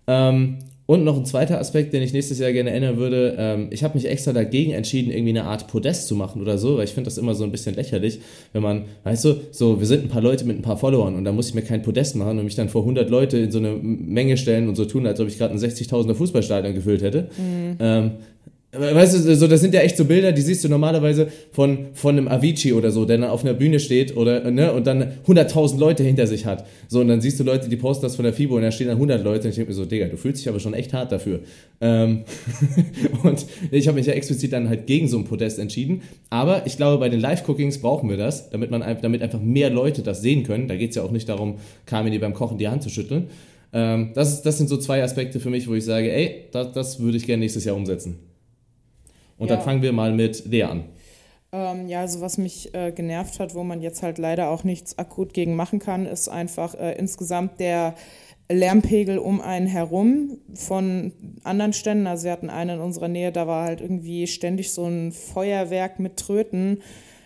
Ähm, 0.07 0.59
und 0.85 1.03
noch 1.03 1.17
ein 1.17 1.25
zweiter 1.25 1.59
Aspekt, 1.59 1.93
den 1.93 2.01
ich 2.03 2.11
nächstes 2.11 2.39
Jahr 2.39 2.51
gerne 2.51 2.71
ändern 2.71 2.97
würde. 2.97 3.35
Ähm, 3.37 3.67
ich 3.71 3.83
habe 3.83 3.95
mich 3.95 4.09
extra 4.09 4.33
dagegen 4.33 4.71
entschieden, 4.71 5.11
irgendwie 5.11 5.29
eine 5.29 5.45
Art 5.45 5.67
Podest 5.67 6.07
zu 6.07 6.15
machen 6.15 6.41
oder 6.41 6.57
so, 6.57 6.77
weil 6.77 6.83
ich 6.83 6.93
finde 6.93 7.09
das 7.09 7.17
immer 7.17 7.35
so 7.35 7.43
ein 7.43 7.51
bisschen 7.51 7.75
lächerlich, 7.75 8.19
wenn 8.51 8.61
man, 8.61 8.85
weißt 9.03 9.25
du, 9.25 9.35
so, 9.51 9.79
wir 9.79 9.87
sind 9.87 10.03
ein 10.03 10.09
paar 10.09 10.21
Leute 10.21 10.45
mit 10.45 10.57
ein 10.57 10.61
paar 10.61 10.77
Followern 10.77 11.15
und 11.15 11.23
da 11.23 11.31
muss 11.31 11.49
ich 11.49 11.53
mir 11.53 11.61
kein 11.61 11.81
Podest 11.81 12.15
machen 12.15 12.37
und 12.37 12.45
mich 12.45 12.55
dann 12.55 12.69
vor 12.69 12.81
100 12.81 13.09
Leute 13.09 13.37
in 13.37 13.51
so 13.51 13.59
eine 13.59 13.73
Menge 13.73 14.35
stellen 14.35 14.67
und 14.67 14.75
so 14.75 14.85
tun, 14.85 15.07
als 15.07 15.19
ob 15.19 15.27
ich 15.27 15.37
gerade 15.37 15.53
ein 15.53 15.59
60.000er 15.59 16.15
Fußballstadion 16.15 16.73
gefüllt 16.73 17.01
hätte. 17.01 17.29
Mhm. 17.37 17.77
Ähm, 17.79 18.11
Weißt 18.75 19.13
du, 19.13 19.35
so, 19.35 19.47
das 19.47 19.61
sind 19.61 19.75
ja 19.75 19.81
echt 19.81 19.97
so 19.97 20.05
Bilder, 20.05 20.31
die 20.31 20.41
siehst 20.41 20.63
du 20.63 20.69
normalerweise 20.69 21.27
von, 21.51 21.89
von 21.93 22.17
einem 22.17 22.27
Avicii 22.27 22.73
oder 22.73 22.89
so, 22.89 23.05
der 23.05 23.19
dann 23.19 23.29
auf 23.29 23.43
einer 23.43 23.53
Bühne 23.53 23.79
steht 23.79 24.17
oder, 24.17 24.49
ne, 24.49 24.73
und 24.73 24.87
dann 24.87 25.13
100.000 25.27 25.77
Leute 25.77 26.03
hinter 26.03 26.25
sich 26.25 26.47
hat. 26.47 26.65
So, 26.87 27.01
und 27.01 27.07
dann 27.07 27.21
siehst 27.21 27.39
du 27.39 27.43
Leute, 27.43 27.69
die 27.69 27.75
posten 27.75 28.01
das 28.01 28.15
von 28.15 28.25
der 28.25 28.33
FIBO 28.33 28.55
und 28.55 28.63
da 28.63 28.71
stehen 28.71 28.87
dann 28.87 28.95
100 28.95 29.23
Leute 29.23 29.43
und 29.43 29.49
ich 29.49 29.55
denke 29.57 29.69
mir 29.69 29.75
so, 29.75 29.85
Digga, 29.85 30.07
du 30.07 30.17
fühlst 30.17 30.41
dich 30.41 30.49
aber 30.49 30.59
schon 30.59 30.73
echt 30.73 30.91
hart 30.91 31.11
dafür. 31.11 31.41
Ähm 31.81 32.23
und 33.23 33.45
ich 33.69 33.87
habe 33.87 33.95
mich 33.95 34.07
ja 34.07 34.13
explizit 34.13 34.53
dann 34.53 34.67
halt 34.67 34.87
gegen 34.87 35.07
so 35.07 35.19
ein 35.19 35.25
Podest 35.25 35.59
entschieden. 35.59 36.01
Aber 36.31 36.65
ich 36.65 36.75
glaube, 36.75 36.97
bei 36.97 37.09
den 37.09 37.19
Live-Cookings 37.19 37.77
brauchen 37.77 38.09
wir 38.09 38.17
das, 38.17 38.49
damit 38.49 38.71
man, 38.71 38.83
damit 39.03 39.21
einfach 39.21 39.39
mehr 39.39 39.69
Leute 39.69 40.01
das 40.01 40.23
sehen 40.23 40.41
können. 40.41 40.67
Da 40.67 40.77
geht 40.77 40.89
es 40.89 40.95
ja 40.95 41.03
auch 41.03 41.11
nicht 41.11 41.29
darum, 41.29 41.57
Carmini 41.85 42.17
beim 42.17 42.33
Kochen 42.33 42.57
die 42.57 42.67
Hand 42.67 42.81
zu 42.81 42.89
schütteln. 42.89 43.27
Ähm, 43.71 44.13
das, 44.15 44.41
das 44.41 44.57
sind 44.57 44.67
so 44.67 44.77
zwei 44.77 45.03
Aspekte 45.03 45.39
für 45.39 45.51
mich, 45.51 45.67
wo 45.67 45.75
ich 45.75 45.85
sage, 45.85 46.11
ey, 46.11 46.45
das, 46.51 46.71
das 46.71 46.99
würde 46.99 47.17
ich 47.17 47.27
gerne 47.27 47.41
nächstes 47.41 47.65
Jahr 47.65 47.75
umsetzen. 47.75 48.32
Und 49.43 49.49
ja. 49.49 49.57
dann 49.57 49.65
fangen 49.65 49.81
wir 49.81 49.91
mal 49.91 50.13
mit 50.13 50.45
Lea 50.45 50.63
an. 50.63 50.85
Ähm, 51.51 51.89
ja, 51.89 51.99
also 51.99 52.21
was 52.21 52.37
mich 52.37 52.73
äh, 52.73 52.93
genervt 52.93 53.41
hat, 53.41 53.55
wo 53.55 53.63
man 53.65 53.81
jetzt 53.81 54.03
halt 54.03 54.17
leider 54.17 54.49
auch 54.49 54.63
nichts 54.63 54.97
akut 54.97 55.33
gegen 55.33 55.57
machen 55.57 55.79
kann, 55.79 56.05
ist 56.05 56.29
einfach 56.29 56.75
äh, 56.75 56.93
insgesamt 56.93 57.59
der 57.59 57.93
Lärmpegel 58.49 59.17
um 59.17 59.41
einen 59.41 59.67
herum 59.67 60.37
von 60.53 61.11
anderen 61.43 61.73
Ständen. 61.73 62.07
Also 62.07 62.23
wir 62.23 62.31
hatten 62.31 62.49
einen 62.49 62.77
in 62.77 62.81
unserer 62.81 63.09
Nähe, 63.09 63.33
da 63.33 63.47
war 63.47 63.65
halt 63.65 63.81
irgendwie 63.81 64.27
ständig 64.27 64.71
so 64.71 64.85
ein 64.85 65.11
Feuerwerk 65.11 65.99
mit 65.99 66.15
Tröten. 66.15 66.81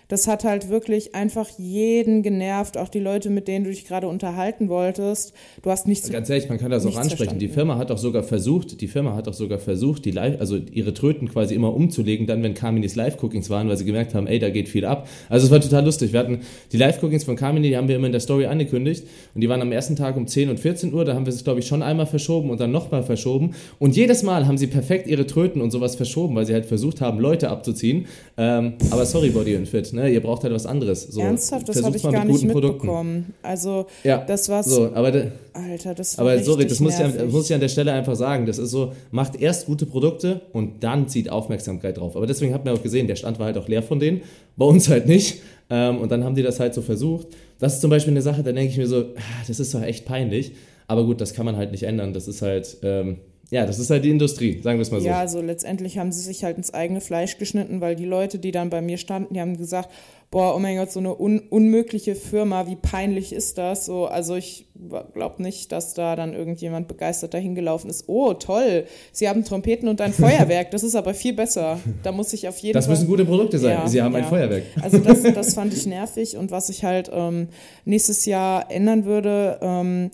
Das 0.07 0.27
hat 0.27 0.43
halt 0.43 0.69
wirklich 0.69 1.15
einfach 1.15 1.49
jeden 1.57 2.23
genervt, 2.23 2.77
auch 2.77 2.89
die 2.89 2.99
Leute, 2.99 3.29
mit 3.29 3.47
denen 3.47 3.65
du 3.65 3.71
dich 3.71 3.85
gerade 3.85 4.07
unterhalten 4.07 4.69
wolltest. 4.69 5.33
Du 5.61 5.69
hast 5.69 5.87
nichts 5.87 6.09
Ganz 6.09 6.29
ehrlich, 6.29 6.47
man 6.49 6.57
kann 6.57 6.71
das 6.71 6.85
auch 6.85 6.89
ansprechen. 6.89 7.17
Verstanden. 7.17 7.39
Die 7.39 7.47
Firma 7.49 7.77
hat 7.77 7.91
auch 7.91 7.97
sogar 7.97 8.23
versucht, 8.23 8.79
die 8.79 8.87
Firma 8.87 9.15
hat 9.15 9.27
auch 9.27 9.33
sogar 9.33 9.59
versucht, 9.59 10.05
die 10.05 10.11
Live, 10.11 10.39
also 10.39 10.57
ihre 10.57 10.93
Tröten 10.93 11.29
quasi 11.29 11.55
immer 11.55 11.73
umzulegen, 11.73 12.25
dann 12.25 12.41
wenn 12.43 12.53
Carminis 12.53 12.95
Live-Cookings 12.95 13.49
waren, 13.49 13.67
weil 13.67 13.77
sie 13.77 13.85
gemerkt 13.85 14.15
haben, 14.15 14.27
ey, 14.27 14.39
da 14.39 14.49
geht 14.49 14.69
viel 14.69 14.85
ab. 14.85 15.07
Also 15.29 15.47
es 15.47 15.51
war 15.51 15.59
total 15.59 15.83
lustig. 15.83 16.13
Wir 16.13 16.19
hatten 16.19 16.39
die 16.71 16.77
Live-Cookings 16.77 17.25
von 17.25 17.35
Carmini, 17.35 17.69
die 17.69 17.77
haben 17.77 17.87
wir 17.87 17.97
immer 17.97 18.07
in 18.07 18.13
der 18.13 18.21
Story 18.21 18.45
angekündigt 18.45 19.05
und 19.35 19.41
die 19.41 19.49
waren 19.49 19.61
am 19.61 19.71
ersten 19.71 19.95
Tag 19.95 20.15
um 20.15 20.27
10 20.27 20.49
und 20.49 20.59
14 20.59 20.93
Uhr, 20.93 21.03
da 21.03 21.15
haben 21.15 21.25
wir 21.25 21.33
es, 21.33 21.43
glaube 21.43 21.59
ich, 21.59 21.67
schon 21.67 21.83
einmal 21.83 22.05
verschoben 22.05 22.49
und 22.49 22.59
dann 22.61 22.71
nochmal 22.71 23.03
verschoben. 23.03 23.55
Und 23.79 23.95
jedes 23.95 24.23
Mal 24.23 24.47
haben 24.47 24.57
sie 24.57 24.67
perfekt 24.67 25.07
ihre 25.07 25.27
Tröten 25.27 25.61
und 25.61 25.71
sowas 25.71 25.95
verschoben, 25.95 26.35
weil 26.35 26.45
sie 26.45 26.53
halt 26.53 26.65
versucht 26.65 27.01
haben, 27.01 27.19
Leute 27.19 27.49
abzuziehen. 27.49 28.05
Ähm, 28.37 28.73
aber 28.91 29.05
sorry, 29.05 29.29
Body 29.29 29.55
and 29.55 29.67
Fit, 29.67 29.93
ne? 29.97 30.10
ihr 30.10 30.21
braucht 30.21 30.43
halt 30.43 30.53
was 30.53 30.65
anderes. 30.65 31.03
So, 31.03 31.21
Ernsthaft, 31.21 31.67
das 31.67 31.83
habe 31.83 31.95
ich 31.97 32.03
gar 32.03 32.23
nicht 32.23 32.43
mitbekommen. 32.43 33.25
Produkten. 33.25 33.33
Also, 33.41 33.88
ja, 34.03 34.23
das 34.25 34.47
war 34.49 34.63
so. 34.63 34.93
Aber 34.93 35.12
de, 35.12 35.31
Alter, 35.53 35.93
das 35.93 36.17
war 36.17 36.25
Aber 36.25 36.43
sorry, 36.43 36.65
das 36.65 36.79
muss, 36.79 36.99
ich, 36.99 37.31
muss 37.31 37.49
ich 37.49 37.53
an 37.53 37.60
der 37.60 37.67
Stelle 37.67 37.91
einfach 37.91 38.15
sagen. 38.15 38.45
Das 38.45 38.57
ist 38.57 38.71
so, 38.71 38.93
macht 39.12 39.41
erst 39.41 39.65
gute 39.65 39.86
Produkte 39.86 40.41
und 40.53 40.83
dann 40.83 41.07
zieht 41.07 41.29
Aufmerksamkeit 41.29 41.97
drauf. 41.97 42.15
Aber 42.15 42.27
deswegen 42.27 42.53
habt 42.53 42.65
ihr 42.65 42.73
auch 42.73 42.83
gesehen, 42.83 43.07
der 43.07 43.15
Stand 43.15 43.39
war 43.39 43.47
halt 43.47 43.57
auch 43.57 43.67
leer 43.67 43.83
von 43.83 43.99
denen. 43.99 44.21
Bei 44.55 44.65
uns 44.65 44.89
halt 44.89 45.07
nicht. 45.07 45.41
Ähm, 45.69 45.97
und 45.97 46.12
dann 46.12 46.23
haben 46.23 46.36
die 46.36 46.43
das 46.43 46.60
halt 46.60 46.73
so 46.73 46.81
versucht. 46.81 47.27
Das 47.60 47.75
ist 47.75 47.81
zum 47.81 47.89
Beispiel 47.89 48.13
eine 48.13 48.21
Sache, 48.21 48.43
da 48.43 48.51
denke 48.51 48.71
ich 48.71 48.77
mir 48.77 48.88
so, 48.88 48.99
ah, 49.01 49.43
das 49.47 49.60
ist 49.60 49.73
doch 49.73 49.81
echt 49.81 50.05
peinlich. 50.05 50.53
Aber 50.88 51.05
gut, 51.05 51.19
das 51.19 51.33
kann 51.33 51.45
man 51.45 51.57
halt 51.57 51.71
nicht 51.71 51.83
ändern. 51.83 52.13
Das 52.13 52.27
ist 52.27 52.41
halt. 52.41 52.77
Ähm, 52.83 53.17
ja, 53.49 53.65
das 53.65 53.79
ist 53.79 53.89
halt 53.89 54.03
die 54.03 54.10
Industrie, 54.10 54.62
sagen 54.62 54.77
wir 54.77 54.81
es 54.81 54.91
mal 54.91 54.99
so. 54.99 55.07
Ja, 55.07 55.19
also 55.19 55.41
letztendlich 55.41 55.97
haben 55.97 56.12
sie 56.12 56.21
sich 56.21 56.43
halt 56.43 56.57
ins 56.57 56.73
eigene 56.73 56.99
Fleisch 56.99 57.38
geschnitten, 57.38 57.79
weil 57.79 57.95
die 57.95 58.05
Leute, 58.05 58.39
die 58.39 58.51
dann 58.51 58.69
bei 58.69 58.81
mir 58.81 58.97
standen, 58.97 59.33
die 59.33 59.39
haben 59.39 59.55
gesagt, 59.55 59.89
boah, 60.31 60.53
oh 60.53 60.60
mein 60.60 60.75
Gott, 60.75 60.91
so 60.91 60.99
eine 60.99 61.17
un 61.17 61.39
unmögliche 61.39 62.15
Firma, 62.15 62.67
wie 62.67 62.75
peinlich 62.75 63.31
ist 63.31 63.57
das? 63.57 63.86
So, 63.86 64.05
also 64.05 64.36
ich 64.36 64.65
glaube 65.13 65.41
nicht, 65.41 65.71
dass 65.71 65.93
da 65.93 66.17
dann 66.17 66.33
irgendjemand 66.33 66.89
begeistert 66.89 67.33
dahin 67.33 67.55
gelaufen 67.55 67.89
ist. 67.89 68.03
Oh, 68.07 68.33
toll, 68.33 68.83
sie 69.13 69.29
haben 69.29 69.45
Trompeten 69.45 69.88
und 69.88 70.01
ein 70.01 70.12
Feuerwerk, 70.13 70.71
das 70.71 70.83
ist 70.83 70.95
aber 70.95 71.13
viel 71.13 71.33
besser. 71.33 71.79
Da 72.03 72.12
muss 72.12 72.33
ich 72.33 72.49
auf 72.49 72.57
jeden 72.57 72.73
das 72.73 72.86
Fall... 72.86 72.95
Das 72.95 72.99
müssen 72.99 73.10
gute 73.10 73.23
Produkte 73.23 73.60
sein, 73.60 73.77
ja, 73.79 73.88
sie 73.88 74.01
haben 74.01 74.12
ja. 74.12 74.19
ein 74.19 74.25
Feuerwerk. 74.25 74.63
Also 74.81 74.97
das, 74.97 75.23
das 75.33 75.53
fand 75.53 75.73
ich 75.73 75.86
nervig 75.86 76.36
und 76.36 76.51
was 76.51 76.67
ich 76.67 76.83
halt 76.83 77.10
ähm, 77.13 77.47
nächstes 77.86 78.25
Jahr 78.25 78.69
ändern 78.69 79.05
würde... 79.05 79.57
Ähm, 79.62 80.12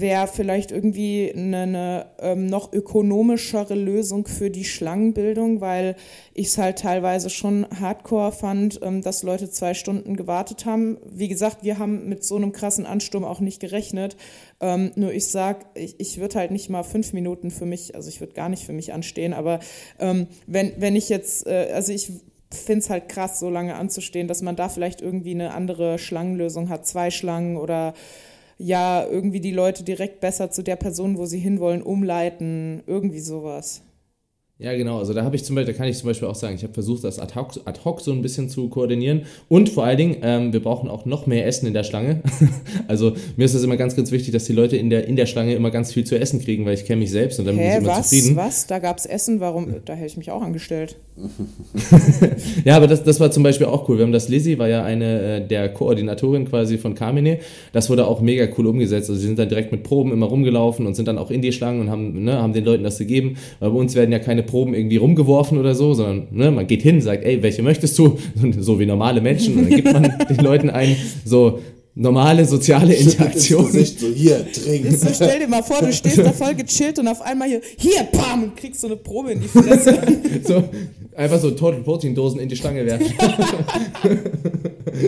wäre 0.00 0.26
vielleicht 0.26 0.72
irgendwie 0.72 1.32
eine, 1.34 1.62
eine 1.62 2.06
ähm, 2.18 2.46
noch 2.46 2.72
ökonomischere 2.72 3.74
Lösung 3.74 4.26
für 4.26 4.50
die 4.50 4.64
Schlangenbildung, 4.64 5.60
weil 5.60 5.96
ich 6.32 6.48
es 6.48 6.58
halt 6.58 6.80
teilweise 6.80 7.30
schon 7.30 7.66
hardcore 7.80 8.32
fand, 8.32 8.80
ähm, 8.82 9.02
dass 9.02 9.22
Leute 9.22 9.50
zwei 9.50 9.74
Stunden 9.74 10.16
gewartet 10.16 10.66
haben. 10.66 10.98
Wie 11.08 11.28
gesagt, 11.28 11.62
wir 11.62 11.78
haben 11.78 12.08
mit 12.08 12.24
so 12.24 12.36
einem 12.36 12.52
krassen 12.52 12.86
Ansturm 12.86 13.24
auch 13.24 13.40
nicht 13.40 13.60
gerechnet. 13.60 14.16
Ähm, 14.60 14.90
nur 14.96 15.12
ich 15.12 15.26
sag, 15.26 15.66
ich, 15.74 15.98
ich 15.98 16.18
würde 16.18 16.38
halt 16.38 16.50
nicht 16.50 16.70
mal 16.70 16.82
fünf 16.82 17.12
Minuten 17.12 17.50
für 17.50 17.66
mich, 17.66 17.94
also 17.94 18.08
ich 18.08 18.20
würde 18.20 18.34
gar 18.34 18.48
nicht 18.48 18.64
für 18.64 18.72
mich 18.72 18.92
anstehen, 18.92 19.32
aber 19.32 19.60
ähm, 19.98 20.26
wenn, 20.46 20.72
wenn 20.78 20.96
ich 20.96 21.08
jetzt, 21.08 21.46
äh, 21.46 21.70
also 21.72 21.92
ich 21.92 22.10
finde 22.50 22.80
es 22.80 22.90
halt 22.90 23.08
krass, 23.08 23.38
so 23.38 23.50
lange 23.50 23.74
anzustehen, 23.74 24.28
dass 24.28 24.42
man 24.42 24.56
da 24.56 24.68
vielleicht 24.68 25.00
irgendwie 25.00 25.32
eine 25.32 25.54
andere 25.54 25.98
Schlangenlösung 25.98 26.68
hat, 26.68 26.86
zwei 26.86 27.10
Schlangen 27.10 27.56
oder 27.56 27.94
ja 28.58 29.06
irgendwie 29.06 29.40
die 29.40 29.52
Leute 29.52 29.84
direkt 29.84 30.20
besser 30.20 30.50
zu 30.50 30.62
der 30.62 30.76
Person, 30.76 31.18
wo 31.18 31.26
sie 31.26 31.38
hinwollen, 31.38 31.82
umleiten, 31.82 32.82
irgendwie 32.86 33.20
sowas. 33.20 33.82
Ja, 34.64 34.74
genau. 34.74 34.98
Also 34.98 35.12
da 35.12 35.24
habe 35.24 35.36
ich 35.36 35.44
zum 35.44 35.56
Beispiel, 35.56 35.74
da 35.74 35.76
kann 35.76 35.88
ich 35.88 35.98
zum 35.98 36.08
Beispiel 36.08 36.26
auch 36.26 36.34
sagen, 36.34 36.54
ich 36.54 36.62
habe 36.62 36.72
versucht, 36.72 37.04
das 37.04 37.18
ad 37.18 37.34
hoc, 37.34 37.50
ad 37.66 37.80
hoc 37.84 38.00
so 38.00 38.12
ein 38.12 38.22
bisschen 38.22 38.48
zu 38.48 38.70
koordinieren. 38.70 39.26
Und 39.50 39.68
vor 39.68 39.84
allen 39.84 39.98
Dingen, 39.98 40.16
ähm, 40.22 40.54
wir 40.54 40.62
brauchen 40.62 40.88
auch 40.88 41.04
noch 41.04 41.26
mehr 41.26 41.46
Essen 41.46 41.66
in 41.66 41.74
der 41.74 41.84
Schlange. 41.84 42.22
also 42.88 43.12
mir 43.36 43.44
ist 43.44 43.52
es 43.52 43.62
immer 43.62 43.76
ganz, 43.76 43.94
ganz 43.94 44.10
wichtig, 44.10 44.32
dass 44.32 44.44
die 44.44 44.54
Leute 44.54 44.78
in 44.78 44.88
der, 44.88 45.06
in 45.06 45.16
der 45.16 45.26
Schlange 45.26 45.54
immer 45.54 45.70
ganz 45.70 45.92
viel 45.92 46.04
zu 46.04 46.18
essen 46.18 46.40
kriegen, 46.40 46.64
weil 46.64 46.72
ich 46.72 46.86
kenne 46.86 47.00
mich 47.00 47.10
selbst 47.10 47.38
und 47.38 47.44
dann 47.44 47.56
Hä, 47.56 47.60
bin 47.60 47.70
ich 47.70 47.76
immer 47.76 47.98
was, 47.98 48.08
zufrieden. 48.08 48.36
Was? 48.36 48.66
Da 48.66 48.78
gab 48.78 48.96
es 48.96 49.04
Essen? 49.04 49.40
Warum? 49.40 49.74
Da 49.84 49.92
hätte 49.92 50.06
ich 50.06 50.16
mich 50.16 50.30
auch 50.30 50.40
angestellt. 50.40 50.96
ja, 52.64 52.76
aber 52.76 52.86
das, 52.86 53.04
das 53.04 53.20
war 53.20 53.30
zum 53.30 53.42
Beispiel 53.42 53.66
auch 53.66 53.88
cool. 53.88 53.98
Wir 53.98 54.04
haben 54.04 54.12
das 54.12 54.28
Lizzie, 54.28 54.58
war 54.58 54.68
ja 54.68 54.82
eine 54.82 55.20
äh, 55.20 55.46
der 55.46 55.68
Koordinatorin 55.68 56.48
quasi 56.48 56.78
von 56.78 56.94
Carmine. 56.94 57.38
Das 57.72 57.90
wurde 57.90 58.06
auch 58.06 58.20
mega 58.20 58.48
cool 58.56 58.66
umgesetzt. 58.66 59.10
Also 59.10 59.20
sie 59.20 59.26
sind 59.26 59.38
dann 59.38 59.48
direkt 59.48 59.70
mit 59.72 59.82
Proben 59.82 60.10
immer 60.10 60.26
rumgelaufen 60.26 60.86
und 60.86 60.94
sind 60.94 61.06
dann 61.06 61.18
auch 61.18 61.30
in 61.30 61.42
die 61.42 61.52
Schlangen 61.52 61.82
und 61.82 61.90
haben, 61.90 62.24
ne, 62.24 62.40
haben 62.40 62.54
den 62.54 62.64
Leuten 62.64 62.82
das 62.82 62.98
gegeben. 62.98 63.36
Weil 63.60 63.70
bei 63.70 63.76
uns 63.76 63.94
werden 63.94 64.10
ja 64.10 64.18
keine 64.18 64.42
Proben 64.42 64.53
irgendwie 64.62 64.96
rumgeworfen 64.96 65.58
oder 65.58 65.74
so, 65.74 65.94
sondern 65.94 66.28
ne, 66.30 66.50
man 66.50 66.66
geht 66.66 66.82
hin, 66.82 67.00
sagt, 67.00 67.24
ey, 67.24 67.42
welche 67.42 67.62
möchtest 67.62 67.98
du? 67.98 68.18
So 68.58 68.78
wie 68.78 68.86
normale 68.86 69.20
Menschen. 69.20 69.56
Und 69.56 69.64
dann 69.64 69.70
gibt 69.70 69.92
man 69.92 70.02
den 70.28 70.44
Leuten 70.44 70.70
ein, 70.70 70.96
so 71.24 71.58
normale 71.94 72.44
soziale 72.44 72.94
Interaktion. 72.94 73.66
Gesicht, 73.66 74.00
so 74.00 74.08
hier, 74.08 74.44
trink. 74.50 74.90
So, 74.96 75.08
stell 75.12 75.40
dir 75.40 75.48
mal 75.48 75.62
vor, 75.62 75.80
du 75.80 75.92
stehst 75.92 76.18
da 76.18 76.32
voll 76.32 76.54
gechillt 76.54 76.98
und 76.98 77.08
auf 77.08 77.22
einmal 77.22 77.48
hier, 77.48 77.60
hier, 77.76 78.04
bam, 78.12 78.44
und 78.44 78.56
kriegst 78.56 78.80
so 78.80 78.88
eine 78.88 78.96
Probe 78.96 79.32
in 79.32 79.42
die 79.42 79.48
Fresse. 79.48 79.98
so, 80.44 80.64
einfach 81.16 81.38
so 81.38 81.52
Total 81.52 81.80
Protein 81.82 82.14
Dosen 82.14 82.40
in 82.40 82.48
die 82.48 82.56
Stange 82.56 82.84
werfen. 82.84 83.12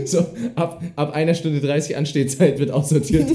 so, 0.04 0.26
ab, 0.54 0.82
ab 0.94 1.12
einer 1.14 1.34
Stunde 1.34 1.60
30 1.60 1.96
Anstehzeit 1.96 2.58
wird 2.58 2.70
aussortiert. 2.70 3.30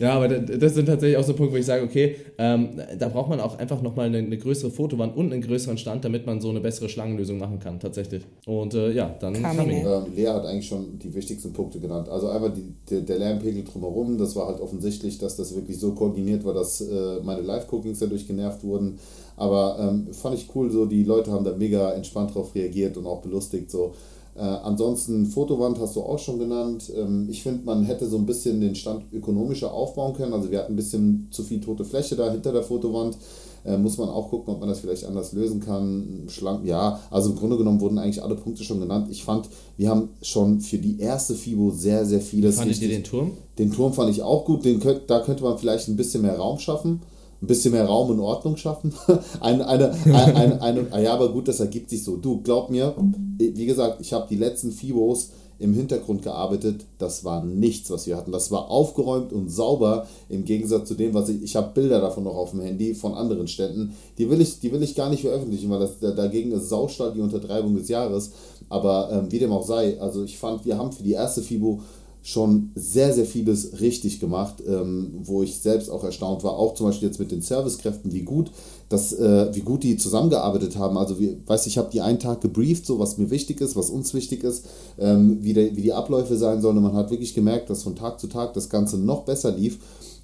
Ja, 0.00 0.14
aber 0.14 0.28
das 0.28 0.74
sind 0.74 0.86
tatsächlich 0.86 1.16
auch 1.16 1.24
so 1.24 1.34
Punkte, 1.34 1.54
wo 1.54 1.58
ich 1.58 1.66
sage, 1.66 1.82
okay, 1.82 2.16
ähm, 2.38 2.80
da 2.98 3.08
braucht 3.08 3.28
man 3.28 3.40
auch 3.40 3.58
einfach 3.58 3.82
nochmal 3.82 4.06
eine, 4.06 4.18
eine 4.18 4.38
größere 4.38 4.70
Fotowand 4.70 5.16
und 5.16 5.32
einen 5.32 5.42
größeren 5.42 5.78
Stand, 5.78 6.04
damit 6.04 6.26
man 6.26 6.40
so 6.40 6.50
eine 6.50 6.60
bessere 6.60 6.88
Schlangenlösung 6.88 7.38
machen 7.38 7.58
kann, 7.58 7.80
tatsächlich. 7.80 8.22
Und 8.46 8.74
äh, 8.74 8.92
ja, 8.92 9.14
dann 9.20 9.34
kam 9.34 9.58
ähm, 9.58 10.06
Lea 10.14 10.26
hat 10.28 10.46
eigentlich 10.46 10.68
schon 10.68 10.98
die 10.98 11.14
wichtigsten 11.14 11.52
Punkte 11.52 11.80
genannt. 11.80 12.08
Also 12.08 12.28
einmal 12.28 12.52
die, 12.52 12.74
der, 12.90 13.00
der 13.00 13.18
Lärmpegel 13.18 13.64
drumherum, 13.64 14.18
das 14.18 14.36
war 14.36 14.48
halt 14.48 14.60
offensichtlich, 14.60 15.18
dass 15.18 15.36
das 15.36 15.54
wirklich 15.54 15.78
so 15.78 15.92
koordiniert 15.92 16.44
war, 16.44 16.54
dass 16.54 16.80
äh, 16.80 17.20
meine 17.22 17.42
Live-Cookings 17.42 17.98
dadurch 17.98 18.26
genervt 18.26 18.62
wurden. 18.64 18.98
Aber 19.36 19.78
ähm, 19.80 20.12
fand 20.12 20.36
ich 20.36 20.48
cool, 20.54 20.70
so 20.70 20.86
die 20.86 21.04
Leute 21.04 21.30
haben 21.30 21.44
da 21.44 21.54
mega 21.56 21.92
entspannt 21.92 22.34
drauf 22.34 22.54
reagiert 22.54 22.96
und 22.96 23.06
auch 23.06 23.22
belustigt, 23.22 23.70
so 23.70 23.94
äh, 24.38 24.42
ansonsten 24.42 25.26
Fotowand 25.26 25.80
hast 25.80 25.96
du 25.96 26.02
auch 26.02 26.18
schon 26.18 26.38
genannt. 26.38 26.92
Ähm, 26.94 27.26
ich 27.28 27.42
finde, 27.42 27.64
man 27.64 27.84
hätte 27.84 28.06
so 28.06 28.16
ein 28.16 28.26
bisschen 28.26 28.60
den 28.60 28.76
Stand 28.76 29.12
ökonomischer 29.12 29.72
aufbauen 29.72 30.14
können. 30.14 30.32
Also 30.32 30.50
wir 30.50 30.60
hatten 30.60 30.74
ein 30.74 30.76
bisschen 30.76 31.26
zu 31.32 31.42
viel 31.42 31.60
tote 31.60 31.84
Fläche 31.84 32.14
da 32.14 32.30
hinter 32.30 32.52
der 32.52 32.62
Fotowand. 32.62 33.16
Äh, 33.64 33.76
muss 33.76 33.98
man 33.98 34.08
auch 34.08 34.30
gucken, 34.30 34.54
ob 34.54 34.60
man 34.60 34.68
das 34.68 34.78
vielleicht 34.78 35.04
anders 35.04 35.32
lösen 35.32 35.58
kann. 35.58 36.26
Schlank, 36.28 36.64
ja, 36.64 37.00
also 37.10 37.30
im 37.30 37.36
Grunde 37.36 37.58
genommen 37.58 37.80
wurden 37.80 37.98
eigentlich 37.98 38.22
alle 38.22 38.36
Punkte 38.36 38.62
schon 38.62 38.78
genannt. 38.78 39.08
Ich 39.10 39.24
fand, 39.24 39.48
wir 39.76 39.90
haben 39.90 40.10
schon 40.22 40.60
für 40.60 40.78
die 40.78 41.00
erste 41.00 41.34
FIBO 41.34 41.72
sehr, 41.72 42.06
sehr 42.06 42.20
vieles. 42.20 42.56
Fandet 42.56 42.80
ihr 42.80 42.88
den 42.88 43.02
Turm? 43.02 43.32
Den 43.58 43.72
Turm 43.72 43.92
fand 43.92 44.10
ich 44.10 44.22
auch 44.22 44.44
gut. 44.44 44.64
Den 44.64 44.78
könnt, 44.78 45.10
da 45.10 45.18
könnte 45.18 45.42
man 45.42 45.58
vielleicht 45.58 45.88
ein 45.88 45.96
bisschen 45.96 46.22
mehr 46.22 46.36
Raum 46.36 46.60
schaffen 46.60 47.00
ein 47.40 47.46
bisschen 47.46 47.72
mehr 47.72 47.86
Raum 47.86 48.10
und 48.10 48.20
Ordnung 48.20 48.56
schaffen. 48.56 48.92
eine, 49.40 49.66
eine, 49.66 49.92
eine, 50.04 50.60
eine, 50.60 50.92
eine, 50.92 51.02
ja, 51.02 51.14
aber 51.14 51.32
gut, 51.32 51.48
das 51.48 51.60
ergibt 51.60 51.90
sich 51.90 52.02
so. 52.02 52.16
Du, 52.16 52.40
glaub 52.42 52.70
mir, 52.70 52.94
wie 53.38 53.66
gesagt, 53.66 54.00
ich 54.00 54.12
habe 54.12 54.26
die 54.28 54.36
letzten 54.36 54.72
Fibos 54.72 55.30
im 55.58 55.74
Hintergrund 55.74 56.22
gearbeitet. 56.22 56.84
Das 56.98 57.24
war 57.24 57.44
nichts, 57.44 57.90
was 57.90 58.06
wir 58.06 58.16
hatten. 58.16 58.32
Das 58.32 58.50
war 58.50 58.70
aufgeräumt 58.70 59.32
und 59.32 59.50
sauber 59.50 60.06
im 60.28 60.44
Gegensatz 60.44 60.88
zu 60.88 60.94
dem, 60.94 61.14
was 61.14 61.28
ich. 61.28 61.42
Ich 61.42 61.56
habe 61.56 61.72
Bilder 61.74 62.00
davon 62.00 62.24
noch 62.24 62.36
auf 62.36 62.52
dem 62.52 62.60
Handy 62.60 62.94
von 62.94 63.14
anderen 63.14 63.48
Städten. 63.48 63.94
Die 64.18 64.30
will 64.30 64.40
ich, 64.40 64.60
die 64.60 64.72
will 64.72 64.82
ich 64.82 64.94
gar 64.94 65.10
nicht 65.10 65.22
veröffentlichen, 65.22 65.70
weil 65.70 65.80
das 65.80 65.98
dagegen 66.00 66.52
ist 66.52 66.68
saustark 66.68 67.14
die 67.14 67.20
Untertreibung 67.20 67.74
des 67.76 67.88
Jahres. 67.88 68.32
Aber 68.68 69.10
ähm, 69.12 69.32
wie 69.32 69.38
dem 69.38 69.52
auch 69.52 69.66
sei, 69.66 70.00
also 70.00 70.22
ich 70.22 70.38
fand, 70.38 70.64
wir 70.64 70.78
haben 70.78 70.92
für 70.92 71.02
die 71.02 71.12
erste 71.12 71.42
Fibo 71.42 71.80
schon 72.22 72.72
sehr, 72.74 73.14
sehr 73.14 73.24
vieles 73.24 73.80
richtig 73.80 74.20
gemacht, 74.20 74.62
ähm, 74.66 75.12
wo 75.22 75.42
ich 75.42 75.60
selbst 75.60 75.88
auch 75.88 76.04
erstaunt 76.04 76.44
war, 76.44 76.58
auch 76.58 76.74
zum 76.74 76.86
Beispiel 76.86 77.08
jetzt 77.08 77.18
mit 77.18 77.30
den 77.30 77.42
Servicekräften, 77.42 78.12
wie 78.12 78.22
gut, 78.22 78.50
das, 78.88 79.12
äh, 79.12 79.54
wie 79.54 79.60
gut 79.60 79.82
die 79.82 79.96
zusammengearbeitet 79.96 80.76
haben. 80.76 80.98
Also, 80.98 81.18
wie, 81.18 81.38
weiß 81.46 81.66
ich 81.66 81.78
habe 81.78 81.90
die 81.92 82.00
einen 82.00 82.18
Tag 82.18 82.40
gebrieft, 82.40 82.86
so 82.86 82.98
was 82.98 83.18
mir 83.18 83.30
wichtig 83.30 83.60
ist, 83.60 83.76
was 83.76 83.90
uns 83.90 84.14
wichtig 84.14 84.44
ist, 84.44 84.66
ähm, 84.98 85.38
wie, 85.42 85.52
der, 85.52 85.76
wie 85.76 85.82
die 85.82 85.92
Abläufe 85.92 86.36
sein 86.36 86.60
sollen. 86.60 86.76
Und 86.76 86.84
man 86.84 86.96
hat 86.96 87.10
wirklich 87.10 87.34
gemerkt, 87.34 87.70
dass 87.70 87.82
von 87.82 87.96
Tag 87.96 88.20
zu 88.20 88.26
Tag 88.26 88.54
das 88.54 88.68
Ganze 88.68 88.98
noch 88.98 89.24
besser 89.24 89.52
lief. 89.52 89.78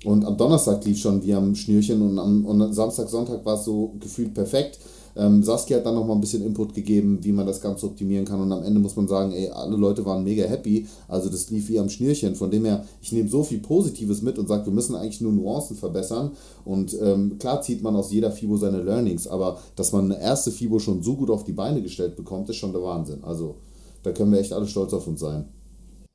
Und 0.04 0.24
am 0.24 0.36
Donnerstag 0.36 0.84
lief 0.84 0.98
schon 0.98 1.22
wie 1.22 1.34
am 1.34 1.54
Schnürchen 1.54 2.02
und 2.02 2.18
am 2.18 2.44
und 2.44 2.74
Samstag, 2.74 3.08
Sonntag 3.08 3.44
war 3.46 3.58
es 3.58 3.64
so 3.64 3.94
gefühlt 4.00 4.34
perfekt. 4.34 4.78
Ähm, 5.16 5.42
Saskia 5.42 5.78
hat 5.78 5.86
dann 5.86 5.94
noch 5.94 6.06
mal 6.06 6.14
ein 6.14 6.20
bisschen 6.20 6.44
Input 6.44 6.74
gegeben, 6.74 7.18
wie 7.22 7.32
man 7.32 7.46
das 7.46 7.60
Ganze 7.60 7.86
optimieren 7.86 8.24
kann. 8.24 8.40
Und 8.40 8.52
am 8.52 8.62
Ende 8.62 8.80
muss 8.80 8.96
man 8.96 9.08
sagen, 9.08 9.32
ey, 9.32 9.48
alle 9.48 9.76
Leute 9.76 10.04
waren 10.04 10.24
mega 10.24 10.44
happy. 10.44 10.86
Also 11.08 11.28
das 11.28 11.50
lief 11.50 11.68
wie 11.68 11.78
am 11.78 11.88
Schnürchen. 11.88 12.34
Von 12.34 12.50
dem 12.50 12.64
her, 12.64 12.84
ich 13.00 13.12
nehme 13.12 13.28
so 13.28 13.42
viel 13.42 13.60
Positives 13.60 14.22
mit 14.22 14.38
und 14.38 14.48
sage, 14.48 14.66
wir 14.66 14.72
müssen 14.72 14.94
eigentlich 14.94 15.20
nur 15.20 15.32
Nuancen 15.32 15.76
verbessern. 15.76 16.32
Und 16.64 16.96
ähm, 17.00 17.38
klar 17.38 17.62
zieht 17.62 17.82
man 17.82 17.96
aus 17.96 18.12
jeder 18.12 18.32
FIBO 18.32 18.56
seine 18.56 18.82
Learnings, 18.82 19.26
aber 19.26 19.58
dass 19.76 19.92
man 19.92 20.10
eine 20.10 20.20
erste 20.20 20.50
FIBO 20.50 20.78
schon 20.78 21.02
so 21.02 21.16
gut 21.16 21.30
auf 21.30 21.44
die 21.44 21.52
Beine 21.52 21.82
gestellt 21.82 22.16
bekommt, 22.16 22.48
ist 22.48 22.56
schon 22.56 22.72
der 22.72 22.82
Wahnsinn. 22.82 23.22
Also 23.22 23.56
da 24.02 24.12
können 24.12 24.32
wir 24.32 24.40
echt 24.40 24.52
alle 24.52 24.66
stolz 24.66 24.92
auf 24.92 25.06
uns 25.06 25.20
sein. 25.20 25.46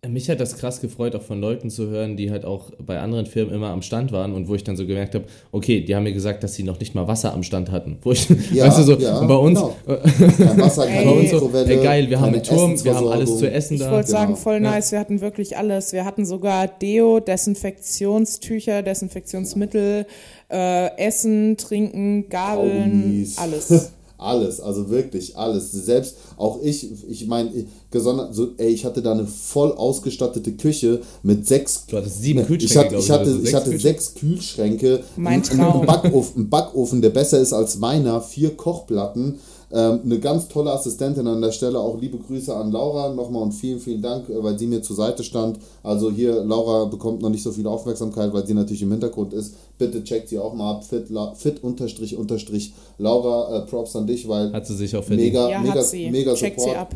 Mich 0.08 0.30
hat 0.30 0.40
das 0.40 0.56
krass 0.56 0.80
gefreut, 0.80 1.14
auch 1.14 1.22
von 1.22 1.42
Leuten 1.42 1.70
zu 1.70 1.90
hören, 1.90 2.16
die 2.16 2.32
halt 2.32 2.46
auch 2.46 2.72
bei 2.80 3.02
anderen 3.02 3.26
Firmen 3.26 3.54
immer 3.54 3.68
am 3.68 3.82
Stand 3.82 4.14
waren 4.14 4.32
und 4.32 4.48
wo 4.48 4.56
ich 4.56 4.64
dann 4.64 4.78
so 4.78 4.88
gemerkt 4.88 5.14
habe, 5.14 5.26
okay, 5.52 5.82
die 5.82 5.94
haben 5.94 6.04
mir 6.04 6.14
gesagt, 6.14 6.42
dass 6.42 6.56
sie 6.56 6.64
noch 6.64 6.80
nicht 6.80 6.96
mal 6.96 7.10
Wasser 7.10 7.34
am 7.34 7.44
Stand 7.44 7.70
hatten. 7.70 7.98
Wo 8.02 8.14
ich, 8.14 8.30
ja, 8.54 8.66
weißt 8.66 8.80
du 8.80 8.84
so, 8.84 8.94
ja, 8.94 9.20
bei 9.26 9.36
uns, 9.36 9.60
genau. 9.60 9.76
Wasser, 10.58 10.86
bei 10.86 11.10
uns 11.10 11.32
so, 11.32 11.52
ey, 11.54 11.84
geil, 11.84 12.10
wir 12.10 12.22
haben 12.22 12.34
einen 12.34 12.44
Turm, 12.44 12.82
wir 12.82 12.96
haben 12.96 13.10
alles 13.10 13.38
zu 13.40 13.52
essen 13.52 13.74
ich 13.74 13.82
da. 13.82 13.88
Ich 13.88 13.92
wollte 13.92 14.08
genau. 14.08 14.20
sagen, 14.20 14.36
voll 14.38 14.62
nice, 14.62 14.94
wir 14.94 15.00
hatten 15.00 15.20
wirklich 15.20 15.58
alles. 15.58 15.92
Wir 15.92 16.06
hatten 16.06 16.26
sogar 16.26 16.70
Deo, 16.70 17.20
Desinfektionstücher, 17.20 18.84
Desinfektionsmittel, 18.84 20.06
äh, 20.50 20.98
Essen, 20.98 21.58
Trinken, 21.58 22.30
Gabeln, 22.30 23.04
Aunis. 23.04 23.38
alles. 23.38 23.92
Alles, 24.20 24.60
also 24.60 24.90
wirklich 24.90 25.38
alles. 25.38 25.72
Selbst 25.72 26.16
auch 26.38 26.62
ich, 26.62 26.90
ich 27.08 27.28
meine, 27.28 27.52
gesondert, 27.90 28.36
so, 28.36 28.50
ey, 28.58 28.68
ich 28.70 28.86
hatte 28.86 29.02
da 29.02 29.14
eine 29.14 29.26
voll 29.26 29.72
ausgestattete 29.72 30.52
Küche 30.54 31.02
mit 31.24 31.48
sechs. 31.48 31.86
Du 31.88 31.98
hattest 31.98 32.22
sieben 32.22 32.46
Kühlschränke. 32.46 32.98
Ich 32.98 33.10
hatte, 33.10 33.30
ich 33.30 33.34
hatte, 33.34 33.48
ich 33.48 33.54
hatte 33.54 33.80
sechs 33.80 34.14
Kühlschränke. 34.16 35.04
Mein 35.16 35.42
Traum. 35.42 35.82
Ein 35.82 35.88
Backofen, 35.88 36.44
ein 36.44 36.50
Backofen, 36.50 37.02
der 37.02 37.12
besser 37.12 37.40
ist 37.40 37.54
als 37.54 37.78
meiner, 37.78 38.22
vier 38.22 38.56
Kochplatten 38.56 39.40
ähm, 39.72 40.02
eine 40.04 40.20
ganz 40.20 40.48
tolle 40.48 40.72
Assistentin 40.72 41.28
an 41.28 41.42
der 41.42 41.52
Stelle. 41.52 41.80
Auch 41.80 42.00
liebe 42.00 42.18
Grüße 42.18 42.56
an 42.56 42.72
Laura 42.72 43.14
nochmal 43.14 43.44
und 43.44 43.52
vielen, 43.52 43.80
vielen 43.80 44.02
Dank, 44.02 44.30
äh, 44.30 44.44
weil 44.44 44.58
sie 44.58 44.68
mir 44.68 44.82
zur 44.82 44.96
Seite 44.96 45.24
stand. 45.24 45.60
Also 45.84 46.10
hier, 46.12 46.44
Laura 46.44 46.86
bekommt 46.86 47.22
noch 47.22 47.30
nicht 47.30 47.44
so 47.44 47.52
viel 47.52 47.68
Aufmerksamkeit, 47.68 48.34
weil 48.34 48.46
sie 48.46 48.54
natürlich 48.54 48.82
im 48.82 48.92
Hintergrund 48.92 49.34
ist. 49.34 49.56
Bitte 49.78 50.04
checkt 50.04 50.30
sie 50.30 50.40
auch 50.40 50.54
mal 50.54 50.72
ab. 50.72 50.84
Fit, 50.84 51.08
fit 51.36 51.64
unterstrich 51.64 52.18
unterstrich 52.18 52.74
Laura, 52.98 53.58
äh, 53.58 53.62
Props 53.68 53.96
an 53.96 54.08
dich, 54.08 54.28
weil 54.28 54.52
hat 54.52 54.66
sie 54.66 54.76
sich 54.76 54.96
auch 54.96 55.04
verdient. 55.04 55.34
mega, 55.34 55.50
ja, 55.50 55.62
mega, 55.62 55.84
mega 56.12 56.34
Checkt 56.34 56.60
Support. 56.60 56.88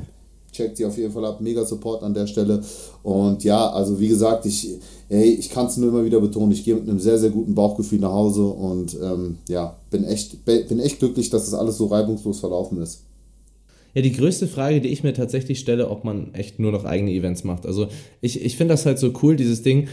Checkt 0.54 0.78
sie 0.78 0.86
auf 0.86 0.98
jeden 0.98 1.12
Fall 1.12 1.26
ab. 1.26 1.42
Mega 1.42 1.66
Support 1.66 2.04
an 2.04 2.14
der 2.14 2.28
Stelle. 2.28 2.62
Und 3.02 3.44
ja, 3.44 3.70
also 3.72 4.00
wie 4.00 4.08
gesagt, 4.08 4.46
ich, 4.46 4.78
ich 5.10 5.50
kann 5.50 5.66
es 5.66 5.78
nur 5.78 5.90
immer 5.90 6.06
wieder 6.06 6.22
betonen, 6.22 6.52
ich 6.52 6.64
gehe 6.64 6.76
mit 6.76 6.88
einem 6.88 7.00
sehr, 7.00 7.20
sehr 7.20 7.32
guten 7.32 7.56
Bauchgefühl 7.56 8.00
nach 8.00 8.12
Hause 8.14 8.46
und 8.46 8.98
ähm, 9.02 9.40
ja, 9.50 9.78
bin 9.90 10.06
echt, 10.06 10.46
bin 10.46 10.80
echt 10.80 11.00
glücklich, 11.00 11.30
dass 11.30 11.46
das 11.46 11.54
alles 11.54 11.78
so 11.78 11.88
reibungslos 11.88 12.40
verlaufen 12.40 12.82
ist. 12.82 13.02
Ja, 13.94 14.02
die 14.02 14.12
größte 14.12 14.48
Frage, 14.48 14.82
die 14.82 14.90
ich 14.90 15.04
mir 15.04 15.14
tatsächlich 15.14 15.60
stelle, 15.60 15.90
ob 15.90 16.04
man 16.04 16.34
echt 16.34 16.60
nur 16.60 16.72
noch 16.72 16.84
eigene 16.84 17.12
Events 17.12 17.44
macht. 17.44 17.66
Also 17.66 17.88
ich, 18.22 18.44
ich 18.44 18.58
finde 18.58 18.74
das 18.74 18.86
halt 18.86 18.98
so 18.98 19.12
cool, 19.22 19.36
dieses 19.36 19.62
Ding. 19.62 19.88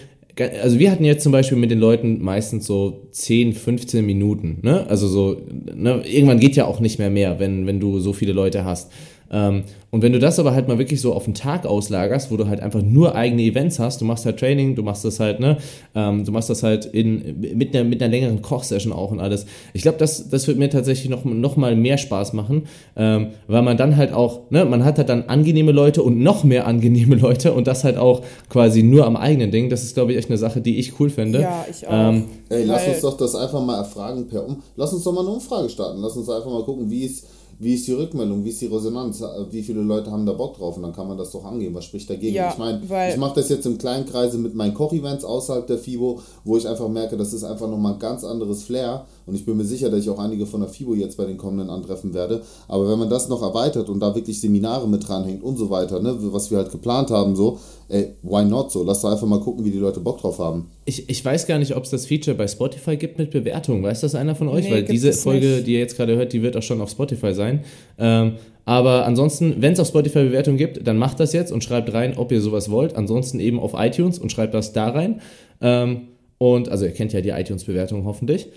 Also 0.62 0.78
wir 0.78 0.90
hatten 0.90 1.04
jetzt 1.04 1.22
zum 1.22 1.32
Beispiel 1.32 1.58
mit 1.58 1.70
den 1.70 1.80
Leuten 1.80 2.22
meistens 2.22 2.66
so 2.66 3.08
10, 3.10 3.52
15 3.52 4.06
Minuten. 4.06 4.60
Ne? 4.62 4.86
Also 4.88 5.06
so, 5.06 5.36
ne? 5.74 6.02
irgendwann 6.06 6.40
geht 6.40 6.56
ja 6.56 6.64
auch 6.64 6.80
nicht 6.80 6.98
mehr 6.98 7.10
mehr, 7.10 7.38
wenn, 7.40 7.66
wenn 7.66 7.78
du 7.78 8.00
so 8.00 8.14
viele 8.14 8.32
Leute 8.32 8.64
hast. 8.64 8.90
Ähm, 9.30 9.64
und 9.90 10.02
wenn 10.02 10.12
du 10.12 10.18
das 10.18 10.38
aber 10.38 10.54
halt 10.54 10.68
mal 10.68 10.78
wirklich 10.78 11.00
so 11.00 11.14
auf 11.14 11.24
den 11.24 11.34
Tag 11.34 11.66
auslagerst, 11.66 12.30
wo 12.30 12.36
du 12.36 12.48
halt 12.48 12.60
einfach 12.60 12.82
nur 12.82 13.14
eigene 13.14 13.42
Events 13.42 13.78
hast, 13.78 14.00
du 14.00 14.04
machst 14.04 14.24
halt 14.24 14.38
Training, 14.38 14.76
du 14.76 14.82
machst 14.82 15.04
das 15.04 15.18
halt, 15.18 15.40
ne, 15.40 15.58
ähm, 15.94 16.24
du 16.24 16.32
machst 16.32 16.50
das 16.50 16.62
halt 16.62 16.86
in, 16.86 17.40
mit, 17.40 17.74
einer, 17.74 17.84
mit 17.84 18.02
einer 18.02 18.10
längeren 18.10 18.42
Kochsession 18.42 18.92
auch 18.92 19.10
und 19.10 19.20
alles. 19.20 19.46
Ich 19.72 19.82
glaube, 19.82 19.98
das, 19.98 20.28
das 20.28 20.46
wird 20.46 20.58
mir 20.58 20.70
tatsächlich 20.70 21.10
noch, 21.10 21.24
noch 21.24 21.56
mal 21.56 21.74
mehr 21.74 21.98
Spaß 21.98 22.32
machen, 22.32 22.66
ähm, 22.96 23.28
weil 23.48 23.62
man 23.62 23.76
dann 23.76 23.96
halt 23.96 24.12
auch, 24.12 24.50
ne, 24.50 24.64
man 24.64 24.84
hat 24.84 24.98
halt 24.98 25.08
dann 25.08 25.24
angenehme 25.24 25.72
Leute 25.72 26.02
und 26.02 26.20
noch 26.20 26.44
mehr 26.44 26.66
angenehme 26.66 27.16
Leute 27.20 27.52
und 27.52 27.66
das 27.66 27.84
halt 27.84 27.96
auch 27.96 28.22
quasi 28.48 28.82
nur 28.82 29.06
am 29.06 29.16
eigenen 29.16 29.50
Ding. 29.50 29.70
Das 29.70 29.82
ist, 29.82 29.94
glaube 29.94 30.12
ich, 30.12 30.18
echt 30.18 30.28
eine 30.28 30.38
Sache, 30.38 30.60
die 30.60 30.78
ich 30.78 30.98
cool 31.00 31.10
finde. 31.10 31.40
Ja, 31.40 31.64
ich 31.68 31.86
auch. 31.86 31.92
Ähm, 31.92 32.24
Ey, 32.48 32.64
lass 32.64 32.86
uns 32.86 33.00
doch 33.00 33.16
das 33.16 33.34
einfach 33.34 33.64
mal 33.64 33.78
erfragen 33.78 34.26
per 34.28 34.46
Um. 34.46 34.62
Lass 34.76 34.92
uns 34.92 35.04
doch 35.04 35.12
mal 35.12 35.20
eine 35.20 35.30
Umfrage 35.30 35.68
starten. 35.68 36.00
Lass 36.00 36.16
uns 36.16 36.28
einfach 36.28 36.50
mal 36.50 36.64
gucken, 36.64 36.90
wie 36.90 37.06
es 37.06 37.24
wie 37.62 37.74
ist 37.74 37.86
die 37.86 37.92
Rückmeldung, 37.92 38.42
wie 38.42 38.48
ist 38.48 38.60
die 38.62 38.66
Resonanz, 38.66 39.22
wie 39.50 39.62
viele 39.62 39.82
Leute 39.82 40.10
haben 40.10 40.24
da 40.24 40.32
Bock 40.32 40.56
drauf 40.56 40.76
und 40.76 40.82
dann 40.82 40.94
kann 40.94 41.06
man 41.06 41.18
das 41.18 41.30
doch 41.30 41.44
angehen. 41.44 41.74
Was 41.74 41.84
spricht 41.84 42.08
dagegen? 42.08 42.34
Ja, 42.34 42.50
ich 42.50 42.58
meine, 42.58 42.80
ich 43.10 43.18
mache 43.18 43.34
das 43.34 43.50
jetzt 43.50 43.66
im 43.66 43.76
kleinen 43.76 44.06
Kreise 44.06 44.38
mit 44.38 44.54
meinen 44.54 44.72
Koch-Events 44.72 45.24
außerhalb 45.24 45.66
der 45.66 45.76
FIBO, 45.76 46.20
wo 46.44 46.56
ich 46.56 46.66
einfach 46.66 46.88
merke, 46.88 47.18
das 47.18 47.34
ist 47.34 47.44
einfach 47.44 47.68
nochmal 47.68 47.92
ein 47.92 47.98
ganz 47.98 48.24
anderes 48.24 48.64
Flair 48.64 49.04
und 49.26 49.34
ich 49.34 49.44
bin 49.44 49.56
mir 49.56 49.64
sicher, 49.64 49.90
dass 49.90 50.00
ich 50.00 50.10
auch 50.10 50.18
einige 50.18 50.46
von 50.46 50.60
der 50.60 50.68
FIBO 50.68 50.94
jetzt 50.94 51.16
bei 51.16 51.24
den 51.24 51.36
kommenden 51.36 51.70
antreffen 51.70 52.14
werde. 52.14 52.42
Aber 52.68 52.88
wenn 52.88 52.98
man 52.98 53.08
das 53.08 53.28
noch 53.28 53.42
erweitert 53.42 53.88
und 53.88 54.00
da 54.00 54.14
wirklich 54.14 54.40
Seminare 54.40 54.88
mit 54.88 55.06
dranhängt 55.06 55.42
und 55.42 55.56
so 55.56 55.70
weiter, 55.70 56.00
ne, 56.00 56.16
was 56.32 56.50
wir 56.50 56.58
halt 56.58 56.70
geplant 56.70 57.10
haben, 57.10 57.36
so, 57.36 57.58
ey, 57.88 58.14
why 58.22 58.44
not 58.44 58.72
so? 58.72 58.82
Lass 58.82 59.02
doch 59.02 59.10
einfach 59.10 59.26
mal 59.26 59.40
gucken, 59.40 59.64
wie 59.64 59.70
die 59.70 59.78
Leute 59.78 60.00
Bock 60.00 60.18
drauf 60.20 60.38
haben. 60.38 60.70
Ich, 60.84 61.08
ich 61.08 61.24
weiß 61.24 61.46
gar 61.46 61.58
nicht, 61.58 61.76
ob 61.76 61.84
es 61.84 61.90
das 61.90 62.06
Feature 62.06 62.36
bei 62.36 62.48
Spotify 62.48 62.96
gibt 62.96 63.18
mit 63.18 63.30
Bewertung. 63.30 63.82
Weiß 63.82 64.00
das 64.00 64.14
einer 64.14 64.34
von 64.34 64.48
euch? 64.48 64.64
Nee, 64.64 64.72
Weil 64.72 64.84
diese 64.84 65.12
Folge, 65.12 65.46
nicht. 65.46 65.66
die 65.66 65.74
ihr 65.74 65.78
jetzt 65.80 65.96
gerade 65.96 66.16
hört, 66.16 66.32
die 66.32 66.42
wird 66.42 66.56
auch 66.56 66.62
schon 66.62 66.80
auf 66.80 66.90
Spotify 66.90 67.34
sein. 67.34 67.64
Ähm, 67.98 68.34
aber 68.64 69.06
ansonsten, 69.06 69.56
wenn 69.58 69.72
es 69.72 69.80
auf 69.80 69.88
Spotify 69.88 70.24
Bewertung 70.24 70.56
gibt, 70.56 70.86
dann 70.86 70.96
macht 70.96 71.18
das 71.20 71.32
jetzt 71.32 71.50
und 71.52 71.64
schreibt 71.64 71.92
rein, 71.92 72.16
ob 72.16 72.30
ihr 72.32 72.40
sowas 72.40 72.70
wollt. 72.70 72.94
Ansonsten 72.94 73.40
eben 73.40 73.58
auf 73.58 73.74
iTunes 73.76 74.18
und 74.18 74.30
schreibt 74.30 74.54
das 74.54 74.72
da 74.72 74.90
rein. 74.90 75.20
Ähm, 75.60 76.08
und 76.38 76.68
also 76.68 76.86
ihr 76.86 76.92
kennt 76.92 77.12
ja 77.12 77.20
die 77.20 77.30
iTunes-Bewertung 77.30 78.04
hoffentlich. 78.04 78.48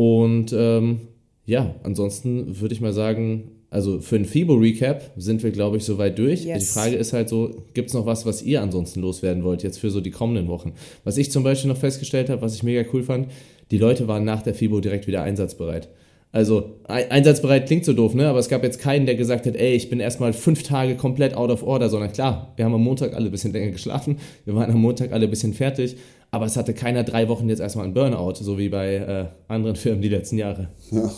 Und 0.00 0.54
ähm, 0.56 1.00
ja, 1.44 1.74
ansonsten 1.82 2.58
würde 2.58 2.72
ich 2.72 2.80
mal 2.80 2.94
sagen, 2.94 3.50
also 3.68 4.00
für 4.00 4.16
ein 4.16 4.24
FIBO-Recap 4.24 5.10
sind 5.18 5.42
wir, 5.42 5.50
glaube 5.50 5.76
ich, 5.76 5.84
soweit 5.84 6.18
durch. 6.18 6.46
Yes. 6.46 6.60
Die 6.60 6.64
Frage 6.64 6.96
ist 6.96 7.12
halt 7.12 7.28
so, 7.28 7.64
gibt 7.74 7.88
es 7.88 7.94
noch 7.94 8.06
was, 8.06 8.24
was 8.24 8.40
ihr 8.40 8.62
ansonsten 8.62 9.02
loswerden 9.02 9.44
wollt, 9.44 9.62
jetzt 9.62 9.78
für 9.78 9.90
so 9.90 10.00
die 10.00 10.10
kommenden 10.10 10.48
Wochen? 10.48 10.72
Was 11.04 11.18
ich 11.18 11.30
zum 11.30 11.42
Beispiel 11.42 11.68
noch 11.68 11.76
festgestellt 11.76 12.30
habe, 12.30 12.40
was 12.40 12.54
ich 12.54 12.62
mega 12.62 12.82
cool 12.94 13.02
fand, 13.02 13.28
die 13.70 13.76
Leute 13.76 14.08
waren 14.08 14.24
nach 14.24 14.40
der 14.40 14.54
FIBO 14.54 14.80
direkt 14.80 15.06
wieder 15.06 15.22
einsatzbereit. 15.22 15.90
Also 16.32 16.76
einsatzbereit 16.86 17.66
klingt 17.66 17.84
so 17.84 17.92
doof, 17.92 18.14
ne? 18.14 18.26
Aber 18.26 18.38
es 18.38 18.48
gab 18.48 18.62
jetzt 18.62 18.80
keinen, 18.80 19.04
der 19.04 19.16
gesagt 19.16 19.44
hat, 19.44 19.54
ey, 19.54 19.74
ich 19.74 19.90
bin 19.90 20.00
erstmal 20.00 20.32
fünf 20.32 20.62
Tage 20.62 20.94
komplett 20.94 21.34
out 21.34 21.50
of 21.50 21.62
order, 21.62 21.90
sondern 21.90 22.10
klar, 22.10 22.54
wir 22.56 22.64
haben 22.64 22.72
am 22.72 22.84
Montag 22.84 23.12
alle 23.12 23.26
ein 23.26 23.32
bisschen 23.32 23.52
länger 23.52 23.72
geschlafen, 23.72 24.16
wir 24.46 24.54
waren 24.54 24.70
am 24.70 24.80
Montag 24.80 25.12
alle 25.12 25.24
ein 25.24 25.30
bisschen 25.30 25.52
fertig, 25.52 25.96
aber 26.30 26.46
es 26.46 26.56
hatte 26.56 26.74
keiner 26.74 27.04
drei 27.04 27.28
Wochen 27.28 27.48
jetzt 27.48 27.60
erstmal 27.60 27.84
einen 27.84 27.94
Burnout, 27.94 28.34
so 28.34 28.58
wie 28.58 28.68
bei 28.68 28.94
äh, 28.96 29.26
anderen 29.48 29.76
Firmen 29.76 30.02
die 30.02 30.08
letzten 30.08 30.38
Jahre. 30.38 30.68
Ja. 30.90 31.10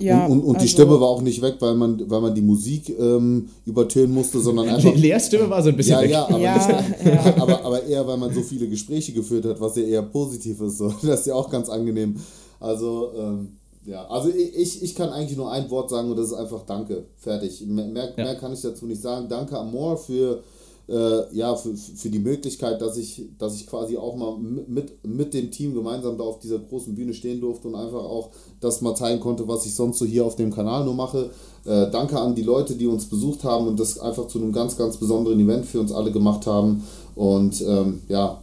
Ja, 0.00 0.26
und, 0.26 0.32
und, 0.32 0.40
und 0.42 0.54
also 0.54 0.64
die 0.64 0.68
Stimme 0.68 1.00
war 1.00 1.08
auch 1.08 1.22
nicht 1.22 1.42
weg, 1.42 1.56
weil 1.58 1.74
man, 1.74 2.08
weil 2.08 2.20
man 2.20 2.34
die 2.34 2.40
Musik 2.40 2.88
ähm, 2.98 3.48
übertönen 3.66 4.14
musste, 4.14 4.38
sondern 4.38 4.68
einfach. 4.68 4.92
Die 4.92 5.00
Leerstimme 5.00 5.50
war 5.50 5.60
so 5.60 5.70
ein 5.70 5.76
bisschen 5.76 5.96
ja, 5.96 6.02
weg. 6.02 6.10
Ja, 6.10 6.28
aber, 6.28 6.38
ja, 6.38 6.54
nicht, 6.54 7.04
ja. 7.04 7.34
aber, 7.42 7.64
aber 7.64 7.82
eher, 7.82 8.06
weil 8.06 8.16
man 8.16 8.32
so 8.32 8.42
viele 8.42 8.68
Gespräche 8.68 9.12
geführt 9.12 9.44
hat, 9.44 9.60
was 9.60 9.74
ja 9.76 9.82
eher 9.82 10.02
positiv 10.02 10.60
ist. 10.60 10.78
So. 10.78 10.94
Das 11.02 11.20
ist 11.20 11.26
ja 11.26 11.34
auch 11.34 11.50
ganz 11.50 11.68
angenehm. 11.68 12.16
Also, 12.60 13.10
ähm, 13.18 13.56
ja, 13.86 14.06
also 14.06 14.28
ich, 14.28 14.82
ich 14.82 14.94
kann 14.94 15.08
eigentlich 15.08 15.36
nur 15.36 15.50
ein 15.50 15.68
Wort 15.70 15.90
sagen 15.90 16.10
und 16.10 16.16
das 16.16 16.28
ist 16.28 16.34
einfach 16.34 16.62
Danke. 16.64 17.06
Fertig. 17.16 17.64
Mehr, 17.66 17.86
mehr, 17.86 18.12
ja. 18.16 18.24
mehr 18.24 18.34
kann 18.36 18.52
ich 18.52 18.60
dazu 18.60 18.86
nicht 18.86 19.02
sagen. 19.02 19.26
Danke, 19.28 19.58
Amor, 19.58 19.96
für 19.96 20.42
äh, 20.88 21.34
ja, 21.36 21.54
für, 21.54 21.74
für 21.74 22.08
die 22.08 22.18
Möglichkeit, 22.18 22.80
dass 22.80 22.96
ich, 22.96 23.26
dass 23.38 23.56
ich 23.56 23.66
quasi 23.66 23.96
auch 23.96 24.16
mal 24.16 24.38
mit, 24.38 25.06
mit 25.06 25.34
dem 25.34 25.50
Team 25.50 25.74
gemeinsam 25.74 26.16
da 26.16 26.24
auf 26.24 26.38
dieser 26.38 26.58
großen 26.58 26.94
Bühne 26.94 27.12
stehen 27.12 27.40
durfte 27.40 27.68
und 27.68 27.74
einfach 27.74 28.04
auch 28.04 28.30
das 28.60 28.80
mal 28.80 28.94
zeigen 28.94 29.20
konnte, 29.20 29.46
was 29.46 29.66
ich 29.66 29.74
sonst 29.74 29.98
so 29.98 30.06
hier 30.06 30.24
auf 30.24 30.36
dem 30.36 30.52
Kanal 30.52 30.84
nur 30.84 30.94
mache. 30.94 31.30
Äh, 31.66 31.90
danke 31.90 32.18
an 32.18 32.34
die 32.34 32.42
Leute, 32.42 32.74
die 32.74 32.86
uns 32.86 33.04
besucht 33.04 33.44
haben 33.44 33.68
und 33.68 33.78
das 33.78 33.98
einfach 33.98 34.28
zu 34.28 34.38
einem 34.38 34.52
ganz, 34.52 34.78
ganz 34.78 34.96
besonderen 34.96 35.38
Event 35.38 35.66
für 35.66 35.80
uns 35.80 35.92
alle 35.92 36.10
gemacht 36.10 36.46
haben. 36.46 36.82
Und 37.14 37.60
ähm, 37.60 38.00
ja. 38.08 38.42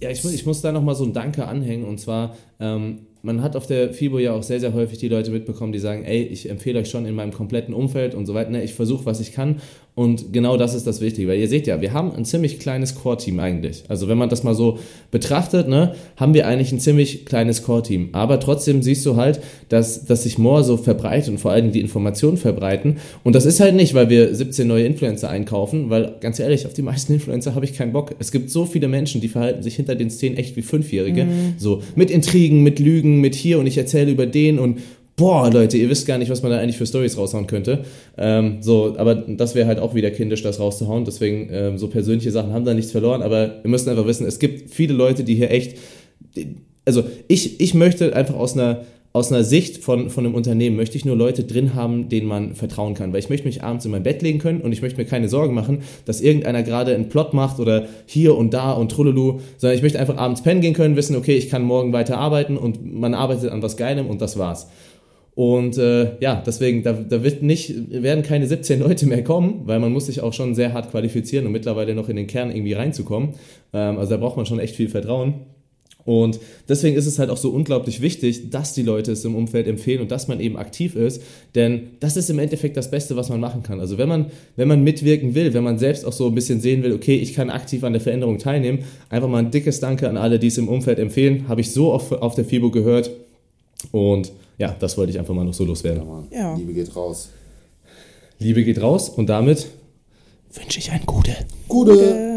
Ja, 0.00 0.10
ich, 0.10 0.24
ich 0.24 0.46
muss 0.46 0.62
da 0.62 0.72
nochmal 0.72 0.94
so 0.94 1.04
ein 1.04 1.12
Danke 1.12 1.46
anhängen 1.46 1.86
und 1.86 2.00
zwar. 2.00 2.34
Ähm, 2.58 3.00
man 3.24 3.42
hat 3.42 3.56
auf 3.56 3.66
der 3.66 3.94
FIBO 3.94 4.18
ja 4.18 4.34
auch 4.34 4.42
sehr, 4.42 4.60
sehr 4.60 4.74
häufig 4.74 4.98
die 4.98 5.08
Leute 5.08 5.30
mitbekommen, 5.30 5.72
die 5.72 5.78
sagen, 5.78 6.04
ey, 6.04 6.22
ich 6.24 6.50
empfehle 6.50 6.80
euch 6.80 6.90
schon 6.90 7.06
in 7.06 7.14
meinem 7.14 7.32
kompletten 7.32 7.72
Umfeld 7.72 8.14
und 8.14 8.26
so 8.26 8.34
weiter. 8.34 8.50
Ne, 8.50 8.62
ich 8.62 8.74
versuche, 8.74 9.06
was 9.06 9.18
ich 9.18 9.32
kann 9.32 9.62
und 9.96 10.32
genau 10.32 10.56
das 10.56 10.74
ist 10.74 10.88
das 10.88 11.00
Wichtige, 11.00 11.28
weil 11.28 11.38
ihr 11.38 11.46
seht 11.46 11.68
ja, 11.68 11.80
wir 11.80 11.92
haben 11.92 12.10
ein 12.12 12.24
ziemlich 12.24 12.58
kleines 12.58 12.96
Core-Team 12.96 13.38
eigentlich. 13.38 13.84
Also 13.86 14.08
wenn 14.08 14.18
man 14.18 14.28
das 14.28 14.42
mal 14.42 14.56
so 14.56 14.80
betrachtet, 15.12 15.68
ne, 15.68 15.94
haben 16.16 16.34
wir 16.34 16.48
eigentlich 16.48 16.72
ein 16.72 16.80
ziemlich 16.80 17.24
kleines 17.26 17.62
Core-Team. 17.62 18.08
Aber 18.10 18.40
trotzdem 18.40 18.82
siehst 18.82 19.06
du 19.06 19.14
halt, 19.14 19.40
dass, 19.68 20.04
dass 20.04 20.24
sich 20.24 20.36
More 20.36 20.64
so 20.64 20.76
verbreitet 20.76 21.30
und 21.30 21.38
vor 21.38 21.52
allem 21.52 21.70
die 21.70 21.78
Informationen 21.78 22.38
verbreiten. 22.38 22.96
Und 23.22 23.36
das 23.36 23.46
ist 23.46 23.60
halt 23.60 23.76
nicht, 23.76 23.94
weil 23.94 24.10
wir 24.10 24.34
17 24.34 24.66
neue 24.66 24.84
Influencer 24.84 25.30
einkaufen, 25.30 25.90
weil 25.90 26.16
ganz 26.20 26.40
ehrlich, 26.40 26.66
auf 26.66 26.74
die 26.74 26.82
meisten 26.82 27.12
Influencer 27.14 27.54
habe 27.54 27.64
ich 27.64 27.74
keinen 27.74 27.92
Bock. 27.92 28.16
Es 28.18 28.32
gibt 28.32 28.50
so 28.50 28.66
viele 28.66 28.88
Menschen, 28.88 29.20
die 29.20 29.28
verhalten 29.28 29.62
sich 29.62 29.76
hinter 29.76 29.94
den 29.94 30.10
Szenen 30.10 30.36
echt 30.36 30.56
wie 30.56 30.62
Fünfjährige. 30.62 31.26
Mhm. 31.26 31.54
So 31.56 31.82
mit 31.94 32.10
Intrigen, 32.10 32.64
mit 32.64 32.80
Lügen, 32.80 33.20
mit 33.20 33.36
hier 33.36 33.60
und 33.60 33.68
ich 33.68 33.78
erzähle 33.78 34.10
über 34.10 34.26
den 34.26 34.58
und 34.58 34.80
boah, 35.16 35.50
Leute, 35.50 35.76
ihr 35.76 35.88
wisst 35.88 36.06
gar 36.06 36.18
nicht, 36.18 36.30
was 36.30 36.42
man 36.42 36.50
da 36.50 36.58
eigentlich 36.58 36.76
für 36.76 36.86
Stories 36.86 37.16
raushauen 37.16 37.46
könnte. 37.46 37.84
Ähm, 38.16 38.58
so, 38.60 38.94
aber 38.98 39.14
das 39.14 39.54
wäre 39.54 39.66
halt 39.66 39.78
auch 39.78 39.94
wieder 39.94 40.10
kindisch, 40.10 40.42
das 40.42 40.58
rauszuhauen. 40.58 41.04
Deswegen, 41.04 41.48
ähm, 41.52 41.78
so 41.78 41.88
persönliche 41.88 42.30
Sachen 42.30 42.52
haben 42.52 42.64
da 42.64 42.74
nichts 42.74 42.92
verloren. 42.92 43.22
Aber 43.22 43.60
wir 43.62 43.70
müssen 43.70 43.88
einfach 43.88 44.06
wissen, 44.06 44.26
es 44.26 44.38
gibt 44.38 44.70
viele 44.70 44.94
Leute, 44.94 45.24
die 45.24 45.34
hier 45.34 45.50
echt. 45.50 45.78
Also, 46.84 47.04
ich, 47.28 47.60
ich 47.60 47.74
möchte 47.74 48.14
einfach 48.14 48.34
aus 48.34 48.54
einer, 48.54 48.82
aus 49.12 49.30
einer 49.30 49.44
Sicht 49.44 49.78
von, 49.78 50.10
von 50.10 50.26
einem 50.26 50.34
Unternehmen, 50.34 50.74
möchte 50.74 50.96
ich 50.96 51.04
nur 51.04 51.14
Leute 51.14 51.44
drin 51.44 51.74
haben, 51.74 52.08
denen 52.08 52.26
man 52.26 52.56
vertrauen 52.56 52.94
kann. 52.94 53.12
Weil 53.12 53.20
ich 53.20 53.30
möchte 53.30 53.46
mich 53.46 53.62
abends 53.62 53.84
in 53.84 53.92
mein 53.92 54.02
Bett 54.02 54.20
legen 54.22 54.40
können 54.40 54.60
und 54.60 54.72
ich 54.72 54.82
möchte 54.82 54.98
mir 54.98 55.06
keine 55.06 55.28
Sorgen 55.28 55.54
machen, 55.54 55.82
dass 56.04 56.20
irgendeiner 56.20 56.64
gerade 56.64 56.92
einen 56.92 57.08
Plot 57.08 57.32
macht 57.32 57.60
oder 57.60 57.86
hier 58.06 58.36
und 58.36 58.52
da 58.52 58.72
und 58.72 58.90
trullulu, 58.90 59.38
sondern 59.56 59.76
ich 59.76 59.82
möchte 59.82 60.00
einfach 60.00 60.16
abends 60.16 60.42
pennen 60.42 60.60
gehen 60.60 60.74
können, 60.74 60.96
wissen, 60.96 61.14
okay, 61.14 61.36
ich 61.36 61.48
kann 61.48 61.62
morgen 61.62 61.92
weiter 61.92 62.18
arbeiten 62.18 62.56
und 62.56 62.92
man 62.92 63.14
arbeitet 63.14 63.52
an 63.52 63.62
was 63.62 63.76
Geilem 63.76 64.08
und 64.08 64.20
das 64.20 64.36
war's. 64.36 64.66
Und 65.34 65.78
äh, 65.78 66.16
ja, 66.20 66.42
deswegen, 66.46 66.84
da, 66.84 66.92
da 66.92 67.24
wird 67.24 67.42
nicht, 67.42 67.74
werden 67.90 68.22
keine 68.22 68.46
17 68.46 68.78
Leute 68.80 69.06
mehr 69.06 69.24
kommen, 69.24 69.62
weil 69.64 69.80
man 69.80 69.92
muss 69.92 70.06
sich 70.06 70.20
auch 70.20 70.32
schon 70.32 70.54
sehr 70.54 70.72
hart 70.72 70.90
qualifizieren, 70.90 71.46
um 71.46 71.52
mittlerweile 71.52 71.94
noch 71.94 72.08
in 72.08 72.16
den 72.16 72.28
Kern 72.28 72.50
irgendwie 72.50 72.74
reinzukommen. 72.74 73.30
Ähm, 73.72 73.98
also 73.98 74.10
da 74.10 74.16
braucht 74.18 74.36
man 74.36 74.46
schon 74.46 74.60
echt 74.60 74.76
viel 74.76 74.88
Vertrauen. 74.88 75.46
Und 76.04 76.38
deswegen 76.68 76.96
ist 76.96 77.06
es 77.06 77.18
halt 77.18 77.30
auch 77.30 77.36
so 77.36 77.50
unglaublich 77.50 78.02
wichtig, 78.02 78.50
dass 78.50 78.74
die 78.74 78.82
Leute 78.82 79.12
es 79.12 79.24
im 79.24 79.34
Umfeld 79.34 79.66
empfehlen 79.66 80.02
und 80.02 80.10
dass 80.10 80.28
man 80.28 80.38
eben 80.38 80.56
aktiv 80.56 80.96
ist, 80.96 81.22
denn 81.54 81.92
das 82.00 82.18
ist 82.18 82.28
im 82.28 82.38
Endeffekt 82.38 82.76
das 82.76 82.90
Beste, 82.90 83.16
was 83.16 83.30
man 83.30 83.40
machen 83.40 83.62
kann. 83.62 83.80
Also 83.80 83.96
wenn 83.96 84.08
man, 84.08 84.26
wenn 84.56 84.68
man 84.68 84.84
mitwirken 84.84 85.34
will, 85.34 85.54
wenn 85.54 85.64
man 85.64 85.78
selbst 85.78 86.04
auch 86.04 86.12
so 86.12 86.26
ein 86.26 86.34
bisschen 86.34 86.60
sehen 86.60 86.82
will, 86.82 86.92
okay, 86.92 87.16
ich 87.16 87.32
kann 87.32 87.48
aktiv 87.48 87.82
an 87.84 87.94
der 87.94 88.02
Veränderung 88.02 88.38
teilnehmen, 88.38 88.80
einfach 89.08 89.28
mal 89.28 89.38
ein 89.38 89.50
dickes 89.50 89.80
Danke 89.80 90.08
an 90.08 90.18
alle, 90.18 90.38
die 90.38 90.48
es 90.48 90.58
im 90.58 90.68
Umfeld 90.68 90.98
empfehlen, 90.98 91.48
habe 91.48 91.62
ich 91.62 91.72
so 91.72 91.92
oft 91.92 92.12
auf 92.12 92.34
der 92.34 92.44
FIBO 92.44 92.70
gehört 92.70 93.10
und 93.90 94.30
ja, 94.58 94.74
das 94.78 94.96
wollte 94.96 95.12
ich 95.12 95.18
einfach 95.18 95.34
mal 95.34 95.44
noch 95.44 95.54
so 95.54 95.64
loswerden. 95.64 96.02
Ja, 96.30 96.38
ja. 96.38 96.56
Liebe 96.56 96.72
geht 96.72 96.94
raus. 96.94 97.30
Liebe 98.38 98.64
geht 98.64 98.80
raus 98.80 99.08
und 99.08 99.26
damit 99.26 99.66
wünsche 100.52 100.78
ich 100.78 100.90
ein 100.90 101.04
Gute. 101.06 101.34
Gute. 101.68 102.33